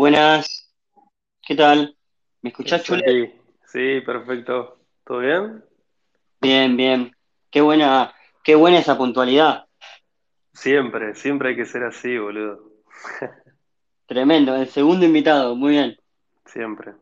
[0.00, 0.72] Buenas,
[1.46, 1.94] ¿qué tal?
[2.40, 3.38] ¿Me escuchás, Chule?
[3.66, 4.78] Sí, perfecto.
[5.04, 5.62] ¿Todo bien?
[6.40, 7.14] Bien, bien.
[7.50, 9.66] Qué buena, qué buena esa puntualidad.
[10.54, 12.80] Siempre, siempre hay que ser así, boludo.
[14.06, 15.98] Tremendo, el segundo invitado, muy bien.
[16.46, 16.94] Siempre.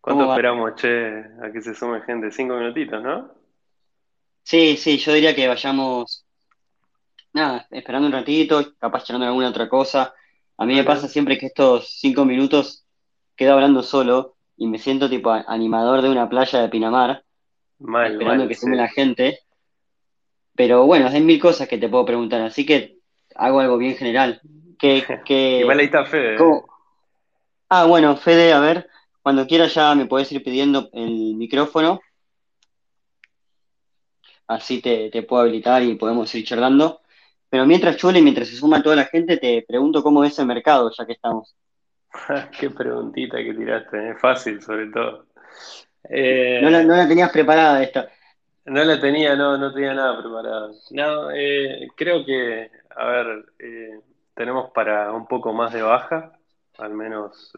[0.00, 2.30] ¿Cuánto esperamos, che, a que se sume gente?
[2.30, 3.34] Cinco minutitos, ¿no?
[4.44, 6.24] Sí, sí, yo diría que vayamos,
[7.32, 10.14] nada, esperando un ratito, capaz charlando alguna otra cosa.
[10.56, 12.84] A mí me pasa siempre que estos cinco minutos
[13.36, 17.24] quedo hablando solo y me siento tipo animador de una playa de Pinamar,
[17.78, 18.82] Mal, esperando mal, que sume sí.
[18.82, 19.40] la gente.
[20.54, 22.98] Pero bueno, hay mil cosas que te puedo preguntar, así que
[23.34, 24.40] hago algo bien general.
[24.78, 24.98] ¿Qué,
[25.58, 26.38] Igual qué, ahí está Fede, ¿eh?
[26.38, 26.66] cómo,
[27.68, 28.88] Ah, bueno, Fede, a ver,
[29.22, 32.00] cuando quieras ya me podés ir pidiendo el micrófono,
[34.46, 37.00] así te, te puedo habilitar y podemos ir charlando.
[37.54, 40.90] Pero mientras Chule mientras se suma toda la gente, te pregunto cómo es el mercado,
[40.90, 41.54] ya que estamos.
[42.58, 44.14] Qué preguntita que tiraste, ¿eh?
[44.16, 45.26] Fácil, sobre todo.
[46.58, 48.08] No la, Eh, no la tenías preparada esta.
[48.66, 50.72] no la tenía, no, no tenía nada preparado.
[50.90, 54.00] No, eh, creo que, a ver, eh,
[54.34, 56.32] tenemos para un poco más de baja,
[56.78, 57.52] al menos.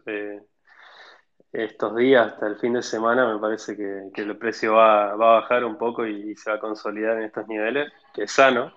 [1.51, 5.37] estos días hasta el fin de semana me parece que, que el precio va, va
[5.37, 8.31] a bajar un poco y, y se va a consolidar en estos niveles, que es
[8.31, 8.73] sano,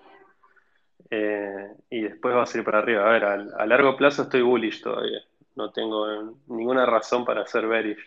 [1.09, 3.07] eh, y después va a seguir para arriba.
[3.07, 5.19] A ver, a, a largo plazo estoy bullish todavía,
[5.55, 7.99] no tengo eh, ninguna razón para ser bearish.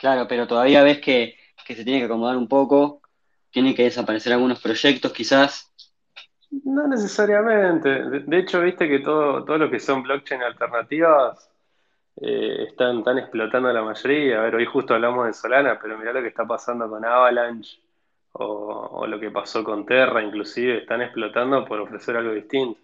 [0.00, 3.02] Claro, pero todavía ves que, que se tiene que acomodar un poco,
[3.50, 5.72] tienen que desaparecer algunos proyectos quizás.
[6.64, 11.50] No necesariamente, de, de hecho, viste que todo, todo lo que son blockchain alternativas
[12.20, 14.40] eh, están, están explotando la mayoría.
[14.40, 17.78] A ver, hoy justo hablamos de Solana, pero mirá lo que está pasando con Avalanche
[18.32, 22.80] o, o lo que pasó con Terra, inclusive están explotando por ofrecer algo distinto.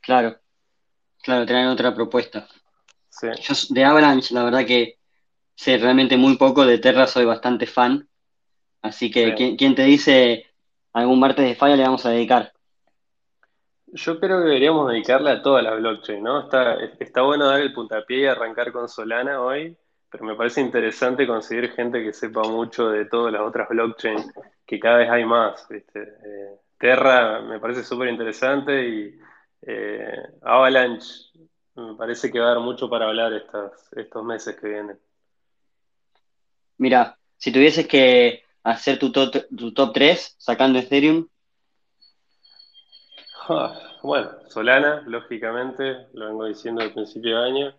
[0.00, 0.36] Claro,
[1.22, 2.48] claro, traen otra propuesta.
[3.10, 3.28] Sí.
[3.42, 4.98] Yo de Avalanche, la verdad que
[5.54, 8.08] sé realmente muy poco, de Terra soy bastante fan,
[8.82, 9.12] así Sí.
[9.12, 10.46] que ¿quién, quién te dice
[10.92, 12.52] algún martes de falla le vamos a dedicar?
[13.86, 16.40] Yo creo que deberíamos dedicarle a toda la blockchain, ¿no?
[16.40, 19.76] Está, está bueno dar el puntapié y arrancar con Solana hoy,
[20.10, 24.18] pero me parece interesante conseguir gente que sepa mucho de todas las otras blockchain,
[24.66, 26.00] que cada vez hay más, ¿viste?
[26.02, 29.18] Eh, Terra me parece súper interesante y
[29.62, 31.30] eh, Avalanche
[31.74, 34.98] me parece que va a dar mucho para hablar estas, estos meses que vienen.
[36.78, 41.26] Mira, si tuvieses que hacer tu top, tu top 3 sacando Ethereum,
[43.50, 47.74] Ah, Bueno, Solana, lógicamente, lo vengo diciendo al principio de año.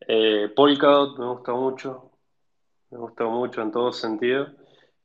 [0.00, 2.10] Eh, Polkadot me gusta mucho,
[2.90, 4.48] me gusta mucho en todo sentido.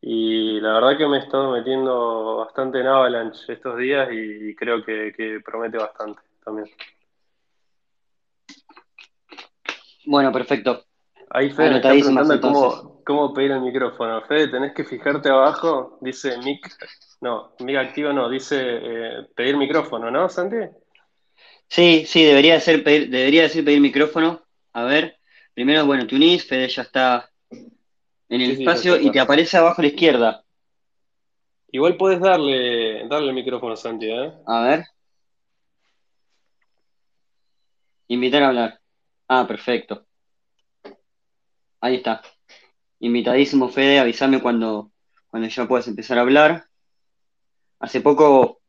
[0.01, 4.83] Y la verdad que me he estado metiendo bastante en Avalanche estos días y creo
[4.83, 6.67] que, que promete bastante también.
[10.05, 10.83] bueno, perfecto.
[11.31, 14.21] Ahí Fede me está preguntando cómo pedir el micrófono.
[14.23, 16.67] Fede, tenés que fijarte abajo, dice mic,
[17.21, 20.57] no, mic activo no, dice eh, pedir micrófono, ¿no, Santi?
[21.67, 24.41] Sí, sí, debería ser pedir, debería decir pedir micrófono.
[24.73, 25.17] A ver,
[25.53, 29.57] primero, bueno, te unís, Fede ya está en el Sí, sí, espacio y te aparece
[29.57, 30.43] abajo a la izquierda.
[31.71, 34.33] Igual podés darle, darle el micrófono, Santi, ¿eh?
[34.47, 34.85] A ver,
[38.07, 38.79] invitar a hablar.
[39.27, 40.05] Ah, perfecto.
[41.81, 42.21] Ahí está.
[42.99, 44.91] Invitadísimo, Fede, avísame cuando,
[45.27, 46.65] cuando ya puedas empezar a hablar.
[47.79, 48.61] Hace poco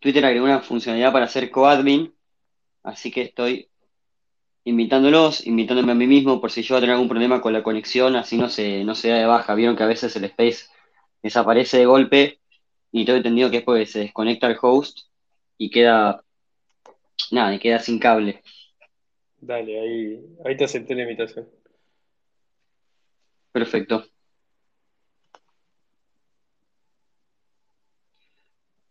[0.00, 2.14] Twitter agregó una funcionalidad para hacer coadmin,
[2.82, 3.68] así que estoy
[4.64, 7.62] invitándolos, invitándome a mí mismo por si yo voy a tener algún problema con la
[7.62, 9.54] conexión, así no se, no se da de baja.
[9.54, 10.66] Vieron que a veces el space
[11.22, 12.40] desaparece de golpe
[12.90, 15.00] y tengo entendido que es porque se desconecta el host
[15.58, 16.22] y queda,
[17.30, 18.42] nada, y queda sin cable.
[19.40, 21.48] Dale, ahí, ahí te acepté la invitación.
[23.50, 24.04] Perfecto.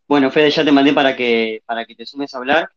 [0.08, 2.70] Bueno, Fede, ya te mandé para que, para que te sumes a hablar.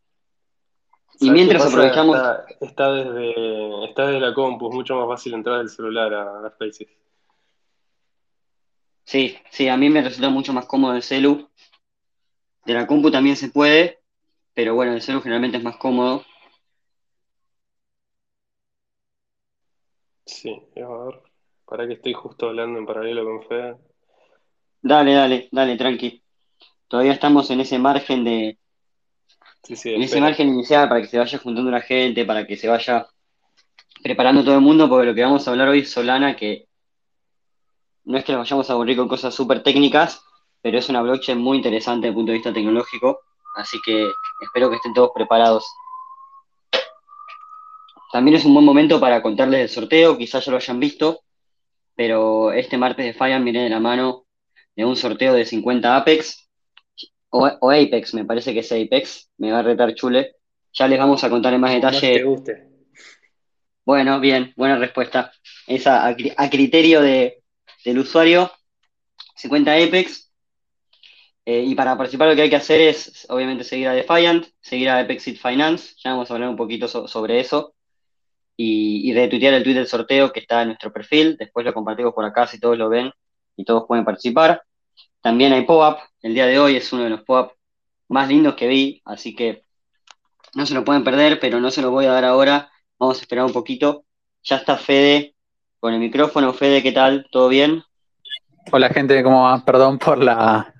[1.19, 5.07] Y ¿Sabes qué mientras aprovechamos, Está, está desde, está desde la compu, es mucho más
[5.07, 6.87] fácil entrar del celular a, a Spaces.
[9.05, 11.49] sí, sí, a mí me resulta mucho más cómodo el celu.
[12.65, 14.01] De la compu también se puede,
[14.53, 16.25] pero bueno, el celu generalmente es más cómodo.
[20.25, 21.21] Sí, a ver,
[21.65, 23.77] para que estoy justo hablando en paralelo con Fede.
[24.81, 26.23] Dale, dale, dale, tranqui.
[26.87, 28.57] Todavía estamos en ese margen de,
[29.65, 30.27] Sí, sí, en ese espera.
[30.27, 33.07] margen inicial para que se vaya juntando la gente, para que se vaya
[34.03, 36.67] preparando todo el mundo, porque lo que vamos a hablar hoy es Solana, que
[38.03, 40.23] no es que nos vayamos a aburrir con cosas súper técnicas,
[40.61, 43.21] pero es una blockchain muy interesante desde el punto de vista tecnológico,
[43.55, 44.07] así que
[44.41, 45.65] espero que estén todos preparados.
[48.11, 51.21] También es un buen momento para contarles el sorteo, quizás ya lo hayan visto,
[51.95, 54.25] pero este martes de Fallan viene de la mano
[54.75, 56.44] de un sorteo de 50 Apex,
[57.35, 60.35] o, Apex, me parece que es Apex, me va a retar Chule.
[60.73, 62.23] Ya les vamos a contar en más detalle.
[62.23, 62.69] guste.
[63.85, 65.31] Bueno, bien, buena respuesta.
[65.67, 67.43] Esa a, criterio de,
[67.83, 68.51] del usuario,
[69.35, 70.31] 50 Apex.
[71.45, 74.89] Eh, y para participar lo que hay que hacer es, obviamente, seguir a Defiant, seguir
[74.89, 77.75] a Apexit Finance, ya vamos a hablar un poquito sobre eso,
[78.57, 82.15] y, y retuitear el tweet del sorteo que está en nuestro perfil, después lo compartimos
[82.15, 83.11] por acá si todos lo ven
[83.55, 84.63] y todos pueden participar.
[85.25, 87.53] También hay POAP, el día de hoy es uno de los POAP
[88.09, 89.63] más lindos que vi, así que
[90.53, 92.69] no se lo pueden perder, pero no se lo voy a dar ahora,
[92.99, 94.05] vamos a esperar un poquito.
[94.43, 95.33] Ya está Fede
[95.79, 96.53] con el micrófono.
[96.53, 97.25] Fede, ¿qué tal?
[97.31, 97.81] ¿Todo bien?
[98.71, 99.65] Hola gente, ¿cómo va?
[99.65, 100.71] Perdón por la,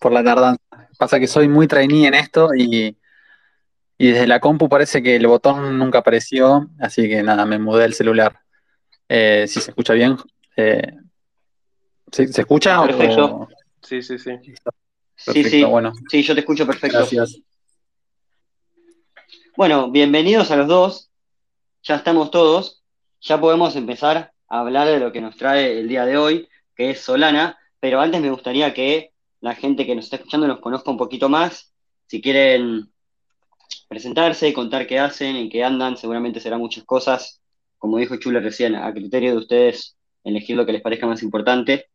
[0.00, 0.62] por la tardanza.
[0.96, 2.96] Pasa que soy muy trainee en esto y,
[3.98, 7.92] desde la compu parece que el botón nunca apareció, así que nada, me mudé el
[7.92, 8.40] celular.
[9.06, 10.16] Eh, si se escucha bien.
[10.56, 10.96] Eh,
[12.10, 12.82] ¿se, escucha?
[12.86, 13.50] Perfecto.
[13.82, 14.30] Sí, sí, sí.
[15.16, 15.64] sí, sí.
[15.64, 15.92] Bueno.
[16.08, 16.98] Sí, yo te escucho perfecto.
[16.98, 17.40] Gracias.
[19.56, 21.10] Bueno, bienvenidos a los dos.
[21.82, 22.82] Ya estamos todos.
[23.20, 26.90] Ya podemos empezar a hablar de lo que nos trae el día de hoy, que
[26.90, 27.58] es Solana.
[27.80, 31.28] Pero antes me gustaría que la gente que nos está escuchando nos conozca un poquito
[31.28, 31.72] más.
[32.06, 32.92] Si quieren
[33.88, 37.42] presentarse, contar qué hacen, en qué andan, seguramente serán muchas cosas.
[37.78, 41.90] Como dijo Chule recién, a criterio de ustedes, elegir lo que les parezca más importante.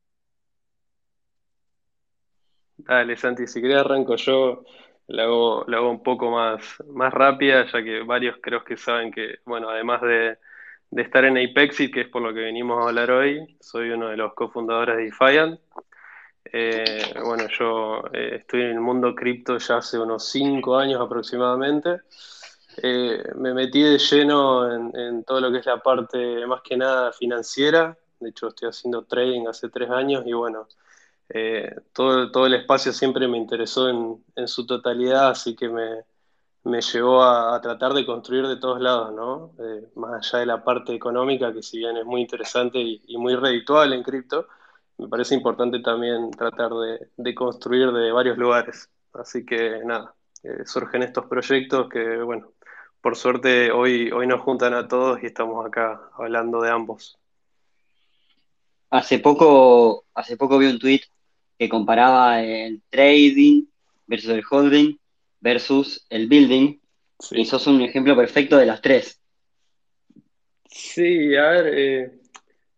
[2.87, 4.63] Dale, Santi, si querés arranco yo,
[5.07, 9.69] la hago, un poco más, más rápida, ya que varios creo que saben que, bueno,
[9.69, 10.37] además de,
[10.91, 14.07] de estar en Apexit, que es por lo que venimos a hablar hoy, soy uno
[14.07, 15.59] de los cofundadores de Defiant.
[16.45, 22.01] Eh, bueno, yo eh, estoy en el mundo cripto ya hace unos cinco años aproximadamente.
[22.81, 27.11] Eh, me metí de lleno en, todo lo que es la parte más que nada
[27.11, 27.97] financiera.
[28.19, 30.67] De hecho, estoy haciendo trading hace tres años y bueno,
[31.93, 36.03] todo, todo el espacio siempre me interesó en, su totalidad, así que me,
[36.63, 39.53] me llevó a, tratar de construir de todos lados, ¿no?
[39.95, 43.95] más allá de la parte económica, que si bien es muy interesante y, muy redituable
[43.95, 44.47] en cripto,
[44.97, 46.71] me parece importante también tratar
[47.17, 48.89] de, construir de varios lugares.
[49.13, 52.51] Así que nada, eh, surgen estos proyectos que, bueno,
[53.01, 57.17] por suerte hoy, hoy nos juntan a todos y estamos acá hablando de ambos.
[58.89, 61.01] Hace poco, hace poco vi un tweet
[61.57, 63.65] que comparaba el trading
[64.05, 64.97] versus el holding
[65.39, 66.79] versus el building.
[67.31, 69.19] Y sos un ejemplo perfecto de las tres.
[70.65, 72.11] Sí, a ver, eh,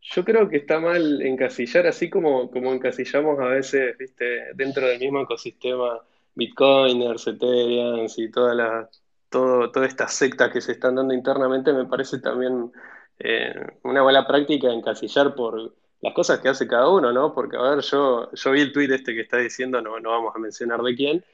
[0.02, 5.00] yo creo que está mal encasillar, así como, como encasillamos a veces, viste, dentro del
[5.00, 6.00] mismo ecosistema,
[6.36, 8.90] Bitcoiners, Ethereum y toda la,
[9.30, 12.72] todo, toda esta secta que se están dando internamente, me parece también
[13.20, 13.54] eh,
[13.84, 17.34] una buena práctica encasillar por las cosas que hace cada uno, ¿no?
[17.34, 20.36] Porque, a ver, yo, yo vi el tweet este que está diciendo, no, no vamos
[20.36, 21.26] a mencionar de quién,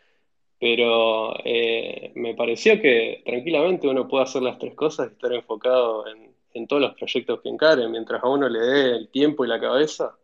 [0.60, 6.08] pero eh, me pareció que tranquilamente uno puede hacer las tres cosas y estar enfocado
[6.08, 9.48] en en todos los proyectos que encaren, mientras a uno le dé el tiempo y
[9.48, 10.18] la cabeza,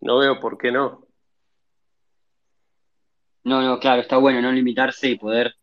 [0.00, 1.06] no veo por qué no.
[3.42, 5.56] No, no, claro, está bueno no limitarse y poder,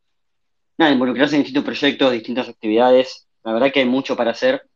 [0.77, 3.27] nada, involucrarse en distintos proyectos, distintas actividades.
[3.43, 4.69] La verdad que hay mucho para hacer,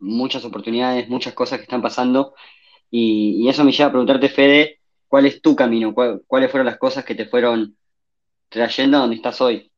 [0.00, 2.34] muchas oportunidades, muchas cosas que están pasando.
[2.90, 5.94] Y, eso me lleva a preguntarte, Fede, ¿cuál es tu camino?
[5.94, 7.76] ¿Cuáles fueron las cosas que te fueron
[8.48, 9.70] trayendo a donde estás hoy?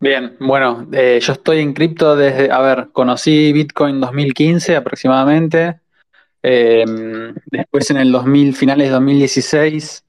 [0.00, 5.80] Bien, bueno, eh, yo estoy en cripto desde, a ver, conocí Bitcoin 2015 aproximadamente,
[6.40, 10.04] em, después en el 2000, finales de 2016,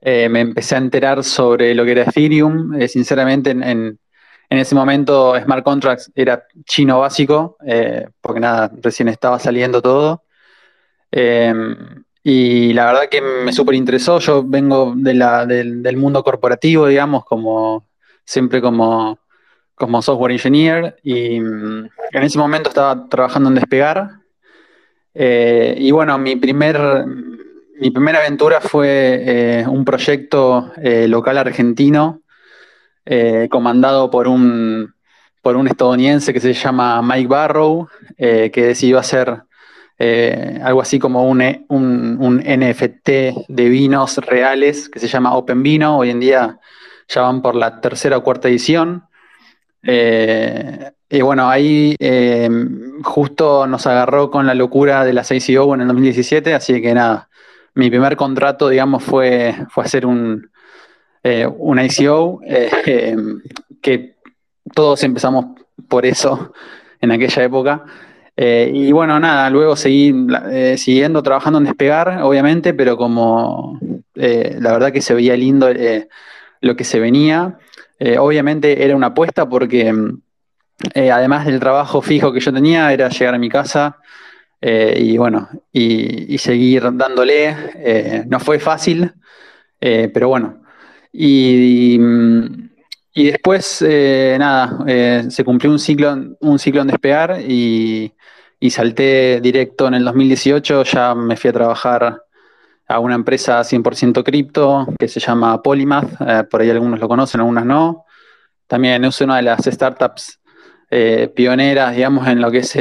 [0.00, 3.98] eh, me empecé a enterar sobre lo que era Ethereum, eh, sinceramente en, en,
[4.56, 7.58] ese momento Smart Contracts era chino básico,
[8.22, 10.22] porque nada, recién estaba saliendo todo.
[11.10, 17.88] Em, y la verdad que me súper interesó, yo vengo del, mundo corporativo, digamos, como
[18.24, 19.18] siempre como,
[19.74, 24.10] como software engineer y mm, en ese momento estaba trabajando en Despegar.
[25.14, 26.78] Eh, y bueno, mi, primer,
[27.80, 32.20] mi primera aventura fue eh, un proyecto eh, local argentino
[33.50, 34.94] comandado por un,
[35.42, 39.42] por un estadounidense que se llama Mike Barrow, que decidió hacer
[40.62, 43.08] algo así como un, un, un, NFT
[43.48, 45.98] de vinos reales que se llama Open Vino.
[45.98, 46.58] Hoy en día
[47.08, 49.08] ya van por la tercera o cuarta edición.
[49.82, 52.48] Eh, y bueno, ahí eh,
[53.02, 57.28] justo nos agarró con la locura de la ICO en el 2017, así que nada,
[57.74, 60.50] mi primer contrato, digamos, fue, fue hacer un,
[61.22, 62.40] una ICO,
[63.80, 64.14] que
[64.74, 65.46] todos empezamos
[65.88, 66.52] por eso
[67.00, 67.84] en aquella época.
[68.36, 70.14] y bueno, nada, luego seguí
[70.76, 73.78] siguiendo trabajando en despegar, obviamente, pero como
[74.14, 75.68] la verdad que se veía lindo
[76.60, 77.58] lo que se venía.
[78.18, 79.92] obviamente era una apuesta porque
[80.94, 83.98] además del trabajo fijo que yo tenía, era llegar a mi casa,
[84.60, 87.56] eh, y bueno, y, seguir dándole.
[87.76, 89.12] Eh, no fue fácil,
[89.80, 90.62] eh, pero bueno.
[91.20, 91.98] Y,
[93.14, 94.84] después, nada,
[95.30, 98.12] se cumplió un ciclo, un ciclo en despegar y,
[98.70, 100.84] salté directo en el 2018.
[100.84, 102.22] Ya me fui a trabajar
[102.86, 106.48] a una empresa 100% cripto que se llama Polymath.
[106.48, 108.04] por ahí algunos lo conocen, algunos no.
[108.68, 110.40] También es una de las startups
[111.34, 112.76] pioneras, digamos, en lo que es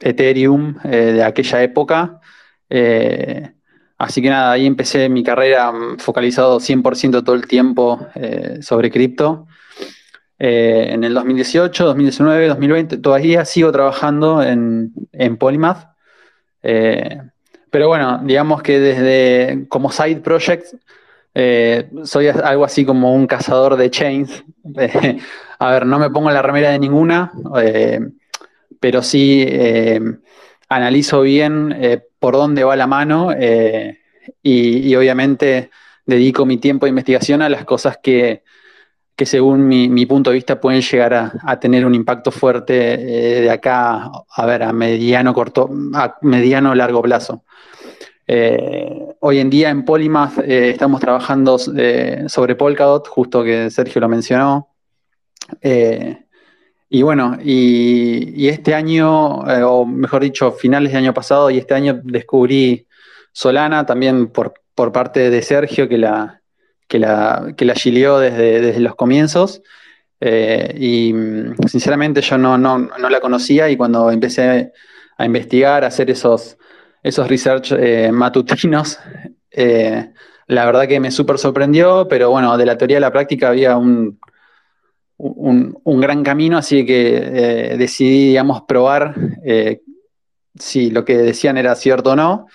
[0.00, 2.20] Ethereum eh, de aquella época.
[2.68, 3.52] Eh,
[3.98, 8.90] así que nada, ahí empecé mi carrera mm, focalizado 100% todo el tiempo eh, sobre
[8.90, 9.46] cripto.
[10.38, 15.88] en el 2018, 2019, 2020, todavía sigo trabajando en, en Polymath.
[17.70, 20.74] pero bueno, digamos que desde como side project
[22.04, 24.44] soy algo así como un cazador de chains.
[25.58, 27.32] a ver, no me pongo la remera de ninguna
[28.80, 30.00] pero sí eh,
[30.68, 33.98] analizo bien eh, por dónde va la mano eh,
[34.42, 35.70] y, obviamente
[36.04, 38.42] dedico mi tiempo de investigación a las cosas que,
[39.16, 44.46] según mi, punto de vista pueden llegar a, tener un impacto fuerte de acá a
[44.46, 47.44] ver a mediano corto a mediano largo plazo.
[49.20, 54.68] Hoy en día en Polymath estamos trabajando sobre Polkadot justo que Sergio lo mencionó
[56.90, 61.74] y bueno, y, este año, eh, o mejor dicho, finales del año pasado y este
[61.74, 62.86] año descubrí
[63.32, 66.40] Solana también por, por parte de Sergio, que la,
[66.86, 69.62] que la, que la desde, desde los comienzos.
[70.20, 74.72] Eh, y mm, sinceramente yo no, no, no, la conocía y cuando empecé
[75.18, 76.56] a investigar, a hacer esos,
[77.02, 78.98] esos research eh, matutinos,
[80.46, 83.76] la verdad que me súper sorprendió, pero bueno, de la teoría a la práctica había
[83.76, 84.18] un,
[85.18, 89.82] un, gran camino, así que eh, decidí, digamos, probar eh,
[90.54, 92.46] si lo que decían era cierto o no.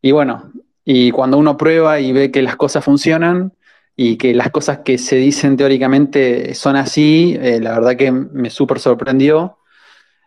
[0.00, 0.52] Y bueno,
[0.84, 3.52] y cuando uno prueba y ve que las cosas funcionan
[3.96, 8.50] y que las cosas que se dicen teóricamente son así, eh, la verdad que me
[8.50, 9.58] súper sorprendió.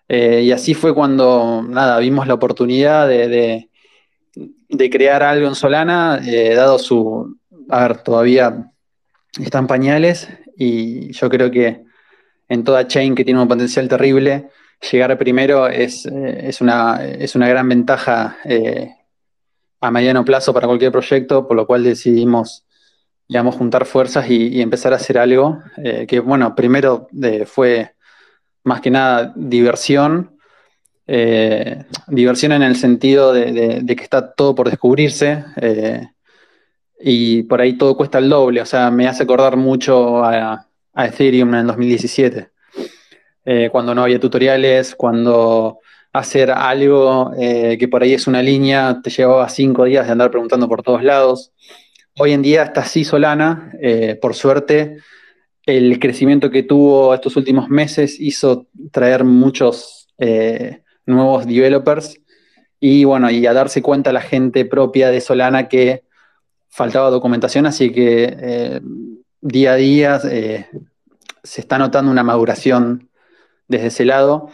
[0.10, 3.70] y así fue cuando, nada, vimos la oportunidad de,
[4.70, 6.22] de crear algo en Solana,
[6.56, 7.38] dado su,
[7.70, 8.72] a ver, todavía
[9.40, 11.84] están pañales y yo creo que
[12.50, 14.50] en toda chain que tiene un potencial terrible,
[14.92, 18.96] llegar primero es, eh, es, una, es una, gran ventaja eh,
[19.82, 22.66] a mediano plazo para cualquier proyecto, por lo cual decidimos
[23.28, 27.08] digamos, juntar fuerzas y, empezar a hacer algo eh, que, bueno, primero
[27.46, 27.96] fue
[28.64, 30.38] más que nada diversión,
[32.08, 35.44] diversión en el sentido de, de, que está todo por descubrirse
[37.06, 41.50] y por ahí todo cuesta el doble, o sea, me hace acordar mucho a, Ethereum
[41.50, 42.50] en el 2017,
[43.46, 45.80] eh, cuando no había tutoriales, cuando
[46.14, 50.30] hacer algo eh, que por ahí es una línea te llevaba cinco días de andar
[50.30, 51.52] preguntando por todos lados.
[52.20, 54.98] Hoy en día está así Solana, eh, por suerte,
[55.66, 60.08] el crecimiento que tuvo estos últimos meses hizo traer muchos
[61.06, 62.22] nuevos developers
[62.80, 66.04] y bueno, y a darse cuenta la gente propia de Solana que
[66.74, 68.82] faltaba documentación, así que eh,
[69.42, 70.68] día a día eh,
[71.44, 73.10] se está notando una maduración
[73.68, 74.50] desde ese lado.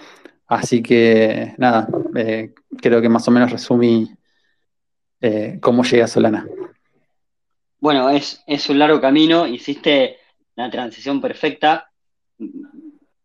[0.45, 4.11] Así que nada, eh, creo que más o menos resumí
[5.61, 6.47] cómo llega a Solana.
[7.81, 10.17] Bueno, es, es un largo camino, hiciste
[10.55, 11.91] la transición perfecta.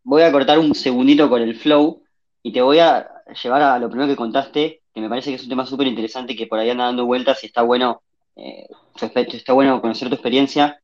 [0.03, 2.03] Voy a cortar un segundito con el flow
[2.43, 5.43] y te voy a llevar a lo primero que contaste, que me parece que es
[5.43, 8.03] un tema súper interesante que por ahí anda dando vueltas y está bueno
[8.35, 8.67] eh,
[9.33, 10.79] está bueno conocer tu experiencia.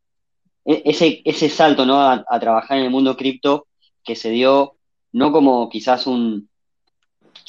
[0.66, 3.68] E, ese, salto a, trabajar en el mundo cripto
[4.04, 4.78] que se dio
[5.14, 6.50] no como quizás un,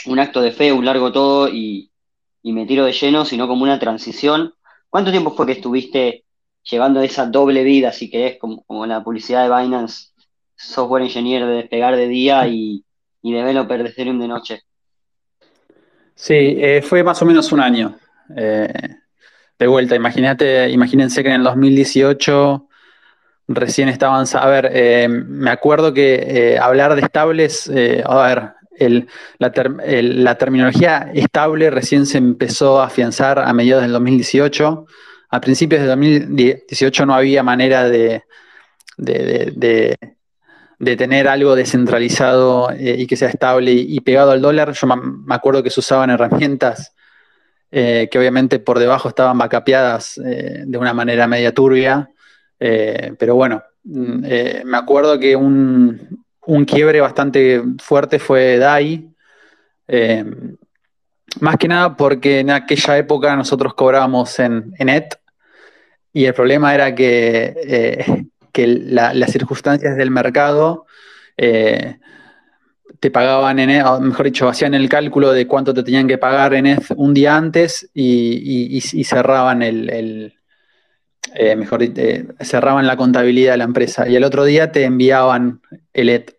[0.07, 1.91] un acto de fe, un largo todo y,
[2.43, 4.55] me tiro de lleno, sino como una transición.
[4.91, 6.25] ¿Cuánto tiempo fue que estuviste
[6.65, 10.09] llevando esa doble vida, si querés, como, como la publicidad de Binance,
[10.57, 12.85] software engineer de despegar de día y,
[13.23, 14.63] y developer de Ethereum de noche?
[16.15, 17.97] Sí, eh, fue más o menos un año.
[18.37, 18.73] Eh,
[19.63, 22.69] de vuelta, imagínate, imagínense que en el 2018
[23.47, 28.53] recién estaban, a ver, eh, me acuerdo que eh, hablar de estables, eh, a ver,
[29.39, 34.87] la, terminología estable recién se empezó a afianzar a mediados del 2018,
[35.31, 38.25] a principios de 2018 no había manera de,
[38.97, 39.97] de,
[40.97, 44.73] tener algo descentralizado y que sea estable y, pegado al dólar.
[44.73, 46.93] Yo me acuerdo que se usaban herramientas
[47.73, 52.09] eh, que obviamente por debajo estaban vacapeadas eh, de una manera media turbia,
[52.59, 54.25] pero bueno, mm,
[54.65, 59.11] me acuerdo que un, un, quiebre bastante fuerte fue DAI.
[61.41, 65.23] más que nada porque en aquella época nosotros cobrábamos en, en ETH
[66.13, 68.25] y el problema era que, eh,
[68.55, 70.87] las circunstancias del mercado
[71.39, 71.99] eh,
[73.03, 76.55] te pagaban en, e, mejor dicho, hacían el cálculo de cuánto te tenían que pagar
[76.55, 80.33] en ETH un día antes y, cerraban el,
[81.35, 81.83] eh, mejor
[82.39, 86.37] cerraban la contabilidad de la empresa y el otro día te enviaban el ETH.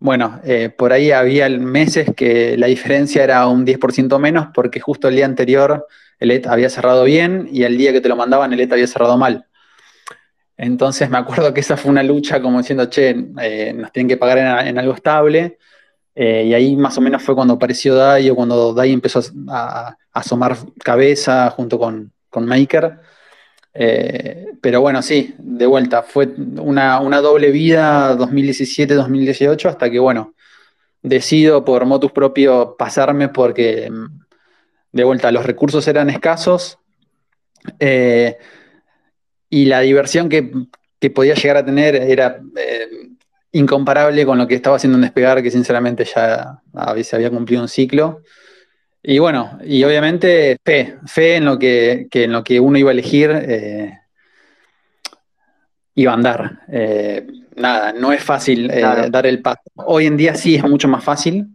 [0.00, 0.40] Bueno,
[0.76, 5.26] por ahí había meses que la diferencia era un 10% menos porque justo el día
[5.26, 5.86] anterior
[6.18, 8.88] el ET había cerrado bien y el día que te lo mandaban el ET había
[8.88, 9.46] cerrado mal.
[10.56, 14.16] Entonces me acuerdo que esa fue una lucha como diciendo, che, eh, nos tienen que
[14.16, 15.58] pagar en, algo estable.
[16.14, 19.96] Eh, y ahí más o menos fue cuando apareció DAI o cuando DAI empezó a,
[20.12, 22.98] asomar cabeza junto con, Maker.
[23.74, 30.34] Eh, pero bueno, sí, de vuelta, fue una, una doble vida 2017-2018 hasta que, bueno,
[31.02, 33.90] decido por motus propio pasarme porque
[34.94, 36.78] de vuelta, los recursos eran escasos
[37.80, 38.38] eh,
[39.50, 40.52] y la diversión que,
[41.12, 42.40] podía llegar a tener era
[43.54, 46.60] incomparable con lo que estaba haciendo en Despegar, que sinceramente ya
[47.02, 48.22] se había cumplido un ciclo.
[49.02, 52.92] Y bueno, y obviamente fe, fe en lo que, en lo que uno iba a
[52.92, 53.98] elegir eh,
[55.94, 56.60] iba a andar.
[57.56, 59.62] nada, no es fácil dar el paso.
[59.76, 61.46] Hoy en día sí es mucho más fácil,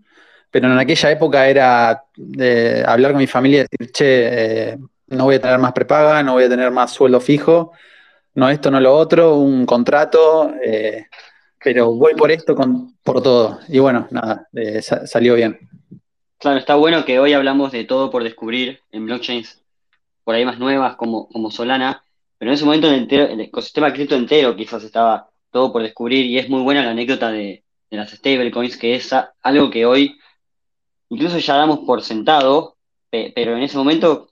[0.51, 4.77] pero en aquella época era de hablar con mi familia y decir, che, eh,
[5.08, 7.72] no voy a tener más prepaga, no voy a tener más sueldo fijo,
[8.36, 11.07] no esto, no lo otro, un contrato, eh,
[11.63, 13.59] pero voy por esto, con, por todo.
[13.67, 15.59] Y bueno, nada, eh, salió bien.
[16.37, 19.61] Claro, está bueno que hoy hablamos de todo por descubrir en blockchains
[20.24, 22.03] por ahí más nuevas como, como Solana,
[22.37, 26.37] pero en ese momento el, el ecosistema cripto entero quizás estaba todo por descubrir y
[26.37, 30.19] es muy buena la anécdota de, de las stablecoins, que es algo que hoy
[31.09, 32.77] incluso ya damos por sentado,
[33.09, 34.29] pero en ese momento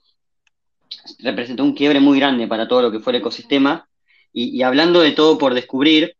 [1.18, 3.88] representó un quiebre muy grande para todo lo que fue el ecosistema.
[4.32, 6.16] Y, hablando de todo por descubrir,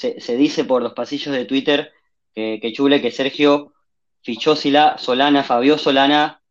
[0.00, 1.92] se, dice por los pasillos de Twitter
[2.34, 3.74] que, Chule, que Sergio
[4.22, 6.42] fichó Solana, Fabio Solana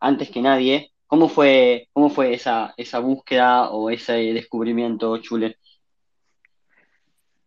[0.00, 0.92] antes que nadie.
[1.06, 5.58] ¿Cómo fue, cómo fue esa, esa búsqueda o ese descubrimiento, Chule?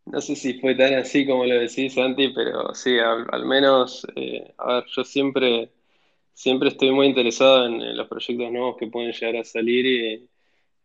[0.06, 4.54] No sé si fue tan así como lo decís, Santi, pero sí, al, menos, eh,
[4.58, 5.70] a ver, yo siempre,
[6.34, 10.30] siempre estoy muy interesado en, los proyectos nuevos que pueden llegar a salir y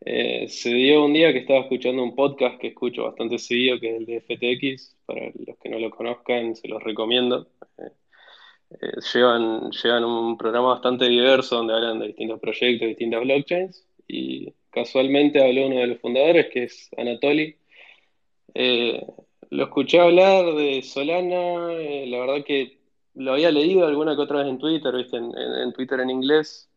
[0.05, 3.91] eh, se dio un día que estaba escuchando un podcast que escucho bastante seguido, que
[3.91, 7.49] es el de FTX, para los que no lo conozcan, se los recomiendo.
[7.79, 14.53] Eh, llevan, llevan un programa bastante diverso donde hablan de distintos proyectos, distintas blockchains, y
[14.71, 17.57] casualmente habló uno de los fundadores, que es Anatoly
[18.55, 19.07] eh,
[19.51, 22.79] lo escuché hablar de Solana, eh, la verdad que
[23.15, 25.17] lo había leído alguna que otra vez en Twitter, ¿viste?
[25.17, 26.71] En, Twitter en inglés.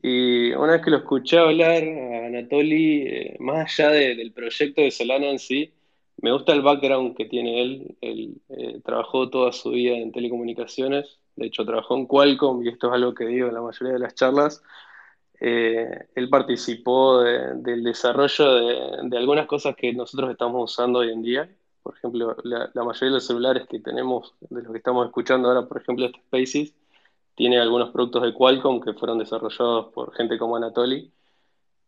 [0.00, 4.90] Y una vez que lo escuché hablar a Anatoly, eh, más allá del proyecto de
[4.90, 5.72] Solana en sí,
[6.22, 7.96] me gusta el background que tiene él.
[8.00, 8.40] Él
[8.84, 13.14] trabajó toda su vida en telecomunicaciones, de hecho trabajó en Qualcomm, y esto es algo
[13.14, 14.62] que digo en la mayoría de las charlas.
[15.44, 21.50] Eh, él participó del desarrollo de, algunas cosas que nosotros estamos usando hoy en día.
[21.82, 25.66] Por ejemplo, la, mayoría de los celulares que tenemos, de los que estamos escuchando ahora,
[25.66, 26.74] por ejemplo, este Spaces,
[27.34, 31.10] tiene algunos productos de Qualcomm que fueron desarrollados por gente como Anatoly.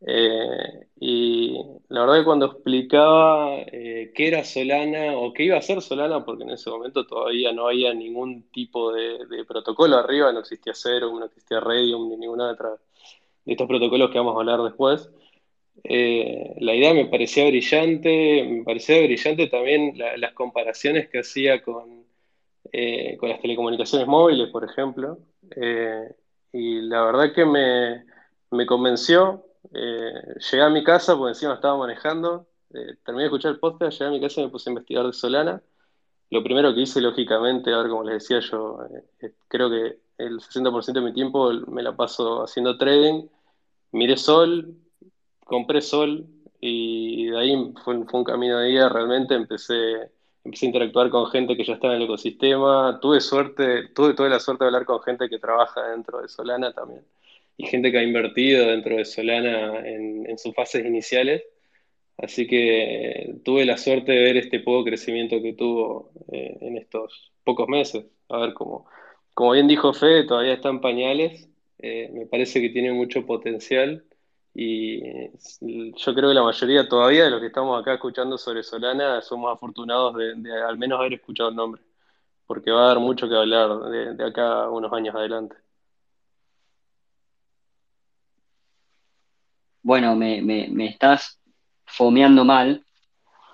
[0.07, 1.57] Eh, y
[1.89, 6.25] la verdad que cuando explicaba eh, qué era Solana o qué iba a ser Solana,
[6.25, 10.75] porque en ese momento todavía no había ningún tipo de, de protocolo arriba, no existía
[10.75, 12.71] Serum, no existía Radium, ni ninguna otra
[13.45, 15.11] de estos protocolos que vamos a hablar después.
[15.83, 22.04] Eh, la idea me parecía brillante, me parecía brillante también las comparaciones que hacía con,
[22.73, 25.19] eh, con las telecomunicaciones móviles, por ejemplo.
[25.57, 26.15] Eh,
[26.53, 28.05] y la verdad que me,
[28.51, 29.45] me convenció.
[29.73, 34.13] llegué a mi casa, porque encima estaba manejando, terminé de escuchar el podcast, llegué a
[34.13, 35.63] mi casa y me puse a investigar de Solana.
[36.31, 38.79] Lo primero que hice, lógicamente, a ver, como les decía yo,
[39.49, 43.29] creo que el 60% de mi tiempo me la paso haciendo trading
[43.95, 44.75] miré sol,
[45.45, 46.27] compré sol
[46.61, 50.11] y de ahí fue, un camino de día, realmente empecé,
[50.45, 54.29] empecé a interactuar con gente que ya estaba en el ecosistema, tuve suerte, tuve toda
[54.29, 57.03] la suerte de hablar con gente que trabaja dentro de Solana también.
[57.57, 61.43] y gente que ha invertido dentro de Solana en, sus fases iniciales.
[62.19, 67.33] Así que tuve la suerte de ver este poco crecimiento que tuvo eh, en estos
[67.45, 68.07] pocos meses.
[68.29, 68.87] A ver, como,
[69.35, 71.49] como bien dijo Fede, todavía está en pañales.
[71.79, 74.05] Eh, me parece que tiene mucho potencial
[74.55, 79.21] y yo creo que la mayoría todavía de los que estamos acá escuchando sobre Solana
[79.21, 81.83] somos afortunados de, al menos haber escuchado el nombre,
[82.47, 85.57] porque va a dar mucho que hablar de, acá unos años adelante.
[89.83, 91.39] Bueno, me, me, estás
[91.85, 92.85] fomeando mal.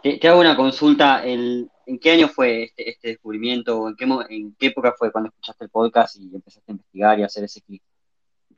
[0.02, 1.24] Te, hago una consulta.
[1.26, 1.68] ¿En
[2.00, 3.88] qué año fue este, este descubrimiento?
[3.88, 7.22] ¿En qué, ¿En qué época fue cuando escuchaste el podcast y empezaste a investigar y
[7.22, 7.82] a hacer ese clic?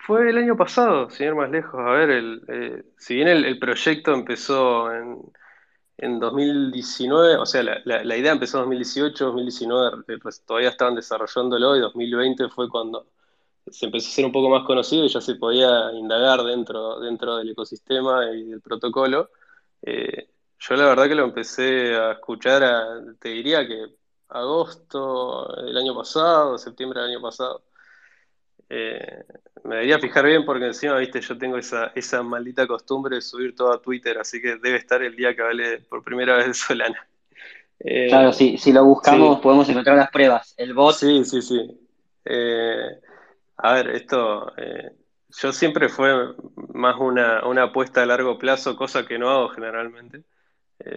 [0.04, 1.80] Fue el año pasado, sin ir más lejos.
[1.80, 5.32] A ver, el, eh, si bien el, proyecto empezó en,
[5.96, 11.76] en 2019, o sea, la, idea empezó en 2018, 2019 eh, pues, todavía estaban desarrollándolo
[11.76, 13.06] y 2020 fue cuando
[13.70, 17.36] se empezó a ser un poco más conocido y ya se podía indagar dentro, dentro
[17.36, 19.30] del ecosistema y del protocolo.
[19.82, 22.62] Eh, yo la verdad que lo empecé a escuchar,
[23.20, 23.86] te diría que
[24.30, 27.62] agosto del año pasado, septiembre del año pasado.
[28.74, 29.24] Eh,
[29.64, 33.54] me debería fijar bien porque encima, viste, yo tengo esa, esa maldita costumbre de subir
[33.54, 36.54] todo a Twitter, así que debe estar el día que hablé por primera vez de
[36.54, 37.06] Solana.
[37.78, 40.54] Eh, claro, sí, si lo buscamos podemos encontrar las pruebas.
[40.56, 40.94] El bot.
[40.94, 41.60] Sí, sí, sí.
[42.24, 42.98] Eh,
[43.58, 44.50] a ver, esto,
[45.28, 46.34] yo siempre fue
[46.72, 50.22] más una, una, apuesta a largo plazo, cosa que no hago generalmente,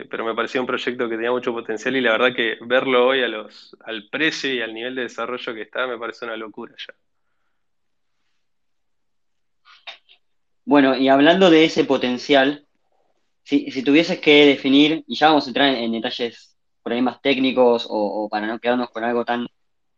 [0.10, 3.22] pero me pareció un proyecto que tenía mucho potencial y la verdad que verlo hoy
[3.22, 6.74] a los, al precio y al nivel de desarrollo que está me parece una locura
[6.78, 6.94] ya.
[10.66, 12.66] Bueno, y hablando de ese potencial,
[13.44, 17.86] si, tuvieses que definir, y ya vamos a entrar en, detalles por ahí más técnicos
[17.90, 19.48] o, para no quedarnos con algo tan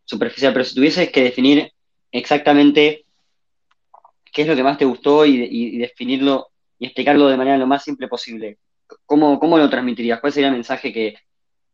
[0.05, 1.71] superficial, pero si tuvieses que definir
[2.11, 3.05] exactamente
[4.33, 6.49] qué es lo que más te gustó y, definirlo
[6.79, 8.59] y explicarlo de manera lo más simple posible,
[9.05, 10.19] ¿cómo, cómo lo transmitirías?
[10.19, 11.15] ¿Cuál sería el mensaje que,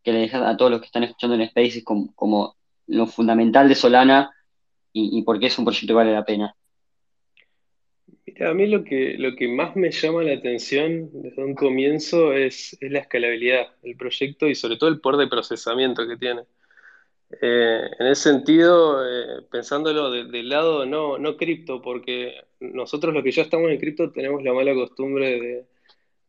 [0.06, 3.76] le dejas a todos los que están escuchando en Spaces como, como lo fundamental de
[3.76, 4.32] Solana
[4.92, 6.56] y, y por qué es un proyecto que vale la pena?
[8.40, 12.78] A mí lo que, lo que más me llama la atención desde un comienzo es,
[12.82, 16.44] la escalabilidad del proyecto y sobre todo el poder de procesamiento que tiene.
[17.42, 23.32] Eh, en ese sentido, eh, pensándolo del lado no, no cripto, porque nosotros los que
[23.32, 25.66] ya estamos en cripto tenemos la mala costumbre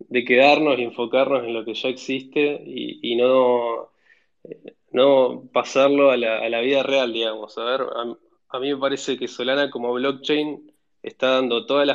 [0.09, 3.90] de, quedarnos y enfocarnos en lo que ya existe y, no,
[4.92, 7.57] no pasarlo a la, vida real, digamos.
[7.59, 7.83] A ver,
[8.48, 10.74] a mí me parece que Solana como blockchain
[11.05, 11.87] está dando todas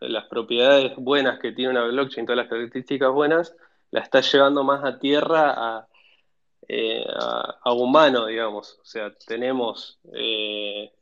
[0.00, 3.54] las, propiedades buenas que tiene una blockchain, todas las características buenas,
[3.90, 5.88] la está llevando más a tierra a,
[6.68, 7.04] eh,
[7.64, 8.78] humano, digamos.
[8.82, 10.92] O sea, tenemos eh,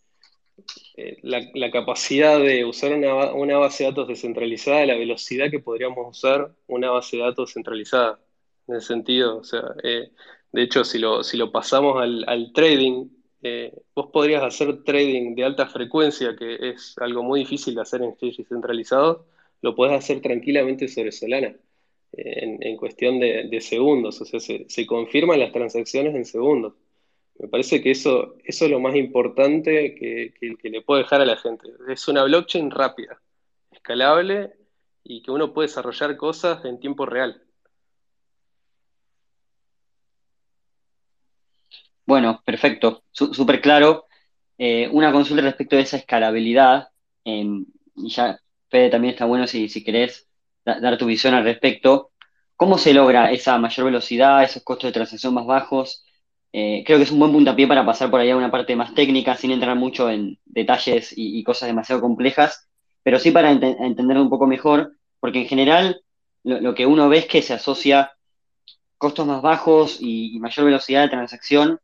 [0.97, 6.55] eh, la, capacidad de usar una, base de datos descentralizada la velocidad que podríamos usar
[6.67, 8.21] una base de datos centralizada.
[8.67, 11.23] En ese sentido, o sea, de hecho, si lo,
[11.53, 13.09] pasamos al trading,
[13.47, 18.01] eh, vos podrías hacer trading de alta frecuencia, que es algo muy difícil de hacer
[18.01, 19.27] en exchanges centralizados,
[19.61, 21.55] lo podés hacer tranquilamente sobre Solana,
[22.13, 26.73] eh, en, cuestión de, segundos, o sea, se, confirman las transacciones en segundos.
[27.39, 31.27] Me parece que eso, eso es lo más importante que, que le puede dejar a
[31.27, 31.69] la gente.
[31.89, 33.21] Es una blockchain rápida,
[33.71, 34.53] escalable
[35.03, 37.44] y que uno puede desarrollar cosas en tiempo real.
[42.07, 44.07] Bueno, perfecto, súper claro.
[44.59, 46.89] Eh, una consulta respecto de esa escalabilidad,
[47.25, 47.65] y
[48.09, 48.39] ya,
[48.69, 50.29] Fede, también está bueno si, si querés
[50.65, 52.11] dar tu visión al respecto.
[52.57, 56.05] ¿Cómo se logra esa mayor velocidad, esos costos de transacción más bajos?
[56.53, 58.95] Eh, creo que es un buen puntapié para pasar por ahí a una parte más
[58.95, 62.69] técnica, sin entrar mucho en detalles y, cosas demasiado complejas,
[63.03, 66.03] pero sí para entenderlo un poco mejor, porque en general
[66.45, 68.13] lo, que uno ve es que se asocia
[68.99, 71.81] costos más bajos y mayor velocidad de transacción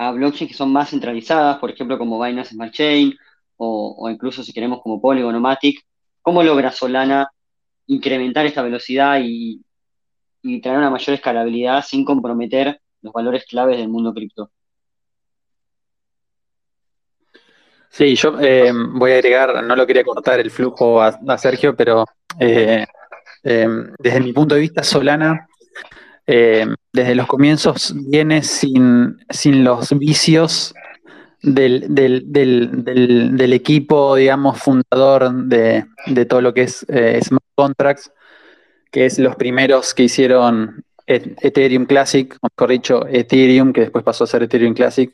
[0.00, 3.14] a blockchains que son más centralizadas, por ejemplo, como Binance Smart Chain,
[3.58, 5.84] o, incluso si queremos como Polygon o Matic,
[6.22, 7.28] ¿cómo logra Solana
[7.86, 9.62] incrementar esta velocidad y,
[10.62, 14.50] traer una mayor escalabilidad sin comprometer los valores claves del mundo cripto?
[17.90, 22.06] Sí, yo eh, voy a agregar, no lo quería cortar el flujo a, Sergio, pero
[22.38, 22.86] eh,
[23.42, 25.46] eh, desde mi punto de vista, Solana
[26.32, 30.72] eh, desde los comienzos viene sin, sin los vicios
[31.42, 31.82] del,
[33.52, 35.86] equipo, digamos, fundador de,
[36.28, 38.12] todo lo que es eh, Smart Contracts,
[38.92, 44.22] que es los primeros que hicieron Ethereum Classic, o mejor dicho, Ethereum, que después pasó
[44.22, 45.12] a ser Ethereum Classic,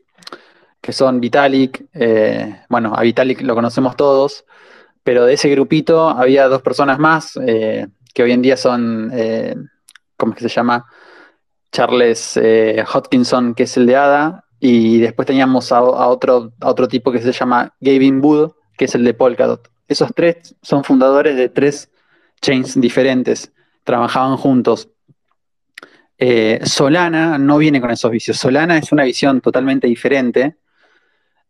[0.82, 1.86] que son Vitalik.
[1.94, 4.44] Eh, bueno, a Vitalik lo conocemos todos.
[5.02, 9.10] pero de ese grupito había dos personas más que hoy en día son,
[10.18, 10.84] ¿cómo es que se llama?
[11.76, 17.12] Charles eh, Hodkinson, que es el de ADA, y después teníamos a, otro, otro tipo
[17.12, 19.70] que se llama Gavin Wood, que es el de Polkadot.
[19.86, 21.90] Esos tres son fundadores de tres
[22.40, 23.52] chains diferentes,
[23.84, 24.88] trabajaban juntos.
[26.16, 28.38] Eh, Solana no viene con esos vicios.
[28.38, 30.56] Solana es una visión totalmente diferente.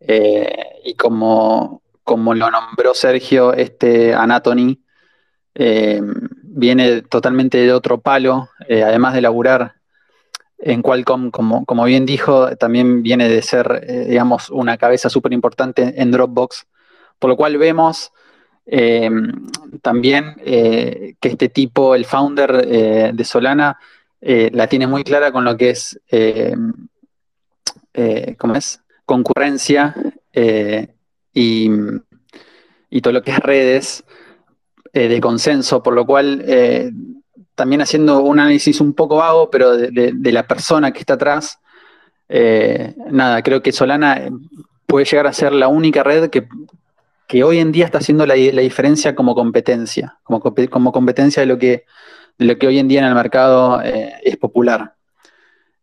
[0.00, 4.82] Eh, y como, como lo nombró Sergio, este Anatomy
[5.54, 6.02] eh,
[6.42, 9.76] viene totalmente de otro palo, además de laburar
[10.58, 15.94] en Qualcomm, como, como bien dijo, también viene de ser, digamos, una cabeza súper importante
[16.00, 16.66] en Dropbox,
[17.18, 18.12] por lo cual vemos
[19.82, 23.78] también que este tipo, el founder de Solana,
[24.20, 26.54] eh, la tiene muy clara con lo que es, eh,
[27.94, 28.82] eh, ¿cómo es?
[29.04, 29.94] Concurrencia
[31.32, 31.70] y,
[33.02, 34.04] todo lo que es redes
[34.92, 36.44] de consenso, por lo cual
[37.56, 41.58] también haciendo un análisis un poco vago, pero de, la persona que está atrás,
[43.10, 44.28] nada, creo que Solana
[44.86, 49.14] puede llegar a ser la única red que, hoy en día está haciendo la, diferencia
[49.14, 51.84] como competencia, como, competencia de lo que
[52.38, 54.94] de lo que hoy en día en el mercado eh, es popular.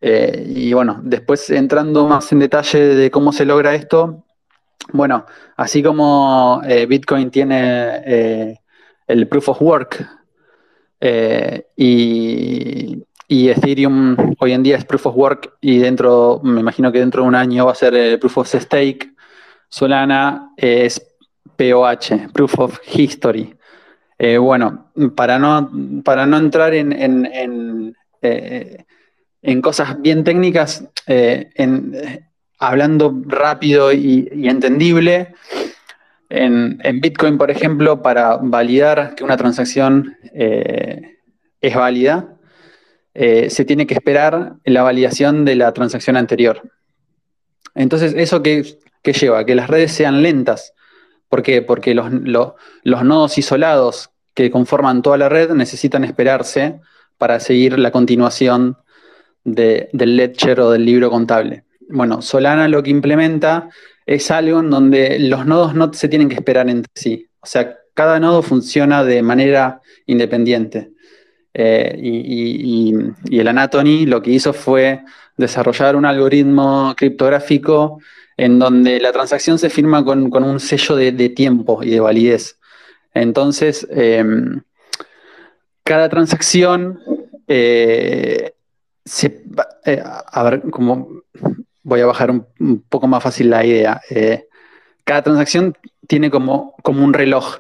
[0.02, 4.24] Eh, y bueno, después entrando más en detalle de cómo se logra esto,
[4.92, 8.60] bueno, así como eh, Bitcoin tiene
[9.08, 10.08] el proof of work
[11.76, 13.04] y,
[13.50, 17.28] Ethereum hoy en día es proof of work y dentro, me imagino que dentro de
[17.28, 19.12] un año va a ser el proof of stake,
[19.70, 21.02] Solana es
[21.58, 23.56] POH, proof of history.
[24.18, 25.72] Eh, bueno, para no,
[26.04, 28.86] para no entrar en, en, eh,
[29.62, 31.50] cosas bien técnicas, eh,
[32.60, 35.34] hablando rápido y, entendible,
[36.34, 42.36] en, Bitcoin, por ejemplo, para validar que una transacción es válida,
[43.14, 46.62] se tiene que esperar la validación de la transacción anterior.
[47.76, 48.64] Entonces, ¿eso qué,
[49.04, 49.46] lleva?
[49.46, 50.74] Que las redes sean lentas.
[51.30, 51.62] ¿Por qué?
[51.62, 56.80] Porque los, los nodos isolados que conforman toda la red necesitan esperarse
[57.18, 58.78] para seguir la continuación
[59.44, 61.64] del ledger o del libro contable.
[61.90, 63.70] Bueno, Solana lo que implementa
[64.06, 67.28] es algo en donde los nodos no se tienen que esperar entre sí.
[67.40, 70.92] O sea, cada nodo funciona de manera independiente.
[71.54, 72.94] Eh, y,
[73.32, 75.02] el Anatomy lo que hizo fue
[75.38, 78.00] desarrollar un algoritmo criptográfico
[78.38, 82.58] en donde la transacción se firma con, un sello de tiempo y de validez.
[83.14, 84.62] Entonces, em,
[85.84, 87.00] cada transacción
[87.48, 88.54] eh,
[89.06, 89.44] se,
[89.86, 91.24] eh, a ver, como
[91.84, 94.02] voy a bajar un, poco más fácil la idea.
[94.10, 94.48] Eh,
[95.04, 97.60] cada transacción tiene como, como un reloj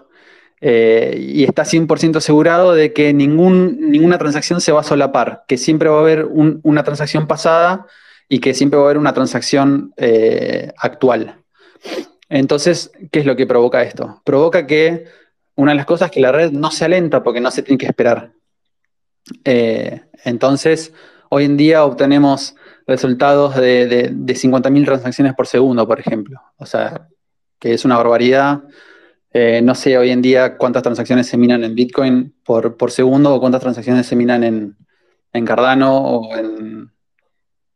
[0.65, 5.97] y está 100% asegurado de que ninguna transacción se va a solapar, que siempre va
[5.97, 7.85] a haber una transacción pasada
[8.29, 9.93] y que siempre va a haber una transacción
[10.77, 11.43] actual.
[12.29, 14.21] Entonces, ¿qué es lo que provoca esto?
[14.23, 15.05] Provoca que
[15.55, 17.77] una de las cosas es que la red no se alenta porque no se tiene
[17.77, 18.31] que esperar.
[19.43, 20.93] Eh, entonces,
[21.29, 22.55] hoy en día obtenemos
[22.87, 26.41] resultados de, de, 50.000 transacciones por segundo, por ejemplo.
[26.57, 27.07] O sea,
[27.59, 28.63] que es una barbaridad.
[29.31, 33.39] Eh, no sé hoy en día cuántas transacciones se minan en Bitcoin por, segundo o
[33.39, 36.91] cuántas transacciones se minan en, Cardano o en,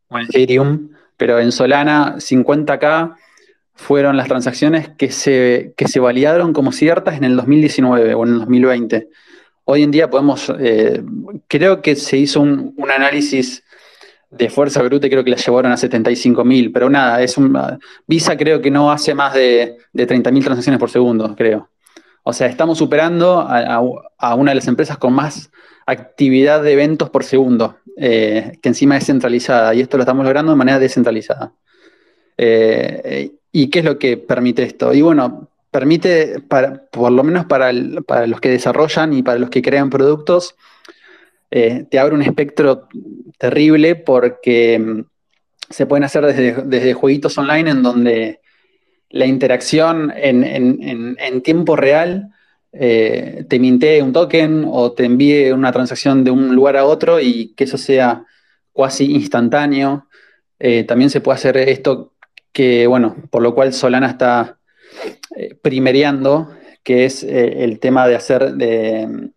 [0.09, 3.15] o en Ethereum, pero en Solana 50k
[3.77, 8.39] fueron las transacciones que se, se validaron como ciertas en el 2019 o en el
[8.39, 9.09] 2020.
[9.65, 11.03] Hoy en día podemos, eh,
[11.47, 13.63] creo que se hizo un, análisis
[14.29, 17.57] de fuerza bruta creo que la llevaron a 75.000, pero nada, es un,
[18.05, 21.69] Visa creo que no hace más de, de 30.000 transacciones por segundo, creo.
[22.29, 25.49] O sea, estamos superando a, una de las empresas con más
[25.85, 30.51] actividad de eventos por segundo, eh, que encima es centralizada, y esto lo estamos logrando
[30.51, 31.53] de manera descentralizada.
[32.37, 34.93] Eh, ¿Y qué es lo que permite esto?
[34.93, 36.43] Y bueno, permite,
[36.91, 40.55] por lo menos para, los que desarrollan y para los que crean productos,
[41.51, 42.87] eh, te abre un espectro
[43.37, 45.01] terrible porque mm,
[45.69, 48.41] se pueden hacer desde, jueguitos online en donde
[49.09, 52.29] la interacción en, tiempo real
[52.71, 57.19] eh, te mintee un token o te envíe una transacción de un lugar a otro
[57.19, 58.25] y que eso sea
[58.75, 60.07] casi instantáneo.
[60.87, 62.13] también se puede hacer esto
[62.57, 64.57] que bueno, por lo cual Solana está
[65.35, 66.49] eh, primereando,
[66.83, 69.29] que es eh, el tema de hacer de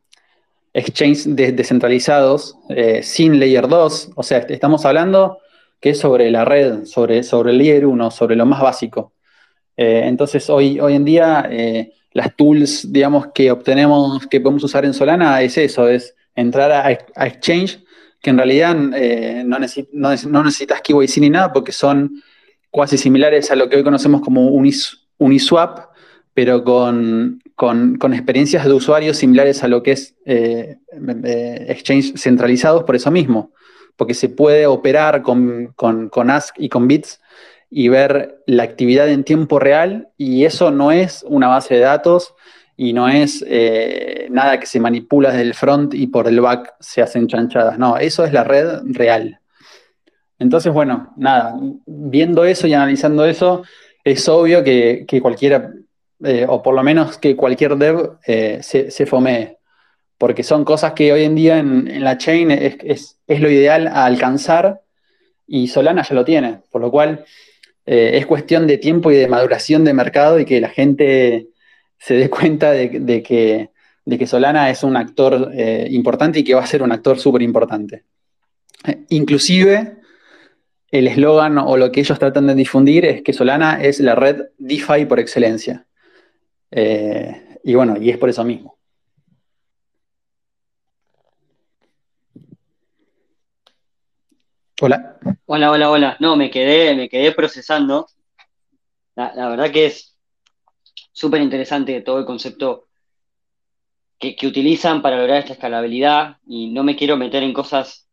[0.73, 5.39] exchanges descentralizados eh, sin layer 2, o sea, estamos hablando
[5.81, 9.15] que es sobre la red, sobre, sobre el layer 1, sobre lo más básico.
[9.77, 14.85] Eh, entonces, hoy, hoy en día, eh, las tools, digamos, que obtenemos, que podemos usar
[14.85, 16.91] en Solana, es eso, es entrar a,
[17.27, 17.83] Exchange,
[18.21, 22.23] que en realidad eh, no, no, necesitas KYC ni nada, porque son
[22.71, 24.51] cuasi similares a lo que hoy conocemos como
[25.19, 25.89] Uniswap,
[26.35, 27.43] pero con,
[28.13, 33.53] experiencias de usuarios similares a lo que es Exchange centralizados por eso mismo,
[33.97, 37.21] porque se puede operar con, con Ask y con Bits
[37.71, 42.35] y ver la actividad en tiempo real y eso no es una base de datos
[42.77, 46.75] y no es eh, nada que se manipula desde el front y por el back
[46.81, 49.39] se hacen chanchadas, no, eso es la red real.
[50.39, 53.63] Entonces, bueno, nada, viendo eso y analizando eso,
[54.03, 55.75] es obvio que, cualquiera,
[56.23, 59.57] eh, o por lo menos que cualquier dev eh, se, se fomee,
[60.19, 64.05] porque son cosas que hoy en día en, la chain es, es, lo ideal a
[64.05, 64.83] alcanzar
[65.47, 67.25] y Solana ya lo tiene, por lo cual
[67.87, 71.49] eh, es cuestión de tiempo y de maduración de mercado y que la gente
[71.99, 75.53] se dé cuenta de, que, Solana es un actor
[75.89, 78.05] importante y que va a ser un actor súper importante.
[79.09, 79.97] Inclusive,
[80.91, 84.43] el eslogan o lo que ellos tratan de difundir es que Solana es la red
[84.59, 85.87] DeFi por excelencia.
[86.71, 88.79] Y bueno, y es por eso mismo.
[94.83, 95.19] Hola.
[95.45, 96.17] Hola, hola, hola.
[96.21, 98.07] No, me quedé, me quedé procesando.
[99.15, 100.17] La, verdad que es
[101.13, 102.89] súper interesante todo el concepto
[104.19, 108.09] que, utilizan para lograr esta escalabilidad y no me quiero meter en cosas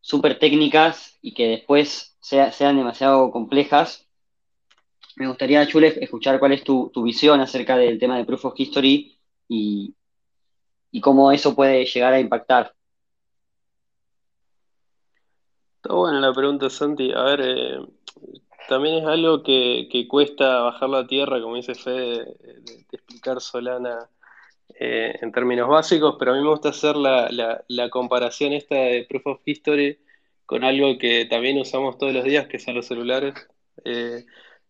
[0.00, 4.09] súper técnicas y que después sean demasiado complejas.
[5.20, 9.18] Me gustaría, Chulef, escuchar cuál es tu, visión acerca del tema de Proof of History
[9.48, 9.94] y,
[10.90, 12.74] y cómo eso puede llegar a impactar.
[15.76, 17.12] Está buena la pregunta, Santi.
[17.12, 17.78] A ver, eh,
[18.66, 24.08] también es algo que, cuesta bajar la tierra, como dice Fede, de, explicar Solana
[24.74, 29.26] eh, en términos básicos, pero a mí me gusta hacer la, comparación esta de Proof
[29.26, 29.98] of History
[30.46, 33.34] con algo que también usamos todos los días, que son los celulares.
[33.84, 34.24] Eh,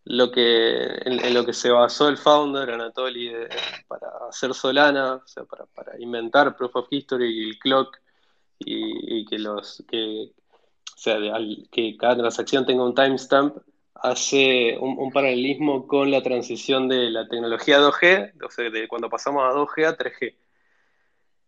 [0.04, 3.32] lo que, en, lo que se basó el founder, Anatoly,
[3.86, 5.66] para hacer Solana, o sea, para,
[5.98, 7.98] inventar Proof of History y el clock,
[8.58, 10.32] y, que los que,
[10.96, 11.16] sea,
[11.70, 13.56] que cada transacción tenga un timestamp,
[14.02, 19.42] hace un, paralelismo con la transición de la tecnología 2G, o sea, de cuando pasamos
[19.44, 20.34] a 2G a 3G.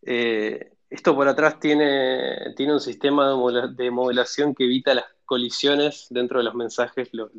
[0.04, 6.40] Eh, esto por atrás tiene, tiene un sistema de, modelación que evita las colisiones dentro
[6.40, 7.30] de los mensajes, lo,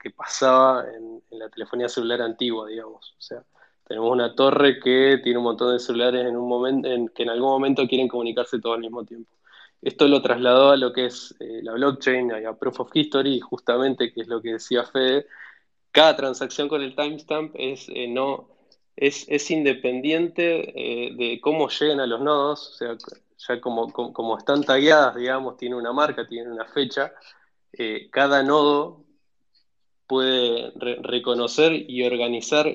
[0.00, 3.14] que pasaba en, la telefonía celular antigua, digamos.
[3.18, 3.44] O sea,
[3.86, 7.28] tenemos una torre que tiene un montón de celulares en un momento, en, que en
[7.28, 9.30] algún momento quieren comunicarse todo al mismo tiempo.
[9.82, 14.10] Esto lo trasladó a lo que es eh, la blockchain, a Proof of History, justamente,
[14.10, 15.26] que es lo que decía Fede,
[15.90, 18.48] cada transacción con el timestamp es, eh, no,
[18.96, 22.80] es, independiente eh, de cómo lleguen a los nodos,
[23.48, 27.12] ya como, como, están tagueadas, digamos, tiene una marca, tiene una fecha,
[28.10, 29.04] cada nodo
[30.06, 32.66] puede reconocer y organizar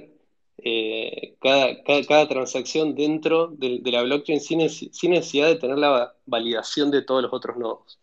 [0.62, 7.24] eh, cada, transacción dentro de, la blockchain sin, necesidad de tener la validación de todos
[7.24, 8.00] los otros nodos.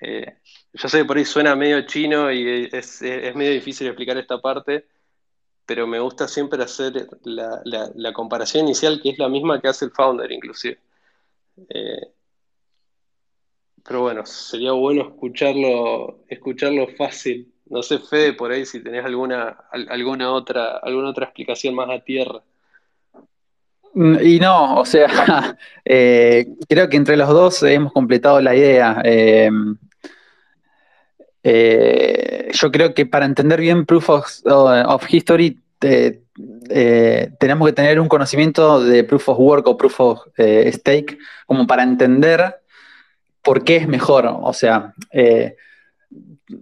[0.00, 0.38] Eh,
[0.72, 4.86] yo sé que por ahí suena medio chino y es, medio difícil explicar esta parte,
[5.66, 9.90] pero me gusta siempre hacer la, comparación inicial, que es la misma que hace el
[9.90, 10.78] founder inclusive.
[11.68, 12.12] Eh,
[13.84, 19.56] pero bueno, sería bueno escucharlo, escucharlo fácil no sé, Fede, por ahí si tenés alguna,
[19.88, 22.42] alguna, otra, alguna otra explicación más a tierra.
[23.94, 29.00] Mm, y no, o sea, eh, creo que entre los dos hemos completado la idea.
[29.04, 29.50] Eh,
[32.52, 39.04] yo creo que para entender bien Proof of, History tenemos que tener un conocimiento de
[39.04, 42.56] Proof of Work o Proof of Stake como para entender
[43.42, 44.26] por qué es mejor.
[44.26, 44.94] O sea,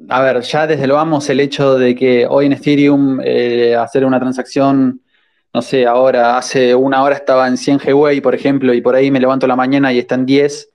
[0.09, 4.05] a ver, ya desde lo vamos el hecho de que hoy en Ethereum eh, hacer
[4.05, 5.01] una transacción,
[5.53, 9.11] no sé, ahora, hace una hora estaba en 100 GWay, por ejemplo, y por ahí
[9.11, 10.69] me levanto la mañana y está en 10,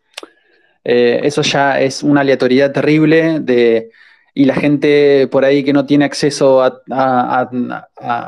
[0.84, 3.90] eh, eso ya es una aleatoriedad terrible de,
[4.38, 7.50] y la gente por ahí que no tiene acceso a,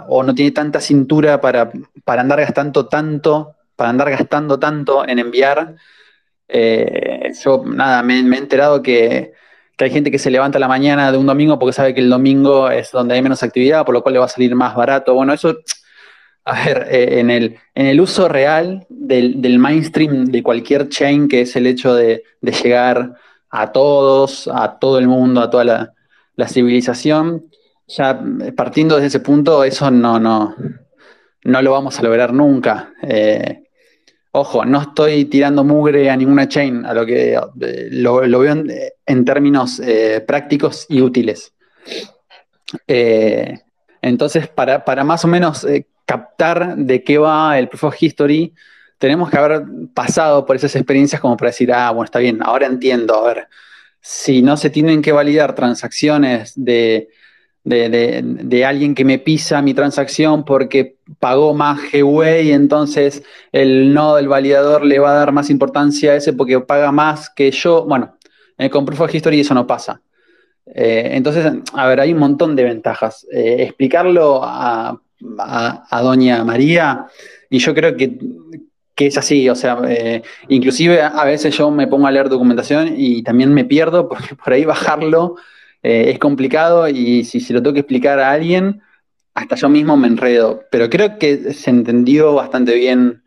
[0.07, 1.71] o no tiene tanta cintura para,
[2.05, 5.75] andar gastando tanto, para andar gastando tanto en enviar.
[6.47, 9.33] Eh, yo, nada, me he enterado que
[9.79, 12.09] que hay gente que se levanta la mañana de un domingo porque sabe que el
[12.09, 15.13] domingo es donde hay menos actividad, por lo cual le va a salir más barato.
[15.13, 15.57] Bueno, eso,
[16.43, 21.41] a ver, eh, en, el, en el uso real del, mainstream de cualquier chain, que
[21.41, 23.13] es el hecho de, llegar
[23.49, 25.93] a todos, a todo el mundo, a toda la,
[26.47, 27.45] civilización,
[27.87, 28.21] ya
[28.55, 30.55] partiendo desde ese punto, eso no, no,
[31.43, 32.93] no lo vamos a lograr nunca.
[33.01, 33.63] Eh,
[34.31, 38.53] ojo, no estoy tirando mugre a ninguna chain, a lo que eh, lo, veo
[39.05, 41.53] en, términos eh, prácticos y útiles.
[44.01, 45.65] entonces, para, para, más o menos
[46.05, 48.53] captar de qué va el Proof of History,
[48.99, 49.63] tenemos que haber
[49.93, 53.47] pasado por esas experiencias como para decir, ah, bueno, está bien, ahora entiendo, a ver,
[54.01, 57.09] si no se tienen que validar transacciones de
[57.63, 64.27] de, alguien que me pisa mi transacción porque pagó más Gwei, entonces el nodo del
[64.27, 67.85] validador le va a dar más importancia a ese porque paga más que yo.
[67.85, 68.17] Bueno,
[68.71, 70.01] con Proof of History eso no pasa.
[70.65, 73.25] Eh, entonces, a ver, hay un montón de ventajas.
[73.31, 74.99] Eh, explicarlo a,
[76.01, 77.07] Doña María,
[77.49, 78.17] y yo creo que,
[79.07, 83.23] es así, o sea, eh, inclusive a veces yo me pongo a leer documentación y
[83.23, 85.35] también me pierdo porque por ahí bajarlo
[85.83, 88.81] eh, es complicado y si se lo tengo que explicar a alguien,
[89.33, 90.63] hasta yo mismo me enredo.
[90.71, 93.23] Pero creo que se entendió bastante bien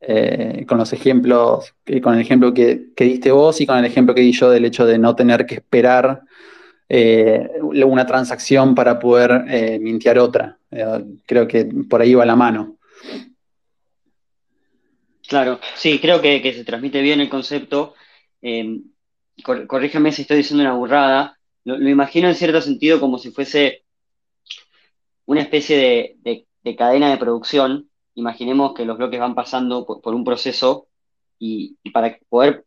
[0.00, 4.14] eh, con los ejemplos, eh, con el ejemplo que, diste vos y con el ejemplo
[4.14, 6.22] que di yo del hecho de no tener que esperar
[7.62, 10.58] una transacción para poder mintear otra.
[11.24, 12.78] creo que por ahí va la mano.
[15.30, 17.94] Claro, sí, creo que, se transmite bien el concepto.
[19.68, 23.84] corrígeme si estoy diciendo una burrada, lo, imagino en cierto sentido como si fuese
[25.26, 27.88] una especie de, cadena de producción.
[28.14, 30.88] Imaginemos que los bloques van pasando por, un proceso
[31.38, 32.66] y, para poder,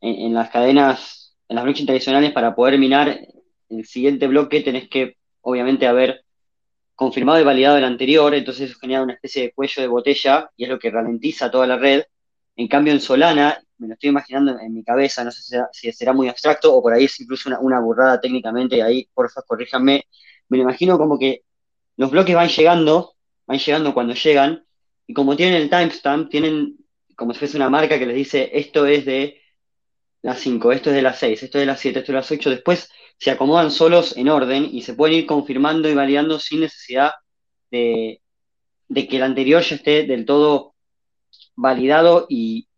[0.00, 3.20] en, las cadenas, en las blockchains tradicionales, para poder minar
[3.68, 6.24] el siguiente bloque tenés que, obviamente, haber
[6.98, 10.64] confirmado y validado el anterior, entonces eso genera una especie de cuello de botella y
[10.64, 12.02] es lo que ralentiza toda la red.
[12.56, 16.12] En cambio, en Solana, me lo estoy imaginando en mi cabeza, no sé si será,
[16.12, 20.06] muy abstracto o por ahí es incluso una, burrada técnicamente, ahí porfa corríjanme,
[20.48, 21.44] me lo imagino como que
[21.96, 23.14] los bloques van llegando,
[23.46, 24.66] van llegando cuando llegan,
[25.06, 26.78] y como tienen el timestamp, tienen
[27.14, 29.40] como si fuese una marca que les dice esto es de
[30.22, 32.20] las 5, esto es de las 6, esto es de las 7, esto es de
[32.20, 36.38] las 8, después se acomodan solos en orden y se pueden ir confirmando y validando
[36.38, 37.12] sin necesidad
[37.70, 38.22] de,
[38.88, 40.74] de que el anterior ya esté del todo
[41.56, 42.68] validado y,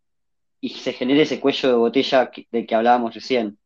[0.59, 3.57] y se genere ese cuello de botella del que hablábamos recién.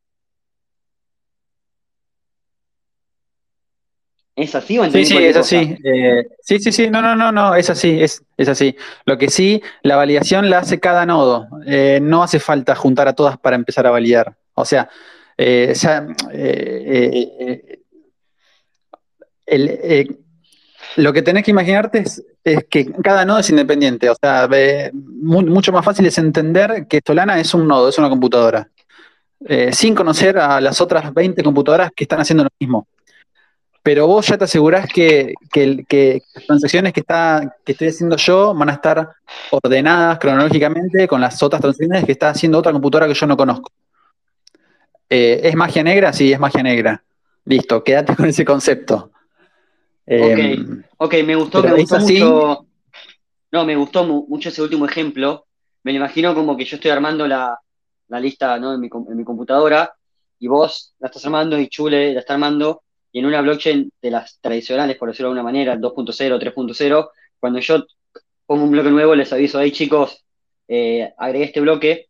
[4.36, 5.78] ¿Es así o Sí, sí, es así.
[5.82, 8.76] Eh, sí, sí, sí, no, no, no, no, es así, es, es así.
[9.06, 11.48] Lo que sí, la validación la hace cada nodo.
[11.66, 14.36] Eh, no hace falta juntar a todas para empezar a validar.
[14.54, 14.90] O sea,
[15.38, 15.76] eh,
[20.98, 22.04] lo que tenés que imaginarte
[22.44, 24.10] es que cada nodo es independiente.
[24.10, 24.48] O sea,
[24.94, 28.70] mucho más fácil es entender que Solana es un nodo, es una computadora.
[29.48, 32.88] Eh, sin conocer a las otras 20 computadoras que están haciendo lo mismo.
[33.84, 38.70] Pero vos ya te asegurás que, las transacciones que, está, que estoy haciendo yo van
[38.70, 39.10] a estar
[39.52, 43.72] ordenadas cronológicamente con las otras transacciones que está haciendo otra computadora que yo no conozco.
[45.10, 46.14] Eh, ¿Es magia negra?
[46.14, 47.04] Sí, es magia negra.
[47.46, 49.12] Listo, quédate con ese concepto.
[50.06, 52.66] Em, ok, me gustó, me gustó mucho.
[53.52, 55.46] No, me gustó mucho ese último ejemplo.
[55.84, 57.58] Me lo imagino como que yo estoy armando la,
[58.20, 58.74] lista ¿no?
[58.74, 59.94] en, mi, computadora
[60.40, 64.12] y vos la estás armando y Chule la está armando y en una blockchain de
[64.12, 67.86] las tradicionales, por decirlo de alguna manera, 2.0, 3.0, cuando yo
[68.46, 70.26] pongo un bloque nuevo les aviso, ahí chicos,
[70.68, 72.05] eh, agregué este bloque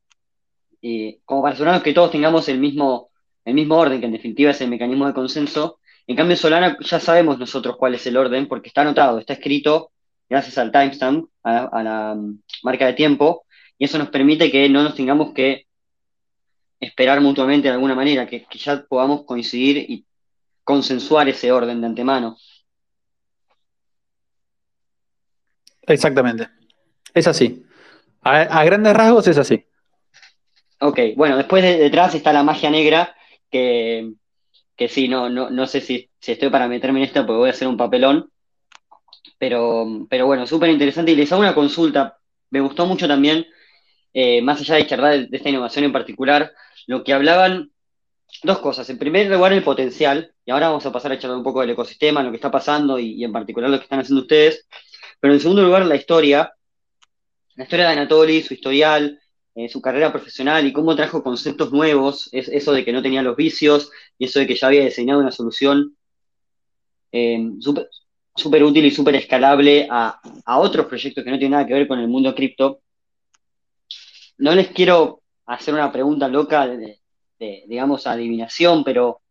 [1.26, 3.10] como para asegurarnos que todos tengamos el mismo,
[3.44, 7.00] el mismo orden, que en definitiva es el mecanismo de consenso, en cambio, Solana ya
[7.00, 9.92] sabemos nosotros cuál es el orden porque está anotado, está escrito
[10.30, 13.46] gracias al timestamp, a, la mm, marca de tiempo,
[13.78, 15.68] y eso nos permite que no nos tengamos que
[16.80, 20.06] esperar mutuamente de alguna manera, que, ya podamos coincidir y
[20.64, 22.38] consensuar ese orden de antemano.
[25.84, 26.48] Exactamente.
[27.14, 27.64] Es así.
[28.22, 29.64] A, grandes rasgos es así.
[30.80, 33.16] Ok, bueno, después de, detrás está la magia negra,
[33.50, 34.14] que
[34.76, 37.54] que sí, no, no, no sé si, estoy para meterme en esto porque voy a
[37.54, 38.32] hacer un papelón,
[39.38, 42.20] pero, pero bueno, súper interesante y les hago una consulta.
[42.50, 43.46] Me gustó mucho también,
[44.14, 46.54] eh, más allá de charlar de, esta innovación en particular,
[46.88, 47.72] lo que hablaban,
[48.44, 48.90] dos cosas.
[48.90, 51.72] En primer lugar, el potencial, y ahora vamos a pasar a charlar un poco del
[51.72, 54.68] ecosistema, lo que está pasando y, y en particular lo que están haciendo ustedes,
[55.20, 56.54] pero en segundo lugar, la historia,
[57.56, 59.20] la historia de Anatoly, su historial,
[59.56, 63.24] eh, su carrera profesional y cómo trajo conceptos nuevos, es, eso de que no tenía
[63.24, 65.96] los vicios y eso de que ya había diseñado una solución
[67.14, 67.40] eh,
[68.36, 70.20] súper útil y súper escalable a,
[70.60, 72.82] otros proyectos que no tienen nada que ver con el mundo cripto.
[74.38, 77.00] No les quiero hacer una pregunta loca de,
[77.40, 79.22] digamos, adivinación, pero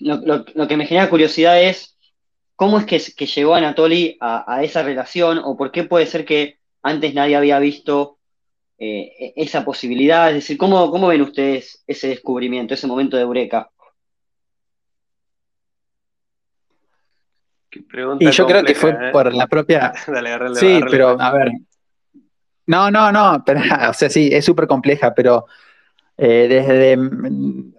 [0.00, 1.96] lo, que me genera curiosidad es
[2.56, 7.14] cómo es que, llegó Anatoly a, esa relación o por qué puede ser que antes
[7.14, 8.18] nadie había visto
[8.78, 10.28] eh, e, esa posibilidad.
[10.28, 13.70] Es decir, ¿cómo, ¿cómo ven ustedes ese descubrimiento, ese momento de Eureka?
[18.20, 19.10] y yo creo que fue ¿eh?
[19.12, 19.92] por la propia.
[20.54, 21.52] sí, pero a ver.
[22.66, 23.60] No, no, no, pero,
[23.90, 25.46] o sea, sí, es súper compleja, pero
[26.16, 26.96] eh, desde,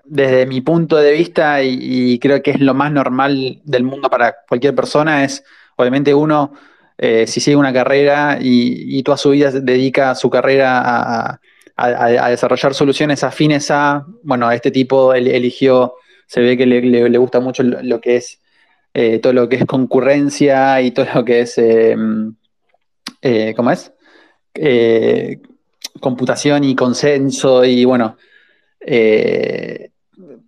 [0.04, 4.36] desde mi punto de vista, y, creo que es lo más normal del mundo para
[4.48, 5.44] cualquier persona, es
[5.76, 6.54] obviamente uno,
[6.98, 11.40] eh, si sigue una carrera y, toda su vida dedica su carrera
[11.76, 15.96] a, desarrollar soluciones afines a, bueno, este tipo eligió,
[16.28, 18.40] se ve que le, gusta mucho lo, que es
[18.94, 21.56] eh, todo lo que es concurrencia y todo lo que es,
[23.56, 23.92] ¿cómo es?
[26.00, 28.18] computación y consenso y bueno,
[28.86, 29.92] eh,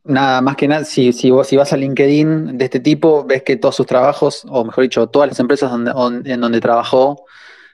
[0.04, 3.44] nada, más que nada, si, si, vos, si vas a LinkedIn de este tipo, ves
[3.44, 7.26] que todos sus trabajos, o mejor dicho, todas las empresas en donde trabajó,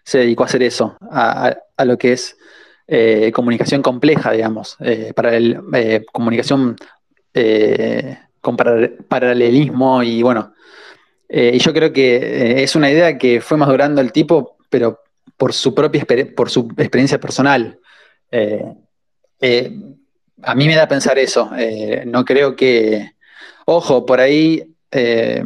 [0.04, 2.38] se dedicó a hacer eso, a, lo que es
[2.88, 5.62] eh, comunicación compleja, digamos, eh, para el,
[6.12, 6.76] comunicación
[8.42, 10.54] con paralelismo y bueno.
[11.30, 15.00] y yo creo que es una idea que fue madurando el tipo, pero
[15.38, 17.80] por su propia por su experiencia personal
[20.44, 21.52] a mí me da pensar eso.
[21.58, 23.14] Eh, no creo que.
[23.66, 25.44] Ojo, por ahí eh,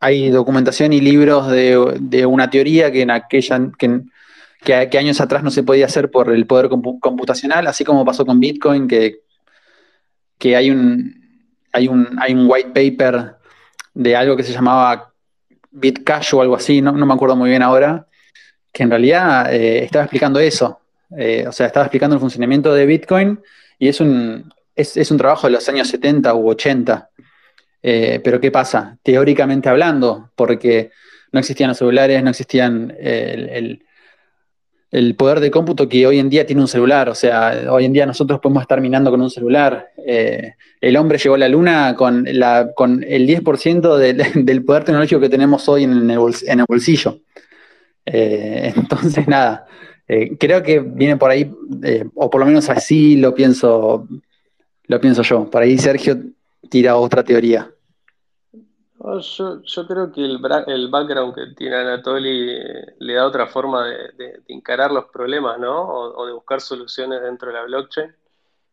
[0.00, 3.60] hay documentación y libros de, una teoría que en aquella.
[3.78, 8.40] Que, años atrás no se podía hacer por el poder computacional, así como pasó con
[8.40, 9.20] Bitcoin, que,
[10.38, 13.36] que hay, un, hay, un, hay un white paper
[13.94, 15.12] de algo que se llamaba
[15.70, 18.06] Bitcash o algo así, no, me acuerdo muy bien ahora,
[18.72, 20.80] que en realidad eh, estaba explicando eso,
[21.46, 23.40] o sea, estaba explicando el funcionamiento de Bitcoin
[23.78, 27.10] y es un, es, un trabajo de los años 70 u 80.
[27.82, 28.98] Eh, pero ¿qué pasa?
[29.02, 30.90] Teóricamente hablando, porque
[31.32, 33.82] no existían los celulares, no existían el,
[35.16, 37.08] poder de cómputo que hoy en día tiene un celular.
[37.08, 39.88] O sea, hoy en día nosotros podemos estar minando con un celular.
[40.06, 45.20] Eh, el hombre llegó a la luna con, la, con el 10% del poder tecnológico
[45.20, 47.20] que tenemos hoy en el, el bolsillo.
[48.04, 49.66] Eh, entonces, nada,
[50.08, 51.50] eh, creo que viene por ahí,
[51.82, 54.06] eh, o por lo menos así lo pienso,
[54.84, 55.50] lo pienso yo.
[55.50, 56.16] Por ahí Sergio
[56.70, 57.70] tira otra teoría.
[59.00, 60.38] yo, creo que el,
[60.68, 65.88] el, background que tiene Anatoly eh, le da otra forma de, encarar los problemas, ¿no?
[65.88, 68.14] O, de buscar soluciones dentro de la blockchain.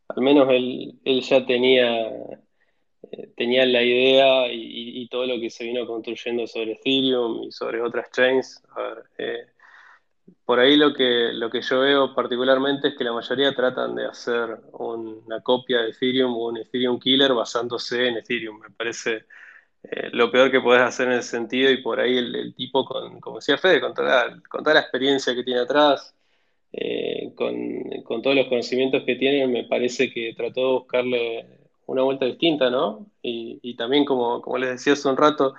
[0.09, 2.11] Al menos él, ya tenía,
[3.35, 8.09] tenía la idea y, todo lo que se vino construyendo sobre Ethereum y sobre otras
[8.11, 8.63] chains.
[8.75, 8.81] A
[9.17, 9.52] ver,
[10.45, 14.05] por ahí lo que, lo que yo veo particularmente es que la mayoría tratan de
[14.05, 18.59] hacer una copia de Ethereum o un Ethereum killer basándose en Ethereum.
[18.59, 19.25] Me parece
[19.83, 23.19] eh, lo peor que puedes hacer en ese sentido y por ahí el, tipo, con,
[23.21, 24.27] como decía Fede, con toda,
[24.73, 26.13] la, experiencia que tiene atrás,
[26.73, 31.47] eh, con, todos los conocimientos que tiene, me parece que trató de buscarle
[31.85, 33.07] una vuelta distinta, ¿no?
[33.21, 35.53] Y, y también, como, como les decía hace un rato,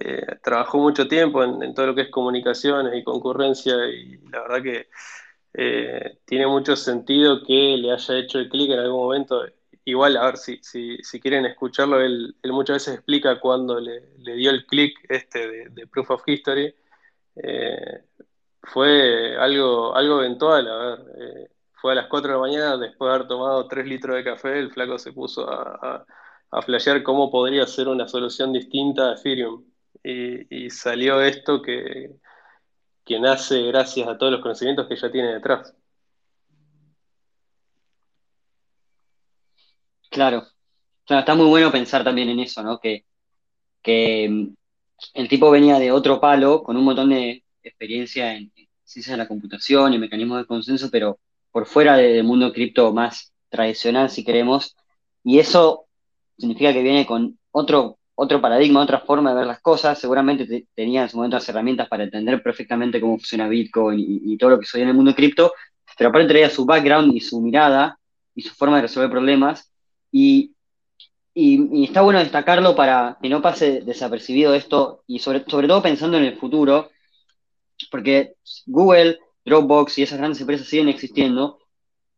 [0.00, 4.62] eh, trabajó mucho tiempo en, todo lo que es comunicaciones y concurrencia y la verdad
[4.62, 4.88] que
[5.54, 9.44] eh, tiene mucho sentido que le haya hecho el clic en algún momento.
[9.84, 14.66] Igual, a ver, si, si, quieren escucharlo, él, muchas veces explica cuando le, dio el
[14.66, 16.74] clic este de, Proof of History.
[17.36, 18.02] Eh,
[18.62, 23.14] fue algo, algo eventual, a ver, fue a las 4 de la mañana, después de
[23.14, 26.06] haber tomado 3 litros de café, el flaco se puso a, a,
[26.50, 29.64] a flashear cómo podría ser una solución distinta a Ethereum
[30.04, 32.16] y, salió esto que,
[33.04, 35.74] que nace gracias a todos los conocimientos que ya tiene detrás.
[40.10, 40.46] Claro,
[41.08, 42.78] está muy bueno pensar también en eso, ¿no?
[42.80, 43.04] Que,
[44.28, 44.54] mm,
[45.14, 48.52] el tipo venía de otro palo con un montón de experiencia en
[48.84, 51.18] ciencias de la computación y mecanismos de consenso, pero
[51.50, 54.76] por fuera del mundo cripto más tradicional, si queremos,
[55.24, 55.86] y eso
[56.38, 59.98] significa que viene con otro otro paradigma, otra forma de ver las cosas.
[59.98, 64.50] Seguramente tenía en su momento las herramientas para entender perfectamente cómo funciona Bitcoin y, todo
[64.50, 65.52] lo que soy en el mundo cripto,
[65.98, 67.98] pero aparte traía su background y su mirada
[68.34, 69.72] y su forma de resolver problemas.
[70.10, 70.52] Y,
[71.34, 76.24] está bueno destacarlo para que no pase desapercibido esto y sobre, sobre todo pensando en
[76.24, 76.90] el futuro,
[77.90, 78.34] porque
[78.66, 81.58] Google, Dropbox y esas grandes empresas siguen existiendo.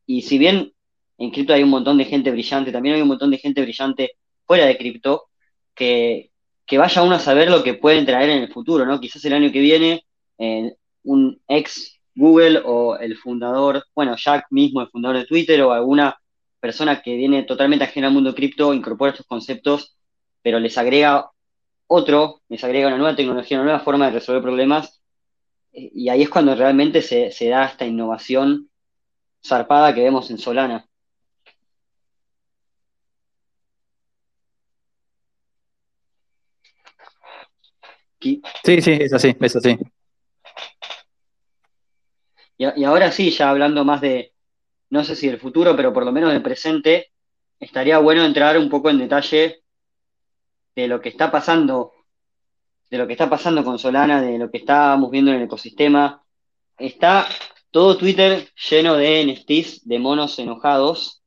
[0.04, 0.74] Y si bien
[1.16, 4.12] en cripto hay un montón de gente brillante, también hay un montón de gente brillante
[4.44, 5.28] fuera de cripto,
[5.76, 6.30] que,
[6.72, 8.98] vaya uno a saber lo que pueden traer en el futuro, ¿no?
[8.98, 10.04] Quizás el año que viene
[10.38, 10.74] eh,
[11.04, 16.18] un ex Google o el fundador, bueno, Jack mismo, el fundador de Twitter, o alguna
[16.58, 19.96] persona que viene totalmente ajena al mundo cripto, incorpora estos conceptos
[20.46, 21.28] pero les agrega
[21.88, 25.02] otro, les agrega una nueva tecnología, una nueva forma de resolver problemas,
[25.72, 28.70] eh, y ahí es cuando realmente se, se da esta innovación
[29.44, 30.86] zarpada que vemos en Solana.
[38.20, 38.42] Sí,
[38.80, 39.78] sí, es así, es así.
[42.58, 44.32] Y, ahora sí, ya hablando más de,
[44.90, 47.12] no sé si del futuro, pero por lo menos del presente,
[47.60, 49.62] estaría bueno entrar un poco en detalle
[50.74, 51.92] de lo que está pasando,
[52.90, 56.22] de lo que está pasando con Solana, de lo que estábamos viendo en el ecosistema.
[56.78, 57.28] Está
[57.70, 61.22] todo Twitter lleno de NFTs, de monos enojados.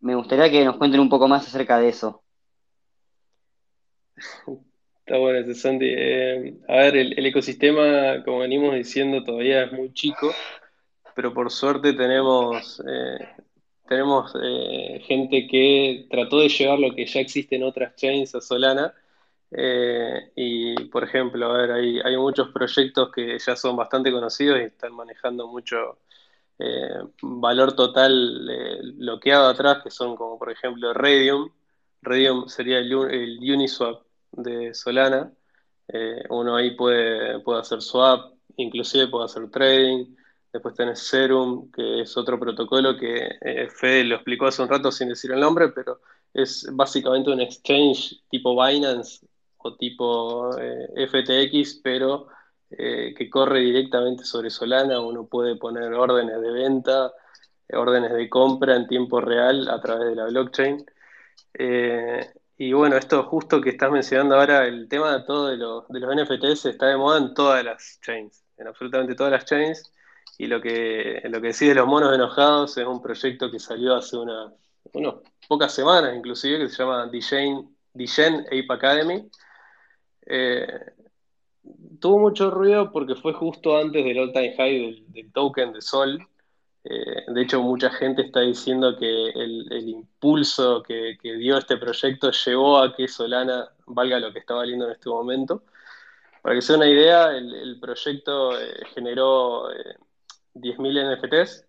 [0.00, 2.22] Me gustaría que nos cuenten un poco más acerca de eso.
[5.08, 5.86] Está bueno ese Santi.
[5.88, 10.30] Eh, a ver, el, ecosistema, como venimos diciendo, todavía es muy chico,
[11.14, 13.26] pero por suerte tenemos, eh,
[13.88, 18.42] tenemos eh, gente que trató de llevar lo que ya existe en otras chains a
[18.42, 18.92] Solana.
[20.36, 24.64] y, por ejemplo, a ver, hay, hay muchos proyectos que ya son bastante conocidos y
[24.64, 26.00] están manejando mucho
[27.22, 31.50] valor total bloqueado atrás, que son como, por ejemplo, Radium.
[32.02, 35.32] Radium sería el, el Uniswap de Solana.
[35.88, 40.14] Eh, uno ahí puede, puede hacer swap, inclusive puede hacer trading.
[40.52, 44.90] Después tenés Serum, que es otro protocolo que eh, Fede lo explicó hace un rato
[44.90, 46.00] sin decir el nombre, pero
[46.32, 49.26] es básicamente un exchange tipo Binance
[49.58, 52.28] o tipo eh, FTX, pero
[52.70, 55.00] que corre directamente sobre Solana.
[55.00, 57.10] Uno puede poner órdenes de venta,
[57.72, 60.84] órdenes de compra en tiempo real a través de la blockchain.
[62.60, 66.16] Y bueno, esto justo que estás mencionando ahora, el tema de todo de, de los
[66.16, 69.92] NFTs está de moda en todas las chains, en absolutamente todas las chains.
[70.38, 73.94] Y lo que, lo que decís de los monos enojados es un proyecto que salió
[73.94, 74.52] hace una,
[74.92, 75.14] unas
[75.46, 79.30] pocas semanas inclusive, que se llama DGen Ape Academy.
[80.26, 80.66] Eh,
[82.00, 86.26] tuvo mucho ruido porque fue justo antes del all-time high del, del token de Sol,
[86.90, 92.78] eh, de hecho, mucha gente está diciendo que el, impulso que, dio este proyecto llevó
[92.78, 95.64] a que Solana valga lo que está valiendo en este momento.
[96.40, 99.68] Para que sea una idea, el, proyecto eh, generó
[100.54, 101.66] 10.000 eh, NFTs,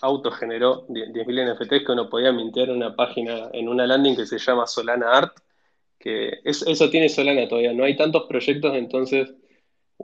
[0.00, 4.38] autogeneró 10.000 NFTs que uno podía mintear en una página, en una landing que se
[4.38, 5.38] llama Solana Art,
[6.00, 7.72] que eso tiene Solana todavía.
[7.72, 9.32] No hay tantos proyectos, entonces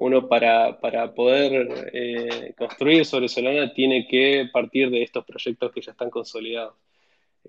[0.01, 0.79] uno para,
[1.15, 6.75] poder eh, construir sobre Solana tiene que partir de estos proyectos que ya están consolidados.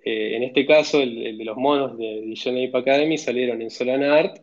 [0.04, 4.16] Eh, en este caso, el, de los monos de Dijon Ape Academy salieron en Solana
[4.16, 4.38] Art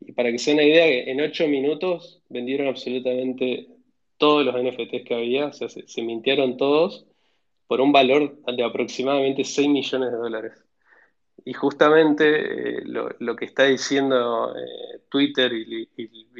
[0.00, 3.68] y para que se den una idea, en 8 minutos vendieron absolutamente
[4.16, 7.06] todos los NFTs que había, o sea, se, mintieron todos
[7.66, 10.64] por un valor de aproximadamente 6 millones de dólares.
[11.44, 14.54] Y justamente eh, lo, que está diciendo
[15.08, 15.88] Twitter y,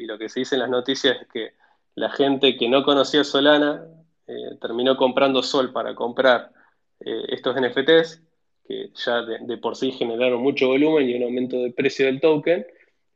[0.05, 1.53] lo que se dice en las noticias es que
[1.95, 3.85] la gente que no conocía Solana
[4.27, 6.51] eh, terminó comprando Sol para comprar
[6.99, 8.21] eh, estos NFTs,
[8.67, 12.65] que ya de, por sí generaron mucho volumen y un aumento de precio del token,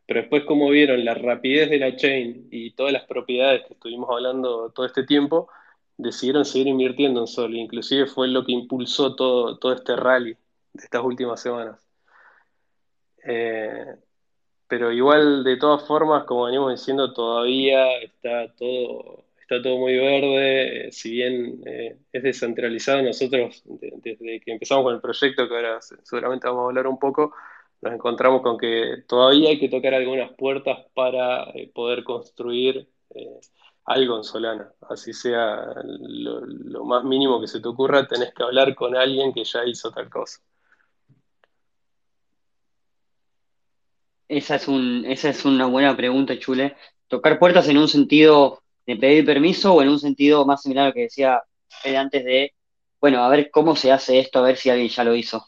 [0.06, 4.10] pero después como vieron la rapidez de la chain y todas las propiedades que estuvimos
[4.10, 5.50] hablando todo este tiempo,
[5.98, 10.38] decidieron seguir invirtiendo en Sol, inclusive fue lo que impulsó todo, todo este rally
[10.78, 11.86] de estas últimas semanas.
[13.24, 13.96] Eh,
[14.68, 20.90] pero igual de todas formas, como venimos diciendo, todavía está todo, está todo muy verde,
[20.92, 26.48] si bien eh, es descentralizado, nosotros desde que empezamos con el proyecto, que ahora seguramente
[26.48, 27.34] vamos a hablar un poco,
[27.82, 33.40] nos encontramos con que todavía hay que tocar algunas puertas para eh, poder construir eh,
[33.86, 38.76] algo en Solana, así sea lo más mínimo que se te ocurra, tenés que hablar
[38.76, 40.42] con alguien que ya hizo tal cosa.
[44.28, 46.76] Esa es, un, esa es una buena pregunta, Chule.
[47.08, 50.88] ¿Tocar puertas en un sentido de pedir permiso o en un sentido más similar a
[50.90, 51.42] lo que decía
[51.96, 52.54] antes de,
[53.00, 55.46] bueno, a ver cómo se hace esto, a ver si alguien ya lo hizo?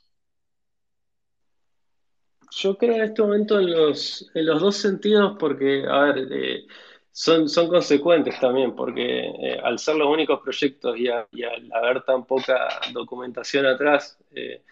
[2.51, 6.65] Yo creo en este momento en los, en los dos sentidos porque, a ver, eh,
[7.11, 11.27] son, son consecuentes también, porque eh, al ser los únicos proyectos y, al
[11.73, 14.63] haber tan poca documentación atrás, eh,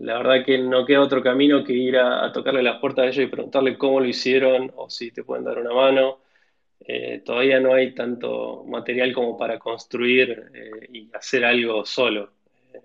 [0.00, 3.24] la verdad que no queda otro camino que ir a, tocarle las puertas a ellos
[3.24, 6.20] y preguntarle cómo lo hicieron o si te pueden dar una mano.
[6.80, 12.32] Eh, todavía no hay tanto material como para construir eh, y hacer algo solo.
[12.72, 12.80] Eh,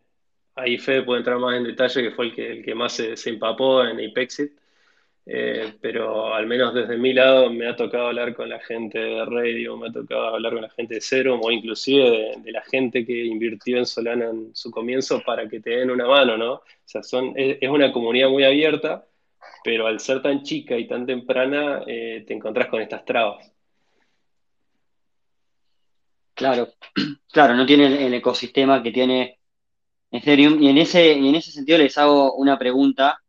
[0.55, 3.15] ahí Fede puede entrar más en detalle, que fue el que, el que más se,
[3.17, 4.51] se empapó en Apexit.
[5.25, 9.23] Eh, pero al menos desde mi lado me ha tocado hablar con la gente de
[9.25, 13.05] Radio, me ha tocado hablar con la gente de Serum o inclusive de, la gente
[13.05, 16.53] que invirtió en Solana en su comienzo para que te den una mano, ¿no?
[16.55, 19.07] O sea, son, es, una comunidad muy abierta,
[19.63, 23.53] pero al ser tan chica y tan temprana, eh, te encontrás con estas trabas.
[26.35, 26.73] Claro,
[27.31, 29.39] claro, no tiene el, ecosistema que tiene
[30.11, 30.61] Ethereum.
[30.61, 33.22] Y en ese, y en ese sentido les hago una pregunta,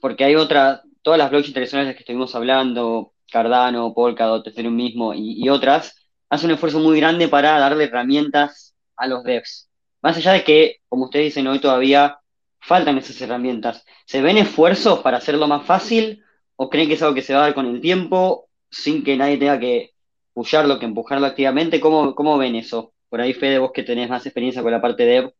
[0.00, 5.48] porque hay otra, todas las blockchains tradicionales que estuvimos hablando, Cardano, Polkadot, Ethereum mismo y,
[5.48, 5.96] otras,
[6.28, 9.68] hacen un esfuerzo muy grande para darle herramientas a los devs.
[10.02, 12.18] Más allá de que, como ustedes dicen hoy, todavía
[12.60, 13.84] faltan esas herramientas.
[14.06, 16.24] ¿Se ven esfuerzos para hacerlo más fácil
[16.56, 19.16] o creen que es algo que se va a dar con el tiempo sin que
[19.16, 19.94] nadie tenga que
[20.32, 21.80] pusharlo, que empujarlo activamente?
[21.80, 22.92] ¿Cómo, cómo ven eso?
[23.08, 25.32] Por ahí, Fede, vos que tenés más experiencia con la parte de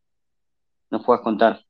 [0.91, 1.65] nos puedas contar.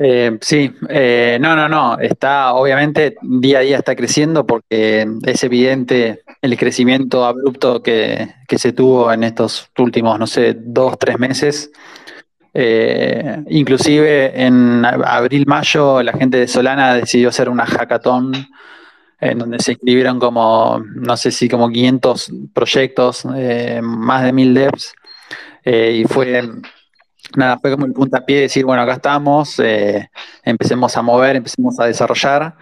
[0.00, 5.42] Eh, sí, eh, no, no, no, está obviamente día a día está creciendo porque es
[5.42, 11.18] evidente el crecimiento abrupto que, que se tuvo en estos últimos, no sé, dos, tres
[11.18, 11.72] meses.
[12.54, 18.32] Eh, inclusive en abril-mayo la gente de Solana decidió hacer una hackathon
[19.20, 23.24] en donde se inscribieron como, no sé si como 500 proyectos,
[23.82, 24.94] más de 1000 devs,
[25.64, 26.48] y fue
[27.36, 30.10] nada, fue como el puntapié de decir, bueno, acá estamos, eh,
[30.42, 32.54] empecemos a mover, empecemos a desarrollar,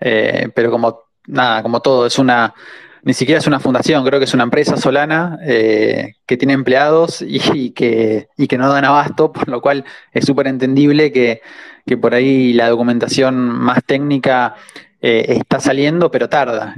[0.00, 2.54] eh, pero como nada, como todo, es una,
[3.02, 7.22] ni siquiera es una fundación, creo que es una empresa solana eh, que tiene empleados
[7.22, 11.42] y, que, y, que, no dan abasto, por lo cual es súper entendible que,
[11.86, 14.54] que, por ahí la documentación más técnica
[15.00, 16.74] está saliendo, pero tarda.